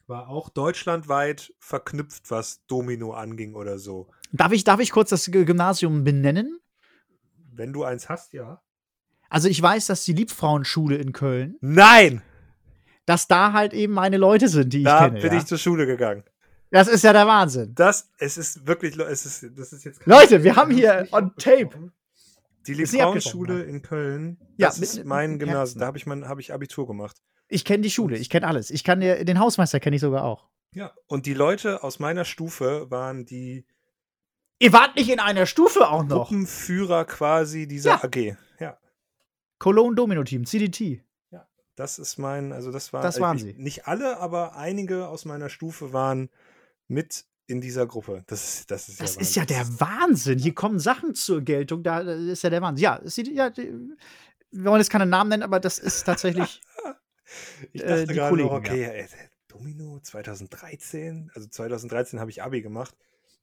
war 0.08 0.30
auch 0.30 0.50
deutschlandweit 0.50 1.54
verknüpft, 1.60 2.32
was 2.32 2.66
Domino 2.66 3.12
anging 3.13 3.54
oder 3.56 3.78
so. 3.78 4.10
Darf 4.34 4.52
ich, 4.52 4.63
darf 4.63 4.80
ich 4.80 4.91
kurz 4.91 5.12
das 5.12 5.30
Gymnasium 5.30 6.04
benennen? 6.04 6.60
Wenn 7.52 7.72
du 7.72 7.84
eins 7.84 8.10
hast, 8.10 8.34
ja. 8.34 8.63
Also 9.30 9.48
ich 9.48 9.62
weiß, 9.62 9.86
dass 9.86 10.04
die 10.06 10.13
Liebfrauenschule 10.13 10.98
in 10.98 11.13
Köln. 11.13 11.56
Nein! 11.62 12.24
Dass 13.06 13.28
da 13.28 13.54
halt 13.54 13.74
eben 13.74 13.93
meine 13.93 14.17
Leute 14.17 14.48
sind, 14.48 14.74
die 14.74 14.84
da 14.84 14.96
ich 14.96 15.04
kenne. 15.06 15.19
Da 15.19 15.28
bin 15.28 15.34
ja? 15.34 15.39
ich 15.39 15.46
zur 15.46 15.60
Schule 15.60 15.86
gegangen. 15.86 16.24
Das 16.72 16.88
ist 16.88 17.04
ja 17.04 17.13
der 17.13 17.28
Wahnsinn. 17.28 17.76
Das, 17.76 18.10
es 18.17 18.38
ist 18.38 18.65
wirklich, 18.65 18.98
es 18.98 19.26
ist, 19.28 19.46
das 19.56 19.72
ist 19.72 19.84
jetzt. 19.84 20.04
Leute, 20.08 20.43
wir 20.43 20.56
haben 20.56 20.72
hier 20.72 21.08
on 21.12 21.32
tape. 21.38 21.91
Die 22.65 22.74
Liebfrauenschule 22.74 23.62
in 23.63 23.84
Köln, 23.84 24.38
das 24.58 24.78
ja, 24.78 24.84
ist 24.84 25.06
mein 25.06 25.38
Gymnasium. 25.38 25.80
Da 25.80 25.86
habe 25.86 25.98
ich, 26.00 26.08
hab 26.08 26.39
ich 26.39 26.54
Abitur 26.54 26.88
gemacht. 26.88 27.17
Ich 27.50 27.65
kenne 27.65 27.84
die 27.84 27.91
Schule, 27.91 28.17
ich 28.17 28.32
kenne 28.32 28.48
alles. 28.48 28.72
Ich 28.72 28.84
kann 28.84 29.02
den 29.02 29.39
Hausmeister 29.39 29.80
kenne 29.80 29.98
ich 29.98 30.02
sogar 30.02 30.24
auch. 30.24 30.50
Ja, 30.74 30.91
und 31.06 31.28
die 31.28 31.36
Leute 31.36 31.84
aus 31.84 32.00
meiner 32.00 32.26
Stufe 32.26 32.89
waren 32.89 33.26
die 33.26 33.67
Ihr 34.63 34.71
wart 34.71 34.95
nicht 34.95 35.10
in 35.10 35.19
einer 35.19 35.45
Stufe 35.45 35.89
auch 35.89 36.04
noch. 36.04 36.30
Gruppenführer 36.30 37.04
quasi 37.04 37.67
dieser 37.67 37.95
ja. 37.95 38.04
AG. 38.04 38.38
Ja. 38.60 38.78
Cologne 39.60 39.93
Domino 39.93 40.23
Team, 40.23 40.45
CDT. 40.45 41.04
Ja, 41.32 41.45
das 41.76 41.99
ist 41.99 42.17
mein, 42.17 42.54
also 42.54 42.71
das 42.71 42.93
war. 42.93 43.02
Das 43.02 43.19
waren 43.19 43.36
ich, 43.36 43.43
sie. 43.43 43.54
Nicht 43.58 43.88
alle, 43.88 44.19
aber 44.19 44.56
einige 44.56 45.10
aus 45.10 45.26
meiner 45.26 45.49
Stufe 45.49 45.91
waren 45.91 46.30
mit 46.88 47.26
in 47.45 47.60
dieser 47.60 47.86
Gruppe. 47.86 48.23
Das 48.28 48.41
ist, 48.60 48.71
das 48.71 48.88
ist, 48.88 49.02
das 49.02 49.15
ja, 49.15 49.21
ist 49.21 49.36
ja 49.36 49.45
der 49.45 49.67
Wahnsinn. 49.82 50.39
Hier 50.39 50.54
kommen 50.56 50.80
Sachen 50.80 51.13
zur 51.13 51.41
Geltung. 51.41 51.84
Da 51.84 51.99
ist 51.99 52.43
ja 52.43 52.49
der 52.49 52.62
Wahnsinn. 52.62 52.84
Ja, 52.84 52.95
ist, 52.95 53.17
ja 53.17 53.52
wir 53.58 53.67
wollen 54.52 54.80
jetzt 54.80 54.91
keine 54.91 55.06
Namen 55.06 55.30
nennen, 55.30 55.43
aber 55.43 55.60
das 55.60 55.78
ist 55.78 56.06
tatsächlich. 56.06 56.62
ich 57.73 57.84
äh, 57.84 57.88
dachte 57.88 58.13
äh, 58.13 58.15
gerade 58.15 58.38
noch, 58.38 58.52
okay, 58.54 58.82
ja. 58.84 58.89
ey, 58.91 59.08
Domino 59.49 59.99
2013. 59.99 61.32
Also 61.36 61.49
2013 61.49 62.21
habe 62.21 62.32
ich 62.32 62.41
Abi 62.41 62.62
gemacht. 62.62 62.95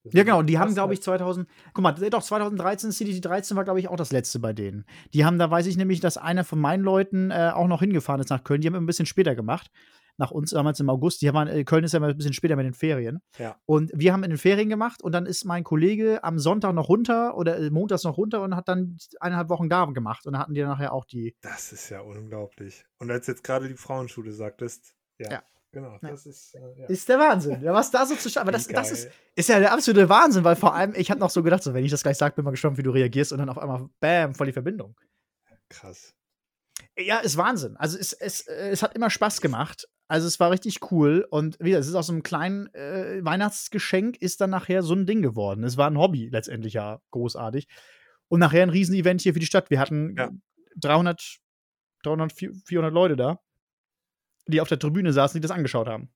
Ja, 0.04 0.22
genau. 0.22 0.38
Und 0.38 0.46
die 0.46 0.58
haben, 0.58 0.74
glaube 0.74 0.94
ich, 0.94 1.02
2000. 1.02 1.48
Guck 1.74 1.82
mal, 1.82 1.92
doch, 1.92 2.22
2013, 2.22 2.90
CDT 2.90 3.24
13 3.24 3.56
war, 3.56 3.64
glaube 3.64 3.80
ich, 3.80 3.88
auch 3.88 3.96
das 3.96 4.12
letzte 4.12 4.38
bei 4.38 4.52
denen. 4.52 4.84
Die 5.12 5.24
haben, 5.24 5.38
da 5.38 5.50
weiß 5.50 5.66
ich 5.66 5.76
nämlich, 5.76 6.00
dass 6.00 6.16
einer 6.16 6.44
von 6.44 6.58
meinen 6.58 6.82
Leuten 6.82 7.30
äh, 7.30 7.50
auch 7.54 7.68
noch 7.68 7.80
hingefahren 7.80 8.20
ist 8.20 8.30
nach 8.30 8.44
Köln. 8.44 8.60
Die 8.60 8.68
haben 8.68 8.74
ein 8.76 8.86
bisschen 8.86 9.06
später 9.06 9.34
gemacht. 9.34 9.70
nach 10.16 10.30
uns 10.30 10.50
damals 10.50 10.78
im 10.80 10.90
August. 10.90 11.22
Die 11.22 11.32
waren, 11.32 11.48
äh, 11.48 11.64
Köln 11.64 11.82
ist 11.82 11.92
ja 11.92 12.00
mal 12.00 12.10
ein 12.10 12.16
bisschen 12.16 12.34
später 12.34 12.54
mit 12.56 12.66
den 12.66 12.74
Ferien. 12.74 13.20
Ja. 13.38 13.56
Und 13.66 13.90
wir 13.94 14.12
haben 14.12 14.22
in 14.22 14.30
den 14.30 14.38
Ferien 14.38 14.68
gemacht 14.68 15.02
und 15.02 15.12
dann 15.12 15.26
ist 15.26 15.44
mein 15.44 15.64
Kollege 15.64 16.22
am 16.22 16.38
Sonntag 16.38 16.74
noch 16.74 16.88
runter 16.88 17.36
oder 17.36 17.58
äh, 17.58 17.70
montags 17.70 18.04
noch 18.04 18.18
runter 18.18 18.42
und 18.42 18.54
hat 18.54 18.68
dann 18.68 18.98
eineinhalb 19.18 19.48
Wochen 19.48 19.68
da 19.68 19.86
gemacht. 19.86 20.26
Und 20.26 20.34
dann 20.34 20.42
hatten 20.42 20.54
die 20.54 20.62
nachher 20.62 20.92
auch 20.92 21.06
die. 21.06 21.34
Das 21.40 21.72
ist 21.72 21.88
ja 21.88 22.00
unglaublich. 22.00 22.84
Und 22.98 23.10
als 23.10 23.26
jetzt 23.26 23.42
gerade 23.42 23.66
die 23.68 23.76
Frauenschule 23.76 24.32
sagtest, 24.32 24.94
ja. 25.18 25.30
ja. 25.30 25.42
Genau, 25.72 25.98
das 26.02 26.26
ist. 26.26 26.54
Äh, 26.54 26.80
ja. 26.80 26.86
Ist 26.86 27.08
der 27.08 27.18
Wahnsinn. 27.18 27.62
Ja, 27.62 27.72
was 27.72 27.90
da 27.90 28.04
so 28.04 28.16
zu 28.16 28.40
Aber 28.40 28.50
das, 28.50 28.66
das 28.66 28.90
ist, 28.90 29.10
ist 29.36 29.48
ja 29.48 29.60
der 29.60 29.72
absolute 29.72 30.08
Wahnsinn, 30.08 30.42
weil 30.42 30.56
vor 30.56 30.74
allem, 30.74 30.94
ich 30.96 31.10
habe 31.10 31.20
noch 31.20 31.30
so 31.30 31.42
gedacht, 31.42 31.62
so, 31.62 31.74
wenn 31.74 31.84
ich 31.84 31.92
das 31.92 32.02
gleich 32.02 32.18
sage, 32.18 32.34
bin 32.34 32.44
mal 32.44 32.50
gespannt, 32.50 32.76
wie 32.78 32.82
du 32.82 32.90
reagierst 32.90 33.32
und 33.32 33.38
dann 33.38 33.48
auf 33.48 33.58
einmal, 33.58 33.88
bam, 34.00 34.34
voll 34.34 34.46
die 34.46 34.52
Verbindung. 34.52 34.98
Krass. 35.68 36.14
Ja, 36.98 37.18
ist 37.18 37.36
Wahnsinn. 37.36 37.76
Also 37.76 37.98
es, 37.98 38.12
es, 38.12 38.46
es 38.46 38.82
hat 38.82 38.96
immer 38.96 39.10
Spaß 39.10 39.40
gemacht. 39.40 39.88
Also 40.08 40.26
es 40.26 40.40
war 40.40 40.50
richtig 40.50 40.90
cool. 40.90 41.24
Und 41.30 41.56
wie 41.60 41.70
gesagt, 41.70 41.82
es 41.82 41.88
ist 41.88 41.94
aus 41.94 42.08
so 42.08 42.12
einem 42.12 42.24
kleinen 42.24 42.66
äh, 42.74 43.24
Weihnachtsgeschenk 43.24 44.16
ist 44.16 44.40
dann 44.40 44.50
nachher 44.50 44.82
so 44.82 44.94
ein 44.94 45.06
Ding 45.06 45.22
geworden. 45.22 45.62
Es 45.62 45.76
war 45.76 45.88
ein 45.88 45.98
Hobby 45.98 46.28
letztendlich 46.32 46.72
ja 46.74 47.00
großartig. 47.12 47.68
Und 48.26 48.40
nachher 48.40 48.64
ein 48.64 48.70
Riesenevent 48.70 49.20
hier 49.20 49.34
für 49.34 49.40
die 49.40 49.46
Stadt. 49.46 49.70
Wir 49.70 49.78
hatten 49.78 50.16
ja. 50.16 50.30
300, 50.80 51.38
300, 52.02 52.32
400 52.32 52.92
Leute 52.92 53.14
da 53.14 53.40
die 54.50 54.60
auf 54.60 54.68
der 54.68 54.78
Tribüne 54.78 55.12
saßen, 55.12 55.38
die 55.38 55.42
das 55.42 55.50
angeschaut 55.50 55.88
haben. 55.88 56.10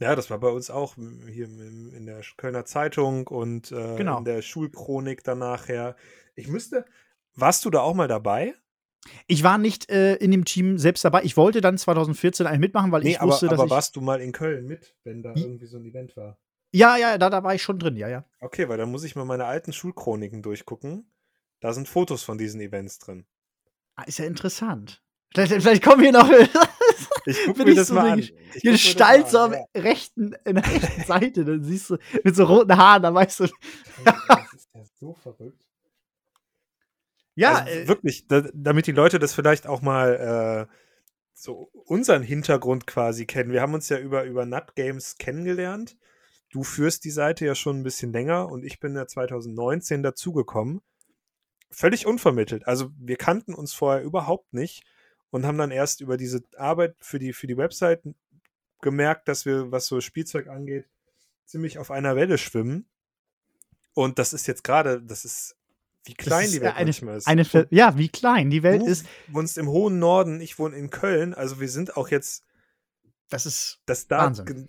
Ja, 0.00 0.16
das 0.16 0.30
war 0.30 0.38
bei 0.38 0.48
uns 0.48 0.70
auch 0.70 0.94
hier 1.28 1.44
in 1.44 2.06
der 2.06 2.22
Kölner 2.38 2.64
Zeitung 2.64 3.26
und 3.26 3.70
äh, 3.70 3.96
genau. 3.96 4.18
in 4.18 4.24
der 4.24 4.40
Schulchronik 4.40 5.22
dann 5.24 5.38
nachher. 5.38 5.94
Ich 6.34 6.48
müsste, 6.48 6.86
warst 7.34 7.64
du 7.66 7.70
da 7.70 7.80
auch 7.80 7.94
mal 7.94 8.08
dabei? 8.08 8.54
Ich 9.26 9.42
war 9.42 9.58
nicht 9.58 9.90
äh, 9.90 10.14
in 10.16 10.30
dem 10.30 10.46
Team 10.46 10.78
selbst 10.78 11.04
dabei. 11.04 11.22
Ich 11.24 11.36
wollte 11.36 11.60
dann 11.60 11.76
2014 11.76 12.46
eigentlich 12.46 12.60
mitmachen, 12.60 12.92
weil 12.92 13.02
nee, 13.02 13.12
ich 13.12 13.20
wusste, 13.20 13.46
aber, 13.46 13.56
dass 13.56 13.60
aber 13.60 13.66
ich 13.66 13.70
warst 13.70 13.96
du 13.96 14.00
mal 14.00 14.20
in 14.20 14.32
Köln 14.32 14.66
mit, 14.66 14.94
wenn 15.04 15.22
da 15.22 15.34
irgendwie 15.34 15.66
so 15.66 15.76
ein 15.76 15.84
Event 15.84 16.16
war? 16.16 16.38
Ja, 16.72 16.96
ja, 16.96 17.18
da, 17.18 17.30
da 17.30 17.42
war 17.42 17.54
ich 17.54 17.62
schon 17.62 17.78
drin, 17.78 17.96
ja, 17.96 18.08
ja. 18.08 18.24
Okay, 18.40 18.68
weil 18.68 18.78
dann 18.78 18.90
muss 18.90 19.04
ich 19.04 19.16
mal 19.16 19.24
meine 19.24 19.46
alten 19.46 19.72
Schulchroniken 19.72 20.42
durchgucken. 20.42 21.10
Da 21.60 21.72
sind 21.72 21.88
Fotos 21.88 22.22
von 22.22 22.38
diesen 22.38 22.60
Events 22.60 22.98
drin. 22.98 23.26
Ah, 23.96 24.04
ist 24.04 24.18
ja 24.18 24.24
interessant. 24.24 25.02
Vielleicht, 25.32 25.52
vielleicht 25.52 25.82
kommen 25.82 26.02
hier 26.02 26.12
noch. 26.12 26.28
Ich 27.26 27.38
guck 27.46 27.58
mir 27.58 27.74
das 27.74 27.88
so 27.88 27.94
mal 27.94 28.10
an. 28.10 28.28
Gestalt 28.62 29.28
so 29.28 29.38
am 29.38 29.52
ja. 29.52 29.64
rechten, 29.76 30.34
in 30.44 30.56
der 30.56 30.66
rechten 30.66 31.04
Seite. 31.04 31.44
Dann 31.44 31.62
siehst 31.62 31.90
du 31.90 31.98
mit 32.24 32.34
so 32.34 32.44
roten 32.44 32.76
Haaren, 32.76 33.02
da 33.02 33.12
weißt 33.12 33.40
du. 33.40 33.44
das 34.04 34.54
ist 34.54 34.68
ja 34.74 34.82
so 34.98 35.14
verrückt. 35.14 35.62
Ja, 37.34 37.60
also, 37.60 37.70
äh, 37.70 37.88
wirklich, 37.88 38.26
da, 38.26 38.42
damit 38.52 38.86
die 38.86 38.92
Leute 38.92 39.18
das 39.18 39.34
vielleicht 39.34 39.66
auch 39.66 39.82
mal 39.82 40.68
äh, 40.68 40.74
so 41.32 41.70
unseren 41.72 42.22
Hintergrund 42.22 42.86
quasi 42.86 43.26
kennen. 43.26 43.52
Wir 43.52 43.62
haben 43.62 43.74
uns 43.74 43.88
ja 43.88 43.98
über, 43.98 44.24
über 44.24 44.44
Nut 44.44 44.74
Games 44.74 45.16
kennengelernt. 45.16 45.96
Du 46.50 46.64
führst 46.64 47.04
die 47.04 47.10
Seite 47.10 47.46
ja 47.46 47.54
schon 47.54 47.80
ein 47.80 47.82
bisschen 47.82 48.12
länger 48.12 48.48
und 48.48 48.64
ich 48.64 48.80
bin 48.80 48.94
ja 48.94 49.06
2019 49.06 50.02
dazugekommen. 50.02 50.82
Völlig 51.70 52.06
unvermittelt. 52.06 52.66
Also 52.66 52.90
wir 52.98 53.16
kannten 53.16 53.54
uns 53.54 53.72
vorher 53.72 54.02
überhaupt 54.02 54.52
nicht 54.52 54.82
und 55.30 55.46
haben 55.46 55.58
dann 55.58 55.70
erst 55.70 56.00
über 56.00 56.16
diese 56.16 56.42
Arbeit 56.56 56.96
für 57.00 57.18
die, 57.18 57.32
für 57.32 57.46
die 57.46 57.56
Website 57.56 58.02
gemerkt, 58.80 59.28
dass 59.28 59.44
wir, 59.44 59.70
was 59.70 59.86
so 59.86 60.00
Spielzeug 60.00 60.48
angeht, 60.48 60.86
ziemlich 61.44 61.78
auf 61.78 61.90
einer 61.90 62.16
Welle 62.16 62.38
schwimmen. 62.38 62.86
Und 63.94 64.18
das 64.18 64.32
ist 64.32 64.46
jetzt 64.46 64.64
gerade, 64.64 65.02
das 65.02 65.24
ist 65.24 65.56
wie 66.04 66.14
klein 66.14 66.46
ist 66.46 66.54
die 66.54 66.60
Welt 66.60 66.76
eine, 66.76 66.86
manchmal 66.86 67.18
ist. 67.18 67.26
Eine, 67.26 67.46
ja, 67.70 67.98
wie 67.98 68.08
klein 68.08 68.50
die 68.50 68.62
Welt 68.62 68.82
du 68.82 68.86
ist. 68.86 69.06
Du 69.26 69.34
wohnst 69.34 69.58
im 69.58 69.68
hohen 69.68 69.98
Norden, 69.98 70.40
ich 70.40 70.58
wohne 70.58 70.76
in 70.76 70.90
Köln. 70.90 71.34
Also 71.34 71.60
wir 71.60 71.68
sind 71.68 71.96
auch 71.96 72.08
jetzt. 72.08 72.44
Das 73.28 73.46
ist 73.46 73.80
das 73.86 74.08
da 74.08 74.18
Wahnsinn. 74.18 74.68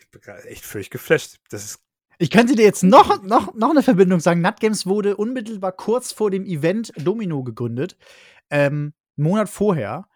Ich 0.00 0.10
bin 0.10 0.20
gerade 0.20 0.44
echt 0.48 0.64
völlig 0.64 0.90
geflasht. 0.90 1.38
Das 1.50 1.64
ist 1.64 1.80
ich 2.18 2.30
könnte 2.30 2.54
dir 2.54 2.64
jetzt 2.64 2.84
noch, 2.84 3.22
noch, 3.24 3.54
noch 3.54 3.70
eine 3.70 3.82
Verbindung 3.82 4.20
sagen. 4.20 4.42
NatGames 4.42 4.86
wurde 4.86 5.16
unmittelbar 5.16 5.72
kurz 5.72 6.12
vor 6.12 6.30
dem 6.30 6.44
Event 6.44 6.92
Domino 6.96 7.42
gegründet. 7.42 7.96
Ähm, 8.48 8.92
einen 9.16 9.28
Monat 9.28 9.48
vorher, 9.48 10.06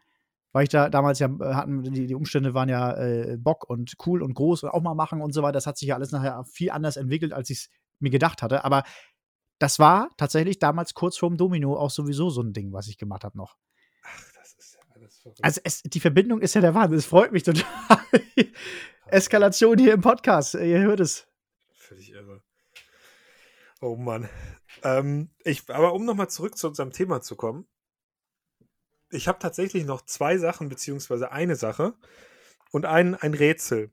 weil 0.53 0.63
ich 0.63 0.71
da 0.71 0.89
damals 0.89 1.19
ja 1.19 1.29
äh, 1.29 1.55
hatten, 1.55 1.83
die, 1.83 2.07
die 2.07 2.15
Umstände 2.15 2.55
waren 2.55 2.71
ja 2.71 2.97
äh, 2.97 3.37
Bock 3.39 3.69
und 3.69 3.95
cool 4.07 4.23
und 4.23 4.33
groß 4.33 4.63
und 4.63 4.71
auch 4.71 4.81
mal 4.81 4.95
machen 4.95 5.21
und 5.21 5.35
so 5.35 5.43
weiter. 5.43 5.53
Das 5.53 5.67
hat 5.67 5.77
sich 5.77 5.89
ja 5.89 5.97
alles 5.97 6.13
nachher 6.13 6.45
viel 6.45 6.71
anders 6.71 6.97
entwickelt, 6.97 7.35
als 7.35 7.51
ich 7.51 7.59
es 7.59 7.71
mir 7.99 8.09
gedacht 8.09 8.41
hatte. 8.41 8.65
Aber 8.65 8.83
das 9.59 9.79
war 9.79 10.09
tatsächlich 10.17 10.59
damals 10.59 10.95
kurz 10.95 11.19
vorm 11.19 11.37
Domino 11.37 11.77
auch 11.77 11.91
sowieso 11.91 12.31
so 12.31 12.41
ein 12.41 12.55
Ding, 12.55 12.73
was 12.73 12.89
ich 12.89 12.97
gemacht 12.97 13.25
habe 13.25 13.37
noch. 13.37 13.57
Ach, 14.03 14.33
das 14.35 14.55
ist 14.55 14.77
ja 14.77 14.81
alles 14.95 15.19
verrückt. 15.19 15.41
Also 15.43 15.61
es, 15.63 15.83
die 15.83 16.01
Verbindung 16.01 16.41
ist 16.41 16.55
ja 16.55 16.63
der 16.63 16.75
Wahnsinn. 16.75 16.99
Es 16.99 17.07
freut 17.07 17.33
mich 17.33 17.43
total. 17.43 17.65
Eskalation 19.09 19.79
hier 19.79 19.93
im 19.93 20.01
Podcast. 20.01 20.55
Ihr 20.55 20.81
hört 20.81 21.01
es. 21.01 21.29
Völlig 21.71 22.13
irre. 22.13 22.43
Oh 23.83 23.97
Mann. 23.97 24.29
Ähm, 24.83 25.29
ich, 25.45 25.69
aber 25.69 25.93
um 25.93 26.07
nochmal 26.07 26.31
zurück 26.31 26.57
zu 26.57 26.69
unserem 26.69 26.93
Thema 26.93 27.21
zu 27.21 27.37
kommen 27.37 27.67
ich 29.11 29.29
habe 29.29 29.39
tatsächlich 29.39 29.85
noch 29.85 30.03
zwei 30.03 30.39
Sachen, 30.39 30.69
beziehungsweise 30.69 31.33
eine 31.33 31.57
Sache 31.57 31.95
und 32.73 32.87
ein, 32.87 33.15
ein 33.15 33.35
Rätsel. 33.35 33.91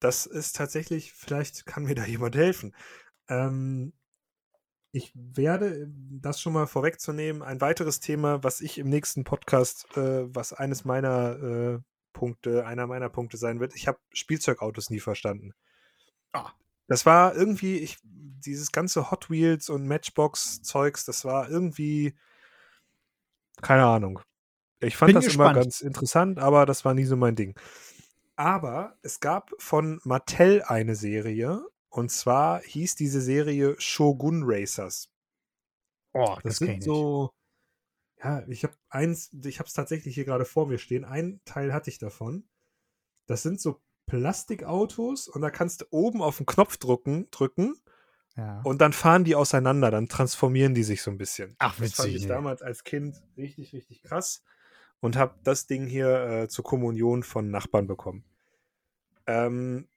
Das 0.00 0.26
ist 0.26 0.56
tatsächlich, 0.56 1.12
vielleicht 1.12 1.66
kann 1.66 1.84
mir 1.84 1.94
da 1.94 2.04
jemand 2.06 2.36
helfen. 2.36 2.74
Ähm, 3.28 3.92
ich 4.92 5.12
werde, 5.14 5.88
das 5.88 6.40
schon 6.40 6.52
mal 6.52 6.66
vorwegzunehmen, 6.66 7.42
ein 7.42 7.60
weiteres 7.60 7.98
Thema, 7.98 8.44
was 8.44 8.60
ich 8.60 8.78
im 8.78 8.88
nächsten 8.88 9.24
Podcast, 9.24 9.86
äh, 9.96 10.32
was 10.32 10.52
eines 10.52 10.84
meiner 10.84 11.42
äh, 11.42 11.78
Punkte, 12.12 12.64
einer 12.64 12.86
meiner 12.86 13.08
Punkte 13.08 13.36
sein 13.36 13.58
wird. 13.58 13.74
Ich 13.74 13.88
habe 13.88 13.98
Spielzeugautos 14.12 14.90
nie 14.90 15.00
verstanden. 15.00 15.52
Ah. 16.32 16.52
Das 16.86 17.06
war 17.06 17.34
irgendwie, 17.34 17.78
ich, 17.78 17.98
dieses 18.02 18.70
ganze 18.70 19.10
Hot 19.10 19.30
Wheels 19.30 19.68
und 19.68 19.88
Matchbox-Zeugs, 19.88 21.04
das 21.06 21.24
war 21.24 21.48
irgendwie, 21.48 22.14
keine 23.62 23.86
Ahnung. 23.86 24.20
Ich 24.80 24.96
fand 24.96 25.08
Bin 25.08 25.16
das 25.16 25.26
gespannt. 25.26 25.52
immer 25.52 25.62
ganz 25.62 25.80
interessant, 25.80 26.38
aber 26.38 26.66
das 26.66 26.84
war 26.84 26.94
nie 26.94 27.04
so 27.04 27.16
mein 27.16 27.36
Ding. 27.36 27.54
Aber 28.36 28.98
es 29.02 29.20
gab 29.20 29.52
von 29.58 30.00
Mattel 30.04 30.62
eine 30.62 30.96
Serie 30.96 31.64
und 31.88 32.10
zwar 32.10 32.60
hieß 32.62 32.96
diese 32.96 33.20
Serie 33.20 33.76
Shogun 33.78 34.42
Racers. 34.44 35.10
Oh, 36.12 36.36
das, 36.42 36.42
das 36.42 36.56
sind 36.58 36.82
so. 36.82 37.30
Ja, 38.22 38.44
ich 38.48 38.64
habe 38.64 38.74
eins, 38.88 39.30
ich 39.44 39.58
habe 39.58 39.68
es 39.68 39.74
tatsächlich 39.74 40.14
hier 40.14 40.24
gerade 40.24 40.44
vor 40.44 40.66
mir 40.66 40.78
stehen. 40.78 41.04
Ein 41.04 41.40
Teil 41.44 41.72
hatte 41.72 41.90
ich 41.90 41.98
davon. 41.98 42.48
Das 43.26 43.42
sind 43.42 43.60
so 43.60 43.80
Plastikautos 44.06 45.28
und 45.28 45.42
da 45.42 45.50
kannst 45.50 45.82
du 45.82 45.86
oben 45.90 46.22
auf 46.22 46.38
den 46.38 46.46
Knopf 46.46 46.76
drücken, 46.76 47.28
drücken 47.30 47.76
ja. 48.36 48.60
und 48.62 48.80
dann 48.80 48.92
fahren 48.92 49.24
die 49.24 49.34
auseinander, 49.34 49.90
dann 49.90 50.08
transformieren 50.08 50.74
die 50.74 50.84
sich 50.84 51.02
so 51.02 51.10
ein 51.10 51.18
bisschen. 51.18 51.54
Ach, 51.58 51.78
witzig. 51.80 51.96
Das 51.96 52.06
fand 52.06 52.16
ich 52.16 52.26
damals 52.26 52.62
als 52.62 52.84
Kind 52.84 53.22
richtig, 53.36 53.72
richtig 53.72 54.02
krass 54.02 54.42
und 55.00 55.16
habe 55.16 55.38
das 55.44 55.66
Ding 55.66 55.86
hier 55.86 56.26
äh, 56.26 56.48
zur 56.48 56.64
Kommunion 56.64 57.22
von 57.22 57.50
Nachbarn 57.50 57.86
bekommen. 57.86 58.24
Ähm, 59.26 59.88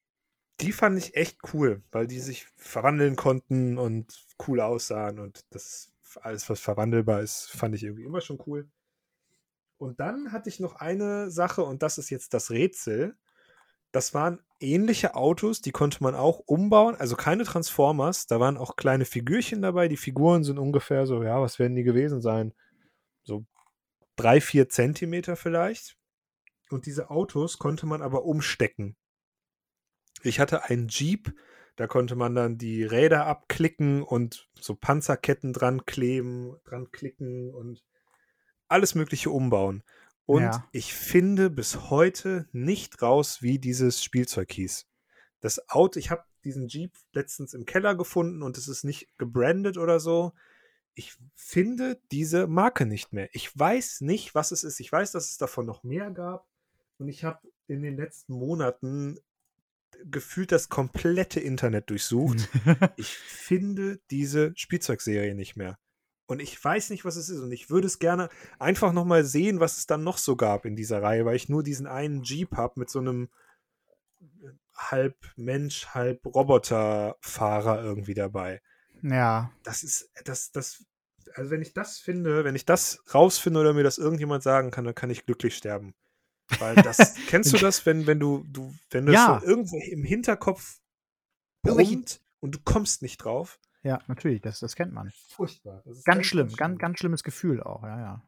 die 0.62 0.72
fand 0.72 0.98
ich 0.98 1.16
echt 1.16 1.40
cool, 1.54 1.84
weil 1.92 2.08
die 2.08 2.20
sich 2.20 2.48
verwandeln 2.56 3.16
konnten 3.16 3.78
und 3.78 4.26
cool 4.48 4.60
aussahen 4.60 5.20
und 5.20 5.46
das 5.52 5.92
alles, 6.22 6.50
was 6.50 6.60
verwandelbar 6.60 7.22
ist, 7.22 7.52
fand 7.52 7.76
ich 7.76 7.84
irgendwie 7.84 8.06
immer 8.06 8.22
schon 8.22 8.42
cool. 8.48 8.70
Und 9.78 10.00
dann 10.00 10.32
hatte 10.32 10.50
ich 10.50 10.60
noch 10.60 10.76
eine 10.76 11.30
Sache 11.30 11.64
und 11.64 11.84
das 11.84 11.98
ist 11.98 12.10
jetzt 12.10 12.34
das 12.34 12.50
Rätsel. 12.50 13.16
Das 13.92 14.14
waren 14.14 14.42
ähnliche 14.60 15.16
Autos, 15.16 15.62
die 15.62 15.72
konnte 15.72 16.02
man 16.02 16.16
auch 16.16 16.40
umbauen, 16.40 16.96
also 16.96 17.16
keine 17.16 17.44
Transformers, 17.44 18.26
da 18.28 18.40
waren 18.40 18.58
auch 18.58 18.76
kleine 18.76 19.06
Figürchen 19.06 19.62
dabei. 19.62 19.88
Die 19.88 19.98
Figuren 19.98 20.44
sind 20.44 20.58
ungefähr 20.58 21.06
so, 21.06 21.24
ja, 21.24 21.40
was 21.42 21.60
werden 21.60 21.76
die 21.76 21.84
gewesen 21.84 22.22
sein? 22.22 22.54
So 23.24 23.46
drei, 24.18 24.42
vier 24.42 24.68
Zentimeter 24.68 25.38
vielleicht. 25.38 25.98
Und 26.70 26.86
diese 26.86 27.10
Autos 27.10 27.58
konnte 27.58 27.86
man 27.86 28.02
aber 28.02 28.26
umstecken. 28.26 28.98
Ich 30.24 30.40
hatte 30.40 30.66
einen 30.66 30.90
Jeep, 30.90 31.34
da 31.78 31.88
konnte 31.88 32.16
man 32.16 32.36
dann 32.36 32.58
die 32.58 32.84
Räder 32.84 33.26
abklicken 33.26 34.04
und 34.04 34.50
so 34.60 34.76
Panzerketten 34.76 35.54
dran 35.54 35.86
kleben, 35.86 36.58
dran 36.66 36.92
klicken 36.92 37.54
und 37.54 37.84
alles 38.68 38.96
Mögliche 38.96 39.30
umbauen. 39.30 39.84
Und 40.26 40.42
ja. 40.42 40.68
ich 40.74 40.94
finde 40.94 41.50
bis 41.50 41.90
heute 41.90 42.50
nicht 42.52 43.02
raus, 43.02 43.42
wie 43.42 43.60
dieses 43.60 44.04
Spielzeug 44.04 44.52
hieß. 44.52 44.88
Das 45.40 45.70
Auto, 45.70 46.00
ich 46.00 46.12
habe 46.12 46.26
diesen 46.44 46.68
Jeep 46.68 46.94
letztens 47.14 47.54
im 47.54 47.66
Keller 47.66 47.96
gefunden 47.96 48.44
und 48.44 48.58
es 48.58 48.68
ist 48.68 48.84
nicht 48.84 49.08
gebrandet 49.18 49.78
oder 49.78 50.00
so 50.00 50.34
ich 50.98 51.16
finde 51.36 52.02
diese 52.12 52.48
Marke 52.48 52.88
nicht 52.88 53.14
mehr. 53.14 53.30
Ich 53.32 53.58
weiß 53.58 54.02
nicht, 54.02 54.34
was 54.34 54.52
es 54.52 54.64
ist. 54.64 54.80
Ich 54.80 54.92
weiß, 54.92 55.12
dass 55.12 55.30
es 55.30 55.38
davon 55.38 55.68
noch 55.68 55.84
mehr 55.84 56.10
gab. 56.10 56.48
Und 56.98 57.08
ich 57.08 57.24
habe 57.24 57.40
in 57.68 57.84
den 57.84 57.98
letzten 57.98 58.34
Monaten 58.34 59.20
gefühlt 60.06 60.52
das 60.52 60.70
komplette 60.70 61.40
Internet 61.40 61.92
durchsucht. 61.92 62.50
ich 62.98 63.16
finde 63.16 64.00
diese 64.10 64.54
Spielzeugserie 64.56 65.36
nicht 65.36 65.56
mehr. 65.56 65.78
Und 66.26 66.42
ich 66.42 66.62
weiß 66.62 66.90
nicht, 66.90 67.06
was 67.06 67.16
es 67.16 67.30
ist. 67.30 67.42
Und 67.42 67.52
ich 67.52 67.70
würde 67.70 67.86
es 67.86 68.00
gerne 68.00 68.30
einfach 68.58 68.92
nochmal 68.92 69.24
sehen, 69.24 69.60
was 69.60 69.78
es 69.78 69.86
dann 69.86 70.04
noch 70.04 70.18
so 70.18 70.36
gab 70.36 70.66
in 70.66 70.76
dieser 70.76 71.04
Reihe, 71.04 71.26
weil 71.26 71.36
ich 71.36 71.48
nur 71.48 71.62
diesen 71.62 71.86
einen 71.86 72.24
Jeep 72.24 72.58
habe 72.58 72.80
mit 72.80 72.90
so 72.90 72.98
einem 72.98 73.30
halb 74.74 75.16
Mensch, 75.36 75.90
halb 75.90 76.26
Roboterfahrer 76.26 77.84
irgendwie 77.84 78.16
dabei. 78.16 78.62
Ja. 79.02 79.52
Das 79.64 79.84
ist, 79.84 80.10
das, 80.26 80.52
das, 80.52 80.84
also 81.36 81.52
wenn 81.52 81.62
ich 81.62 81.74
das 81.74 81.98
finde, 81.98 82.44
wenn 82.44 82.56
ich 82.56 82.66
das 82.66 83.02
rausfinde 83.14 83.60
oder 83.60 83.74
mir 83.74 83.84
das 83.84 83.98
irgendjemand 83.98 84.44
sagen 84.44 84.72
kann, 84.72 84.86
dann 84.86 84.96
kann 84.96 85.10
ich 85.10 85.26
glücklich 85.26 85.56
sterben. 85.56 85.94
Weil 86.60 86.76
das, 86.76 87.16
kennst 87.28 87.52
du 87.54 87.58
das, 87.58 87.86
wenn, 87.86 88.08
wenn 88.08 88.20
du, 88.20 88.44
du, 88.52 88.74
wenn 88.92 89.06
du 89.06 89.14
Ja. 89.14 89.40
so 89.42 89.46
irgendwo 89.48 89.78
im 89.80 90.04
Hinterkopf 90.04 90.80
brummt 91.62 92.22
und 92.40 92.56
du 92.56 92.60
kommst 92.64 93.02
nicht 93.02 93.18
drauf? 93.18 93.60
Ja, 93.84 94.02
natürlich, 94.08 94.42
das, 94.42 94.60
das 94.60 94.76
kennt 94.76 94.94
man. 94.94 95.12
Furchtbar. 95.30 95.82
Das 95.86 95.98
ist 95.98 96.06
Ganz 96.06 96.26
schlimm, 96.26 96.52
ganz, 96.56 96.80
ganz 96.80 97.00
schlimmes 97.00 97.24
Gefühl 97.24 97.62
auch, 97.62 97.84
ja, 97.84 98.00
ja. 98.00 98.24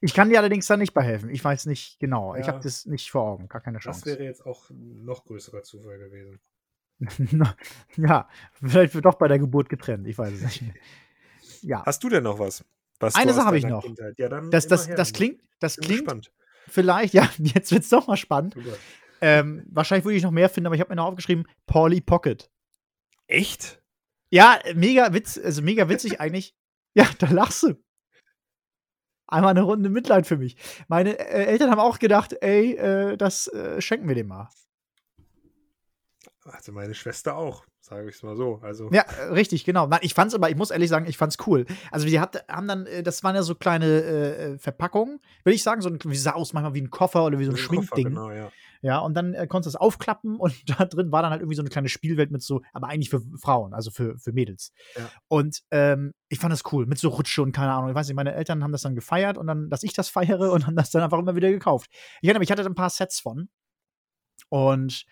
Ich 0.00 0.14
kann 0.14 0.28
dir 0.28 0.38
allerdings 0.38 0.66
da 0.66 0.76
nicht 0.76 0.94
behelfen. 0.94 1.28
Ich 1.30 1.42
weiß 1.42 1.66
nicht 1.66 1.98
genau. 1.98 2.36
Ich 2.36 2.46
Ja. 2.46 2.52
habe 2.52 2.62
das 2.62 2.86
nicht 2.86 3.10
vor 3.10 3.22
Augen. 3.22 3.48
Gar 3.48 3.62
keine 3.62 3.78
Das 3.78 3.84
Chance. 3.84 4.06
wäre 4.06 4.22
jetzt 4.22 4.46
auch 4.46 4.70
ein 4.70 5.04
noch 5.04 5.24
größerer 5.24 5.62
Zufall 5.64 5.98
gewesen. 5.98 6.38
ja, 7.96 8.28
vielleicht 8.52 8.94
wird 8.94 9.04
doch 9.04 9.14
bei 9.14 9.28
der 9.28 9.38
Geburt 9.38 9.68
getrennt. 9.68 10.06
Ich 10.06 10.18
weiß 10.18 10.32
es 10.32 10.42
nicht. 10.42 10.74
Ja, 11.62 11.84
Hast 11.84 12.02
du 12.02 12.08
denn 12.08 12.24
noch 12.24 12.38
was? 12.38 12.64
was 12.98 13.14
Eine 13.14 13.32
Sache 13.32 13.46
habe 13.46 13.58
ich 13.58 13.66
noch. 13.66 13.84
Ja, 14.16 14.28
das, 14.28 14.66
das, 14.66 14.88
her 14.88 14.96
das 14.96 15.12
klingt, 15.12 15.40
das 15.60 15.76
klingt 15.76 16.00
gespannt. 16.00 16.32
vielleicht, 16.68 17.14
ja, 17.14 17.28
jetzt 17.38 17.72
wird 17.72 17.82
es 17.82 17.88
doch 17.88 18.06
mal 18.06 18.16
spannend. 18.16 18.56
Oh. 18.56 18.60
Ähm, 19.20 19.64
wahrscheinlich 19.70 20.04
würde 20.04 20.16
ich 20.16 20.22
noch 20.22 20.32
mehr 20.32 20.48
finden, 20.48 20.66
aber 20.66 20.74
ich 20.74 20.80
habe 20.80 20.90
mir 20.90 20.96
noch 20.96 21.06
aufgeschrieben, 21.06 21.46
Polly 21.66 22.00
Pocket. 22.00 22.50
Echt? 23.28 23.80
Ja, 24.30 24.58
mega 24.74 25.12
Witz, 25.12 25.38
also 25.38 25.62
mega 25.62 25.88
witzig 25.88 26.20
eigentlich. 26.20 26.56
Ja, 26.94 27.08
da 27.18 27.30
lachst 27.30 27.62
du. 27.62 27.74
Einmal 29.26 29.52
eine 29.52 29.62
Runde 29.62 29.88
Mitleid 29.88 30.26
für 30.26 30.36
mich. 30.36 30.56
Meine 30.88 31.18
äh, 31.18 31.46
Eltern 31.46 31.70
haben 31.70 31.78
auch 31.78 31.98
gedacht, 31.98 32.34
ey, 32.40 32.74
äh, 32.74 33.16
das 33.16 33.46
äh, 33.48 33.80
schenken 33.80 34.08
wir 34.08 34.14
dem 34.14 34.26
mal. 34.26 34.50
Also 36.44 36.72
meine 36.72 36.94
Schwester 36.94 37.36
auch, 37.36 37.64
sage 37.80 38.08
ich 38.08 38.16
es 38.16 38.22
mal 38.22 38.36
so. 38.36 38.58
Also 38.62 38.90
Ja, 38.92 39.02
äh, 39.02 39.32
richtig, 39.32 39.64
genau. 39.64 39.88
Ich 40.00 40.14
fand's 40.14 40.34
aber, 40.34 40.50
ich 40.50 40.56
muss 40.56 40.70
ehrlich 40.70 40.88
sagen, 40.88 41.06
ich 41.06 41.16
fand's 41.16 41.36
cool. 41.46 41.66
Also 41.90 42.06
wir 42.06 42.20
hat, 42.20 42.44
haben 42.48 42.66
dann, 42.66 42.86
äh, 42.86 43.02
das 43.02 43.22
waren 43.22 43.34
ja 43.34 43.42
so 43.42 43.54
kleine 43.54 44.02
äh, 44.02 44.58
Verpackungen, 44.58 45.20
will 45.44 45.54
ich 45.54 45.62
sagen, 45.62 45.82
so 45.82 45.88
ein, 45.88 45.98
wie 46.04 46.16
sah 46.16 46.32
aus 46.32 46.52
manchmal 46.52 46.74
wie 46.74 46.82
ein 46.82 46.90
Koffer 46.90 47.24
oder 47.24 47.38
wie 47.38 47.44
so 47.44 47.52
ein 47.52 47.54
ein 47.54 47.58
Schminkding. 47.58 48.04
genau, 48.04 48.30
ja. 48.30 48.50
Ja, 48.84 48.98
und 48.98 49.14
dann 49.14 49.34
äh, 49.34 49.46
konntest 49.46 49.74
du 49.74 49.78
es 49.78 49.80
aufklappen 49.80 50.36
und 50.36 50.68
da 50.80 50.84
drin 50.84 51.12
war 51.12 51.22
dann 51.22 51.30
halt 51.30 51.40
irgendwie 51.40 51.54
so 51.54 51.62
eine 51.62 51.70
kleine 51.70 51.88
Spielwelt 51.88 52.32
mit 52.32 52.42
so, 52.42 52.62
aber 52.72 52.88
eigentlich 52.88 53.10
für 53.10 53.22
Frauen, 53.40 53.72
also 53.72 53.92
für, 53.92 54.18
für 54.18 54.32
Mädels. 54.32 54.72
Ja. 54.96 55.08
Und 55.28 55.62
ähm, 55.70 56.12
ich 56.28 56.40
fand 56.40 56.52
das 56.52 56.64
cool, 56.72 56.86
mit 56.86 56.98
so 56.98 57.08
Rutsche 57.10 57.42
und 57.42 57.52
keine 57.52 57.72
Ahnung. 57.72 57.90
Ich 57.90 57.94
weiß 57.94 58.08
nicht, 58.08 58.16
meine 58.16 58.34
Eltern 58.34 58.64
haben 58.64 58.72
das 58.72 58.82
dann 58.82 58.96
gefeiert 58.96 59.38
und 59.38 59.46
dann, 59.46 59.70
dass 59.70 59.84
ich 59.84 59.92
das 59.92 60.08
feiere 60.08 60.50
und 60.52 60.66
haben 60.66 60.74
das 60.74 60.90
dann 60.90 61.02
einfach 61.02 61.18
immer 61.18 61.36
wieder 61.36 61.50
gekauft. 61.50 61.88
Ich 62.20 62.28
erinnere 62.28 62.40
mich, 62.40 62.50
ich 62.50 62.52
hatte 62.52 62.66
ein 62.66 62.74
paar 62.74 62.90
Sets 62.90 63.20
von. 63.20 63.48
Und 64.48 65.06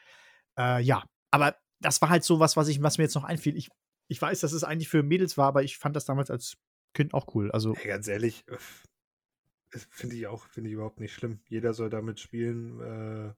äh, 0.59 0.83
ja, 0.83 1.05
aber 1.31 1.57
das 1.81 2.01
war 2.03 2.11
halt 2.11 2.24
so 2.24 2.41
was, 2.41 2.57
was, 2.57 2.68
ich, 2.68 2.83
was 2.83 2.99
mir 2.99 3.05
jetzt 3.05 3.14
noch 3.14 3.24
einfiel. 3.24 3.57
Ich, 3.57 3.68
ich 4.09 4.20
weiß, 4.20 4.41
dass 4.41 4.53
es 4.53 4.64
eigentlich 4.64 4.89
für 4.89 5.03
Mädels 5.03 5.39
war, 5.39 5.49
aber 5.49 5.62
ich 5.62 5.78
fand 5.78 5.97
das 5.97 6.05
damals 6.05 6.31
als 6.31 6.57
Kind 6.95 7.14
auch 7.14 7.35
cool. 7.35 7.51
Also, 7.53 7.74
Hey, 7.76 7.89
ganz 7.89 8.09
ehrlich, 8.09 8.45
äh, 8.49 9.78
finde 9.91 10.16
ich 10.16 10.26
auch, 10.26 10.47
finde 10.49 10.68
ich 10.68 10.74
überhaupt 10.74 11.01
nicht 11.01 11.14
schlimm. 11.14 11.41
Jeder 11.49 11.74
soll 11.74 11.91
damit 11.91 12.20
spielen, 12.20 12.81
äh, 12.81 13.33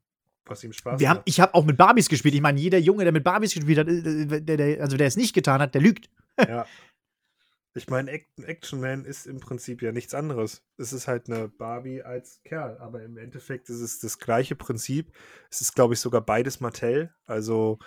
was 0.45 0.65
ihm 0.65 0.73
Spaß 0.73 0.99
wir 0.99 1.09
haben, 1.09 1.19
macht. 1.19 1.29
ich 1.29 1.41
habe 1.41 1.55
auch 1.55 1.65
mit 1.65 1.77
Barbies 1.77 2.09
gespielt. 2.09 2.35
Ich 2.35 2.41
meine, 2.41 2.59
jeder 2.59 2.79
Junge, 2.79 3.05
der 3.05 3.13
mit 3.13 3.25
Barbies 3.25 3.55
gespielt 3.55 3.79
hat, 3.79 3.89
äh, 3.89 4.41
der, 4.41 4.57
der, 4.57 4.81
also 4.81 4.97
der 4.97 5.07
es 5.07 5.17
nicht 5.17 5.35
getan 5.35 5.61
hat, 5.61 5.75
der 5.75 5.83
lügt. 5.83 6.11
Ja. 6.39 6.67
Ich 7.75 7.89
meine, 7.89 8.11
Act 8.11 8.29
Action 8.43 8.81
Man 8.81 9.05
ist 9.07 9.27
im 9.27 9.41
Prinzip 9.41 9.81
ja 9.81 9.93
nichts 9.93 10.13
anderes. 10.15 10.63
Es 10.77 10.93
ist 10.93 11.09
halt 11.09 11.29
eine 11.31 11.49
Barbie 11.49 12.03
als 12.03 12.43
Kerl, 12.45 12.77
aber 12.79 13.03
im 13.03 13.17
Endeffekt 13.17 13.71
ist 13.71 13.81
es 13.81 13.99
das 13.99 14.19
gleiche 14.19 14.55
Prinzip. 14.57 15.11
Es 15.51 15.63
ist, 15.63 15.75
glaube 15.75 15.95
ich, 15.95 16.01
sogar 16.01 16.21
beides 16.21 16.61
Mattel. 16.61 17.15
Also, 17.25 17.79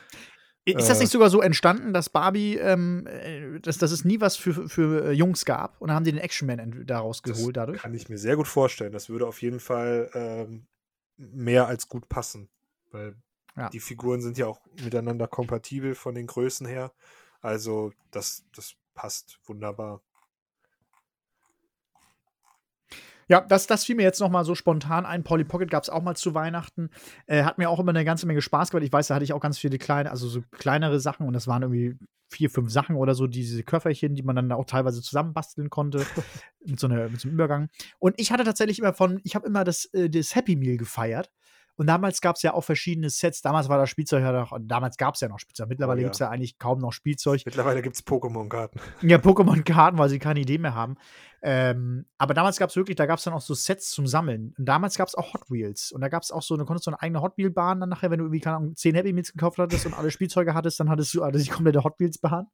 Ist 0.66 0.90
das 0.90 0.98
Äh. 0.98 1.04
nicht 1.04 1.12
sogar 1.12 1.30
so 1.30 1.42
entstanden, 1.42 1.94
dass 1.94 2.10
Barbie, 2.10 2.56
ähm, 2.58 3.06
äh, 3.06 3.60
dass, 3.60 3.78
dass 3.78 3.92
es 3.92 4.04
nie 4.04 4.20
was 4.22 4.36
für, 4.36 4.68
für 4.68 5.06
äh, 5.06 5.12
Jungs 5.12 5.46
gab 5.46 5.80
und 5.80 5.90
dann 5.90 5.96
haben 5.96 6.06
die 6.06 6.12
den 6.12 6.20
Action 6.20 6.48
Man 6.48 6.86
daraus 6.88 7.22
geholt 7.22 7.56
dadurch? 7.56 7.80
kann 7.80 7.94
ich 7.94 8.10
mir 8.10 8.18
sehr 8.18 8.36
gut 8.36 8.48
vorstellen. 8.48 8.92
Das 8.92 9.08
würde 9.10 9.28
auf 9.28 9.44
jeden 9.44 9.60
Fall 9.60 10.10
ähm, 10.16 10.66
mehr 11.18 11.68
als 11.68 11.88
gut 11.88 12.10
passen. 12.10 12.50
Weil 12.92 13.16
Ja. 13.56 13.70
die 13.70 13.80
Figuren 13.80 14.22
sind 14.22 14.40
ja 14.40 14.48
auch 14.48 14.60
miteinander 14.84 15.28
kompatibel 15.28 15.94
von 15.94 16.16
den 16.16 16.26
Größen 16.26 16.66
her. 16.66 16.92
Also, 17.42 17.92
das, 18.10 18.44
das 18.56 18.76
passt 18.96 19.40
wunderbar. 19.46 20.02
Ja, 23.28 23.42
das, 23.42 23.66
das 23.66 23.84
fiel 23.84 23.96
mir 23.96 24.04
jetzt 24.04 24.20
noch 24.20 24.30
mal 24.30 24.46
so 24.46 24.54
spontan 24.54 25.06
ein. 25.06 25.24
Polly 25.24 25.44
Pocket 25.44 25.70
gab 25.70 25.84
es 25.84 25.90
auch 25.90 26.04
mal 26.04 26.16
zu 26.16 26.36
Weihnachten. 26.36 26.90
Äh, 27.26 27.44
hat 27.44 27.58
mir 27.58 27.70
auch 27.70 27.80
immer 27.80 27.90
eine 27.90 28.06
ganze 28.06 28.28
Menge 28.28 28.42
Spaß 28.42 28.70
gemacht. 28.70 28.86
Ich 28.86 28.94
weiß, 28.94 29.08
da 29.08 29.16
hatte 29.16 29.24
ich 29.24 29.34
auch 29.34 29.40
ganz 29.40 29.58
viele 29.58 29.80
kleine, 29.80 30.12
also 30.12 30.28
so 30.28 30.42
kleinere 30.52 31.00
Sachen 31.00 31.26
und 31.26 31.34
das 31.34 31.48
waren 31.48 31.64
irgendwie 31.64 31.98
vier, 32.30 32.50
fünf 32.50 32.72
Sachen 32.72 32.96
oder 32.96 33.16
so, 33.16 33.28
diese 33.28 33.64
Köfferchen, 33.64 34.16
die 34.16 34.24
man 34.24 34.36
dann 34.36 34.52
auch 34.52 34.66
teilweise 34.66 35.02
zusammenbasteln 35.02 35.70
konnte 35.70 36.06
mit, 36.66 36.80
so 36.80 36.88
einer, 36.88 37.10
mit 37.10 37.20
so 37.20 37.28
einem 37.28 37.36
Übergang. 37.36 37.70
Und 38.00 38.16
ich 38.20 38.32
hatte 38.32 38.44
tatsächlich 38.44 38.80
immer 38.80 38.94
von, 38.94 39.22
ich 39.24 39.36
habe 39.36 39.48
immer 39.48 39.64
das, 39.64 39.86
äh, 39.94 40.10
das 40.10 40.36
Happy 40.36 40.56
Meal 40.56 40.78
gefeiert. 40.78 41.32
Und 41.78 41.88
damals 41.88 42.22
gab 42.22 42.36
es 42.38 42.42
ja 42.42 42.54
auch 42.54 42.64
verschiedene 42.64 43.10
Sets. 43.10 43.42
Damals 43.42 43.70
war 43.70 43.78
das 43.78 43.90
Spielzeug 43.90 44.22
ja 44.24 44.32
noch, 44.32 44.58
damals 44.62 44.98
gab 44.98 45.16
es 45.16 45.22
ja 45.22 45.28
noch 45.28 45.40
Spielzeug. 45.40 45.70
Mittlerweile 45.70 46.00
Oh 46.00 46.02
ja. 46.02 46.06
gibt 46.08 46.16
es 46.16 46.20
ja 46.20 46.30
eigentlich 46.30 46.58
kaum 46.58 46.80
noch 46.80 46.94
Spielzeug. 46.94 47.42
Mittlerweile 47.46 47.82
gibt 47.82 47.96
es 47.96 48.06
Pokémon-Karten. 48.06 48.80
Ja, 49.02 49.18
Pokémon-Karten, 49.18 49.98
weil 49.98 50.10
sie 50.10 50.20
keine 50.20 50.40
Idee 50.40 50.58
mehr 50.58 50.74
haben. 50.74 50.96
Ähm, 51.48 52.06
aber 52.18 52.34
damals 52.34 52.58
gab 52.58 52.72
es 52.72 52.76
wirklich, 52.76 52.96
da 52.96 53.06
gab 53.06 53.20
es 53.20 53.26
dann 53.26 53.34
auch 53.34 53.42
so 53.42 53.54
Sets 53.54 53.92
zum 53.92 54.08
Sammeln. 54.08 54.56
Und 54.58 54.66
damals 54.66 54.98
gab 54.98 55.08
es 55.08 55.14
auch 55.14 55.34
Hot 55.34 55.52
Wheels. 55.52 55.92
Und 55.92 56.02
da 56.02 56.08
gab 56.08 56.24
es 56.24 56.32
auch 56.32 56.42
so, 56.42 56.58
du 56.58 56.66
konntest 56.66 56.86
so 56.86 56.92
eine 56.92 57.02
eigene 57.02 57.22
Hot 57.22 57.38
Wheel-Bahn 57.38 57.80
dann 57.80 57.90
nachher, 57.90 58.10
wenn 58.10 58.18
du 58.18 58.26
irgendwie, 58.26 58.40
keine 58.40 58.56
Ahnung, 58.58 58.76
10 58.76 58.96
Happy 58.96 59.14
Meals 59.14 59.32
gekauft 59.32 59.60
hattest 59.60 59.86
und 59.86 59.94
alle 59.94 60.10
Spielzeuge 60.10 60.56
hattest, 60.56 60.80
dann 60.80 60.90
hattest 60.90 61.14
du 61.14 61.22
also 61.22 61.38
die 61.38 61.50
komplette 61.50 61.84
Hot 61.84 62.00
Wheels-Bahn. 62.00 62.48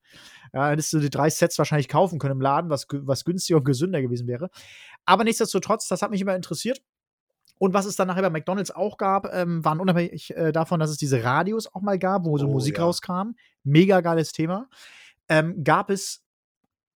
Ja, 0.54 0.70
hättest 0.70 0.92
du 0.92 1.00
die 1.00 1.10
drei 1.10 1.30
Sets 1.30 1.58
wahrscheinlich 1.58 1.88
kaufen 1.88 2.20
können 2.20 2.34
im 2.34 2.42
Laden, 2.42 2.70
was, 2.70 2.86
was 2.92 3.24
günstiger 3.24 3.60
und 3.60 3.66
gesünder 3.66 4.02
gewesen 4.02 4.28
wäre. 4.28 4.50
Aber 5.06 5.24
nichtsdestotrotz, 5.24 5.88
das 5.88 6.02
hat 6.02 6.12
mich 6.12 6.20
immer 6.22 6.36
interessiert. 6.36 6.82
Und 7.62 7.76
was 7.76 7.86
es 7.86 7.96
dann 7.96 8.08
nachher 8.08 8.24
bei 8.24 8.32
McDonalds 8.32 8.72
auch 8.72 8.98
gab, 8.98 9.28
ähm, 9.32 9.64
waren 9.64 9.80
unabhängig 9.80 10.36
äh, 10.36 10.52
davon, 10.52 10.80
dass 10.80 10.90
es 10.90 10.98
diese 10.98 11.24
Radios 11.24 11.68
auch 11.72 11.82
mal 11.82 12.00
gab, 12.00 12.26
wo 12.26 12.36
so 12.40 12.48
Oh, 12.48 12.52
Musik 12.52 12.80
ja. 12.80 12.84
rauskam. 12.86 13.36
Mega 13.64 14.02
geiles 14.02 14.32
Thema. 14.32 14.68
Ähm, 15.30 15.64
gab 15.64 15.92
es 15.92 16.24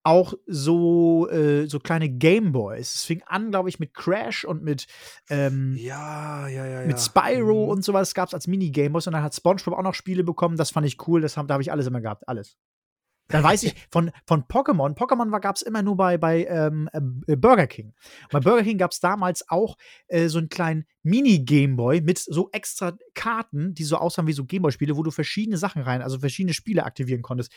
auch 0.04 0.32
so, 0.46 1.28
äh, 1.28 1.66
so 1.66 1.80
kleine 1.80 2.08
Gameboys. 2.08 2.94
Es 2.94 3.04
fing 3.04 3.22
an, 3.26 3.50
glaube 3.50 3.68
ich, 3.68 3.78
mit 3.78 3.92
Crash 3.92 4.46
und 4.46 4.62
mit, 4.62 4.86
ähm, 5.28 5.76
Ja, 5.78 6.48
ja, 6.48 6.64
ja. 6.66 6.86
mit. 6.86 6.98
Spyro 6.98 7.64
Mhm. 7.64 7.70
und 7.70 7.84
sowas 7.84 8.14
gab 8.14 8.28
es 8.28 8.34
als 8.34 8.46
Mini-Gameboys. 8.46 9.06
Und 9.06 9.12
dann 9.12 9.22
hat 9.22 9.34
SpongeBob 9.34 9.74
auch 9.74 9.82
noch 9.82 9.94
Spiele 9.94 10.24
bekommen. 10.24 10.56
Das 10.56 10.70
fand 10.70 10.86
ich 10.86 10.96
cool. 11.06 11.20
Das 11.20 11.36
hab, 11.36 11.46
da 11.46 11.54
habe 11.54 11.62
ich 11.62 11.72
alles 11.72 11.86
immer 11.86 12.00
gehabt. 12.00 12.26
Alles. 12.26 12.56
Dann 13.28 13.42
weiß 13.42 13.62
ich, 13.64 13.74
von, 13.90 14.10
von 14.26 14.44
Pokémon, 14.44 14.94
Pokémon 14.94 15.38
gab 15.40 15.56
es 15.56 15.62
immer 15.62 15.82
nur 15.82 15.96
bei, 15.96 16.18
bei 16.18 16.44
ähm, 16.44 16.88
äh, 16.92 17.36
Burger 17.36 17.66
King. 17.66 17.94
Und 18.24 18.32
bei 18.32 18.40
Burger 18.40 18.62
King 18.62 18.78
gab 18.78 18.92
es 18.92 19.00
damals 19.00 19.48
auch 19.48 19.76
äh, 20.08 20.28
so 20.28 20.38
einen 20.38 20.48
kleinen 20.48 20.86
Mini-Gameboy 21.02 22.00
mit 22.02 22.18
so 22.18 22.50
extra 22.52 22.96
Karten, 23.14 23.74
die 23.74 23.84
so 23.84 23.96
aussahen 23.96 24.26
wie 24.26 24.32
so 24.32 24.44
Gameboy-Spiele, 24.44 24.96
wo 24.96 25.02
du 25.02 25.10
verschiedene 25.10 25.56
Sachen 25.56 25.82
rein, 25.82 26.02
also 26.02 26.18
verschiedene 26.18 26.54
Spiele 26.54 26.84
aktivieren 26.84 27.22
konntest. 27.22 27.52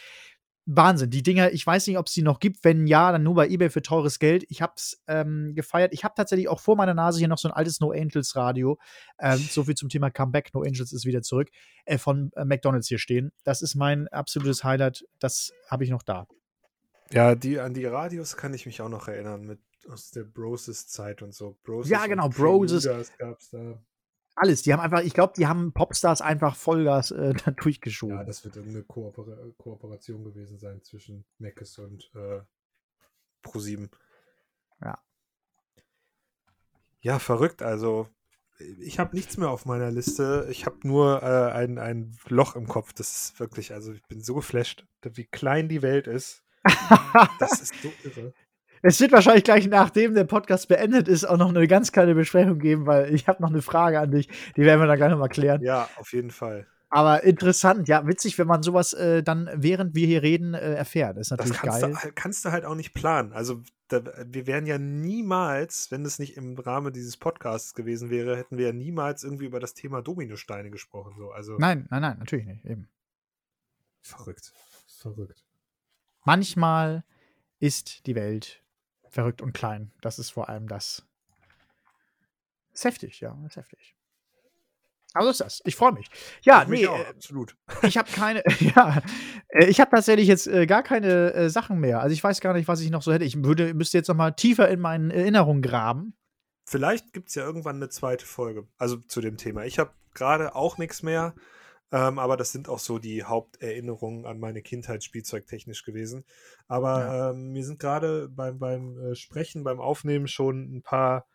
Wahnsinn. 0.70 1.10
Die 1.10 1.24
Dinger, 1.24 1.52
ich 1.54 1.66
weiß 1.66 1.88
nicht, 1.88 1.98
ob 1.98 2.08
es 2.08 2.14
die 2.14 2.22
noch 2.22 2.40
gibt. 2.40 2.64
Wenn 2.64 2.88
ja, 2.88 3.12
dann 3.14 3.24
nur 3.24 3.36
bei 3.36 3.48
eBay 3.48 3.70
für 3.70 3.82
teures 3.82 4.20
Geld. 4.20 4.46
Ich 4.50 4.62
hab's 4.62 5.02
ähm, 5.08 5.54
gefeiert. 5.56 5.94
Ich 5.94 6.04
habe 6.04 6.14
tatsächlich 6.16 6.50
auch 6.50 6.60
vor 6.60 6.76
meiner 6.76 6.94
Nase 6.94 7.20
hier 7.20 7.30
noch 7.30 7.38
so 7.38 7.48
ein 7.48 7.54
altes 7.54 7.80
No 7.80 7.92
Angels 7.92 8.36
Radio. 8.36 8.78
Ähm, 9.18 9.38
so 9.38 9.64
viel 9.64 9.76
zum 9.76 9.88
Thema 9.88 10.12
Comeback. 10.12 10.54
No 10.54 10.62
Angels 10.62 10.92
ist 10.92 11.06
wieder 11.06 11.22
zurück. 11.22 11.50
Äh, 11.86 11.98
von 11.98 12.32
äh, 12.36 12.44
McDonalds 12.44 12.90
hier 12.90 13.00
stehen. 13.00 13.32
Das 13.46 13.62
ist 13.62 13.76
mein 13.76 14.10
absolutes 14.10 14.66
Highlight. 14.66 15.06
Das 15.20 15.52
habe 15.70 15.86
ich 15.86 15.90
noch 15.90 16.04
da. 16.04 16.28
Ja, 17.12 17.36
die, 17.36 17.60
an 17.60 17.74
die 17.74 17.86
Radios 17.86 18.36
kann 18.36 18.54
ich 18.54 18.66
mich 18.66 18.82
auch 18.82 18.90
noch 18.90 19.08
erinnern, 19.08 19.46
mit 19.46 19.60
aus 19.90 20.12
der 20.12 20.24
Broses-Zeit 20.24 21.22
und 21.22 21.34
so. 21.34 21.58
Broses 21.64 21.90
Ja, 21.90 22.06
genau, 22.08 22.28
Broses. 22.28 22.86
gab 23.18 23.40
es 23.40 23.50
da. 23.52 23.82
Alles. 24.40 24.62
Die 24.62 24.72
haben 24.72 24.82
einfach, 24.82 25.02
ich 25.02 25.16
glaube, 25.16 25.34
die 25.36 25.48
haben 25.48 25.74
Popstars 25.74 26.22
einfach 26.22 26.56
Vollgas 26.56 27.10
äh, 27.10 27.34
da 27.46 27.52
durchgeschoben. 27.52 28.18
Ja, 28.18 28.24
das 28.24 28.46
wird 28.46 28.56
irgendeine 28.56 28.84
Koopera 28.84 29.36
Kooperation 29.58 30.24
gewesen 30.24 30.60
sein 30.60 30.84
zwischen 30.84 31.26
Meckes 31.40 31.80
und 31.80 32.12
äh, 32.14 32.42
Pro7. 33.44 33.90
Ja. 34.82 35.00
Ja, 37.02 37.18
verrückt. 37.18 37.64
Also, 37.64 38.08
ich 38.80 39.00
habe 39.00 39.16
nichts 39.16 39.38
mehr 39.38 39.50
auf 39.50 39.66
meiner 39.66 39.90
Liste. 39.90 40.48
Ich 40.52 40.68
habe 40.68 40.88
nur 40.88 41.24
äh, 41.24 41.52
ein, 41.52 41.80
ein 41.80 42.16
Loch 42.28 42.56
im 42.56 42.68
Kopf. 42.68 42.94
Das 42.94 43.18
ist 43.18 43.40
wirklich, 43.40 43.74
also 43.74 43.92
ich 43.92 44.04
bin 44.04 44.22
so 44.22 44.36
geflasht, 44.36 44.86
wie 45.02 45.26
klein 45.26 45.68
die 45.68 45.82
Welt 45.82 46.06
ist. 46.06 46.44
Das 47.40 47.62
ist 47.62 47.74
so 47.82 47.92
irre. 48.04 48.34
Es 48.82 49.00
wird 49.00 49.12
wahrscheinlich 49.12 49.44
gleich, 49.44 49.68
nachdem 49.68 50.14
der 50.14 50.24
Podcast 50.26 50.68
beendet 50.68 51.08
ist, 51.08 51.26
auch 51.26 51.38
noch 51.38 51.50
eine 51.50 51.68
ganz 51.68 51.92
kleine 51.92 52.16
Besprechung 52.16 52.60
geben, 52.60 52.86
weil 52.86 53.14
ich 53.14 53.28
habe 53.28 53.42
noch 53.42 53.50
eine 53.50 53.62
Frage 53.62 54.00
an 54.00 54.12
dich. 54.12 54.28
Die 54.56 54.62
werden 54.62 54.80
wir 54.80 54.88
dann 54.88 54.98
gleich 54.98 55.12
nochmal 55.12 55.30
klären. 55.30 55.62
Ja, 55.62 55.90
auf 55.98 56.14
jeden 56.14 56.32
Fall. 56.32 56.68
Aber 56.90 57.24
interessant, 57.26 57.90
ja, 57.90 58.08
witzig, 58.08 58.38
wenn 58.38 58.48
man 58.48 58.64
sowas 58.64 58.94
äh, 58.94 59.22
dann, 59.22 59.50
während 59.54 59.94
wir 59.94 60.08
hier 60.08 60.24
reden, 60.24 60.54
äh, 60.54 60.76
erfährt. 60.76 61.18
Das 61.18 61.24
ist 61.24 61.32
Das 61.32 61.40
natürlich 61.50 61.62
kannst 61.62 61.82
geil. 61.82 61.92
du, 61.92 61.98
halt- 61.98 62.16
kannst 62.16 62.46
du 62.46 62.52
halt 62.52 62.64
auch 62.64 62.76
nicht 62.76 62.94
planen. 62.94 63.34
Also 63.34 63.62
da, 63.90 64.02
wir 64.26 64.48
wären 64.48 64.66
ja 64.66 64.78
niemals, 64.78 65.92
wenn 65.92 66.06
es 66.06 66.18
nicht 66.18 66.38
im 66.38 66.58
Rahmen 66.58 66.94
dieses 66.94 67.18
Podcasts 67.18 67.74
gewesen 67.74 68.10
wäre, 68.10 68.38
hätten 68.38 68.58
wir 68.58 68.68
ja 68.68 68.74
niemals 68.74 69.24
irgendwie 69.26 69.46
über 69.48 69.60
das 69.60 69.74
Thema 69.74 70.02
Dominosteine 70.02 70.70
gesprochen. 70.70 71.16
So. 71.18 71.32
Also, 71.32 71.58
nein, 71.58 71.88
nein, 71.90 72.02
nein, 72.02 72.20
natürlich 72.20 72.46
nicht. 72.46 72.64
Eben. 72.64 72.88
Verrückt. 74.02 74.54
Verrückt. 74.88 75.44
Manchmal 76.24 77.04
ist 77.60 78.06
die 78.08 78.16
Welt 78.16 78.64
verrückt 79.10 79.42
und 79.42 79.54
klein. 79.54 79.92
Das 80.02 80.20
ist 80.20 80.30
vor 80.30 80.50
allem 80.50 80.68
das. 80.68 81.06
Ist 82.74 82.86
heftig, 82.86 83.20
ja, 83.20 83.38
ist 83.46 83.58
heftig. 83.58 83.96
Aber 85.14 85.26
so 85.26 85.32
ist 85.32 85.42
das. 85.42 85.62
Ich 85.66 85.76
freue 85.76 85.94
mich. 85.94 86.08
Ja, 86.44 86.64
ich 86.64 86.68
nee, 86.68 86.88
auch, 86.88 87.00
äh, 87.00 87.06
absolut. 87.06 87.56
Ich 87.82 87.98
habe 87.98 88.12
keine, 88.12 88.44
ja, 88.60 89.02
äh, 89.50 89.66
ich 89.66 89.80
habe 89.80 89.90
tatsächlich 89.90 90.28
jetzt 90.28 90.48
äh, 90.48 90.68
gar 90.68 90.84
keine 90.84 91.34
äh, 91.34 91.50
Sachen 91.50 91.80
mehr. 91.80 92.02
Also 92.02 92.14
ich 92.14 92.24
weiß 92.24 92.40
gar 92.40 92.54
nicht, 92.54 92.68
was 92.68 92.82
ich 92.82 92.92
noch 92.92 93.02
so 93.02 93.12
hätte. 93.12 93.26
Ich 93.26 93.44
würde, 93.44 93.74
müsste 93.74 93.98
jetzt 93.98 94.10
noch 94.10 94.16
mal 94.16 94.32
tiefer 94.32 94.70
in 94.70 94.80
meinen 94.80 95.10
Erinnerungen 95.10 95.62
graben. 95.62 96.14
Vielleicht 96.66 97.14
gibt 97.14 97.30
es 97.30 97.36
ja 97.36 97.44
irgendwann 97.44 97.78
eine 97.78 97.90
zweite 97.90 98.26
Folge, 98.26 98.68
also 98.78 98.98
zu 98.98 99.22
dem 99.22 99.38
Thema. 99.38 99.66
Ich 99.66 99.80
habe 99.80 99.92
gerade 100.14 100.54
auch 100.54 100.78
nichts 100.78 101.02
mehr, 101.02 101.34
ähm, 101.92 102.20
aber 102.20 102.36
das 102.36 102.52
sind 102.52 102.68
auch 102.68 102.80
so 102.80 103.00
die 103.00 103.24
Haupterinnerungen 103.24 104.26
an 104.26 104.40
meine 104.40 104.62
Kindheit 104.62 105.04
spielzeugtechnisch 105.04 105.84
gewesen. 105.84 106.26
Aber 106.68 107.00
ja. 107.00 107.30
ähm, 107.32 107.54
mir 107.54 107.64
sind 107.64 107.80
gerade 107.80 108.28
beim, 108.30 108.60
beim 108.60 109.00
äh, 109.00 109.16
Sprechen, 109.16 109.64
beim 109.64 109.80
Aufnehmen 109.80 110.28
schon 110.28 110.78
ein 110.78 110.82
paar 110.82 111.26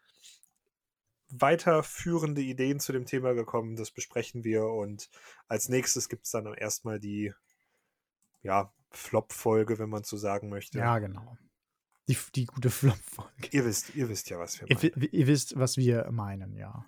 weiterführende 1.31 2.43
Ideen 2.43 2.81
zu 2.81 2.93
dem 2.93 3.07
Thema 3.07 3.33
gekommen. 3.33 3.77
Das 3.77 3.91
besprechen 3.91 4.45
wir 4.45 4.67
und 4.67 5.09
als 5.49 5.71
nächstes 5.71 6.11
gibt 6.11 6.27
es 6.27 6.33
dann 6.33 6.53
erstmal 6.53 7.01
die 7.01 7.33
ja, 8.43 8.73
Flop-Folge, 8.91 9.79
wenn 9.79 9.89
man 9.89 10.05
so 10.05 10.19
sagen 10.19 10.51
möchte. 10.51 10.79
Ja, 10.79 10.99
genau. 10.99 11.39
Die, 12.09 12.19
die 12.35 12.45
gute 12.45 12.71
Flop-Folge. 12.71 13.49
Ihr 13.53 13.65
wisst, 13.65 13.95
ihr 13.95 14.11
wisst 14.11 14.29
ja, 14.29 14.39
was 14.39 14.61
wir 14.61 14.69
meinen. 14.69 14.93
Ihr, 15.01 15.15
ihr 15.15 15.27
wisst, 15.27 15.59
was 15.59 15.79
wir 15.79 16.11
meinen, 16.11 16.55
ja. 16.57 16.85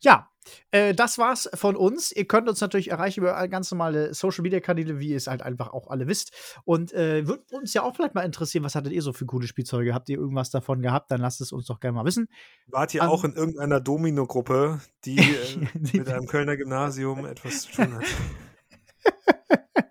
Ja, 0.00 0.30
äh, 0.70 0.94
das 0.94 1.18
war's 1.18 1.48
von 1.54 1.76
uns. 1.76 2.12
Ihr 2.12 2.26
könnt 2.26 2.48
uns 2.48 2.60
natürlich 2.60 2.90
erreichen 2.90 3.20
über 3.20 3.48
ganz 3.48 3.70
normale 3.70 4.14
Social 4.14 4.42
Media 4.42 4.60
Kanäle, 4.60 4.98
wie 4.98 5.10
ihr 5.10 5.16
es 5.16 5.26
halt 5.26 5.42
einfach 5.42 5.72
auch 5.72 5.88
alle 5.88 6.06
wisst. 6.06 6.32
Und 6.64 6.92
äh, 6.92 7.26
würde 7.26 7.42
uns 7.52 7.74
ja 7.74 7.82
auch 7.82 7.96
vielleicht 7.96 8.14
mal 8.14 8.22
interessieren, 8.22 8.64
was 8.64 8.74
hattet 8.74 8.92
ihr 8.92 9.02
so 9.02 9.12
für 9.12 9.26
coole 9.26 9.46
Spielzeuge? 9.46 9.94
Habt 9.94 10.08
ihr 10.08 10.18
irgendwas 10.18 10.50
davon 10.50 10.82
gehabt? 10.82 11.10
Dann 11.10 11.20
lasst 11.20 11.40
es 11.40 11.52
uns 11.52 11.66
doch 11.66 11.80
gerne 11.80 11.96
mal 11.96 12.04
wissen. 12.04 12.28
Wart 12.66 12.94
ihr 12.94 13.02
um, 13.02 13.08
auch 13.08 13.24
in 13.24 13.34
irgendeiner 13.34 13.80
Domino-Gruppe, 13.80 14.80
die 15.04 15.18
äh, 15.18 15.68
mit 15.96 16.08
einem 16.08 16.26
Kölner 16.26 16.56
Gymnasium 16.56 17.26
etwas 17.26 17.62
zu 17.62 17.72
tun 17.72 17.94
hat? 17.94 18.04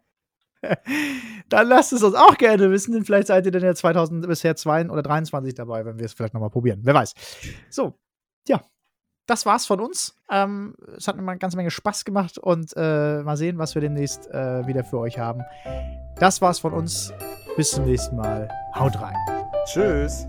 dann 1.50 1.68
lasst 1.68 1.94
es 1.94 2.04
uns 2.04 2.16
auch 2.16 2.38
gerne 2.38 2.72
wissen. 2.72 3.06
Vielleicht 3.06 3.28
seid 3.28 3.46
ihr 3.46 3.52
dann 3.52 3.64
ja 3.64 3.76
2000 3.76 4.28
bisher 4.28 4.56
2 4.56 4.90
oder 4.90 5.04
23 5.04 5.54
dabei, 5.54 5.86
wenn 5.86 6.00
wir 6.00 6.06
es 6.06 6.14
vielleicht 6.14 6.34
nochmal 6.34 6.50
probieren. 6.50 6.80
Wer 6.84 6.94
weiß. 6.94 7.14
So, 7.70 8.00
ja, 8.48 8.62
das 9.26 9.46
war's 9.46 9.66
von 9.66 9.80
uns. 9.80 10.16
Ähm, 10.30 10.76
es 10.98 11.08
hat 11.08 11.16
mir 11.16 11.22
mal 11.22 11.34
eine 11.34 11.40
ganze 11.40 11.58
Menge 11.58 11.72
Spaß 11.72 12.06
gemacht 12.06 12.38
und 12.38 12.74
äh, 12.76 13.22
mal 13.24 13.38
sehen, 13.38 13.58
was 13.58 13.76
wir 13.76 13.82
demnächst 13.82 14.30
äh, 14.32 14.66
wieder 14.68 14.84
für 14.84 15.00
euch 15.00 15.20
haben. 15.20 15.42
Das 16.18 16.42
war's 16.42 16.60
von 16.60 16.74
uns. 16.74 17.14
Bis 17.56 17.72
zum 17.72 17.86
nächsten 17.86 18.16
Mal. 18.16 18.50
Haut 18.76 19.00
rein. 19.02 19.16
Tschüss. 19.66 20.28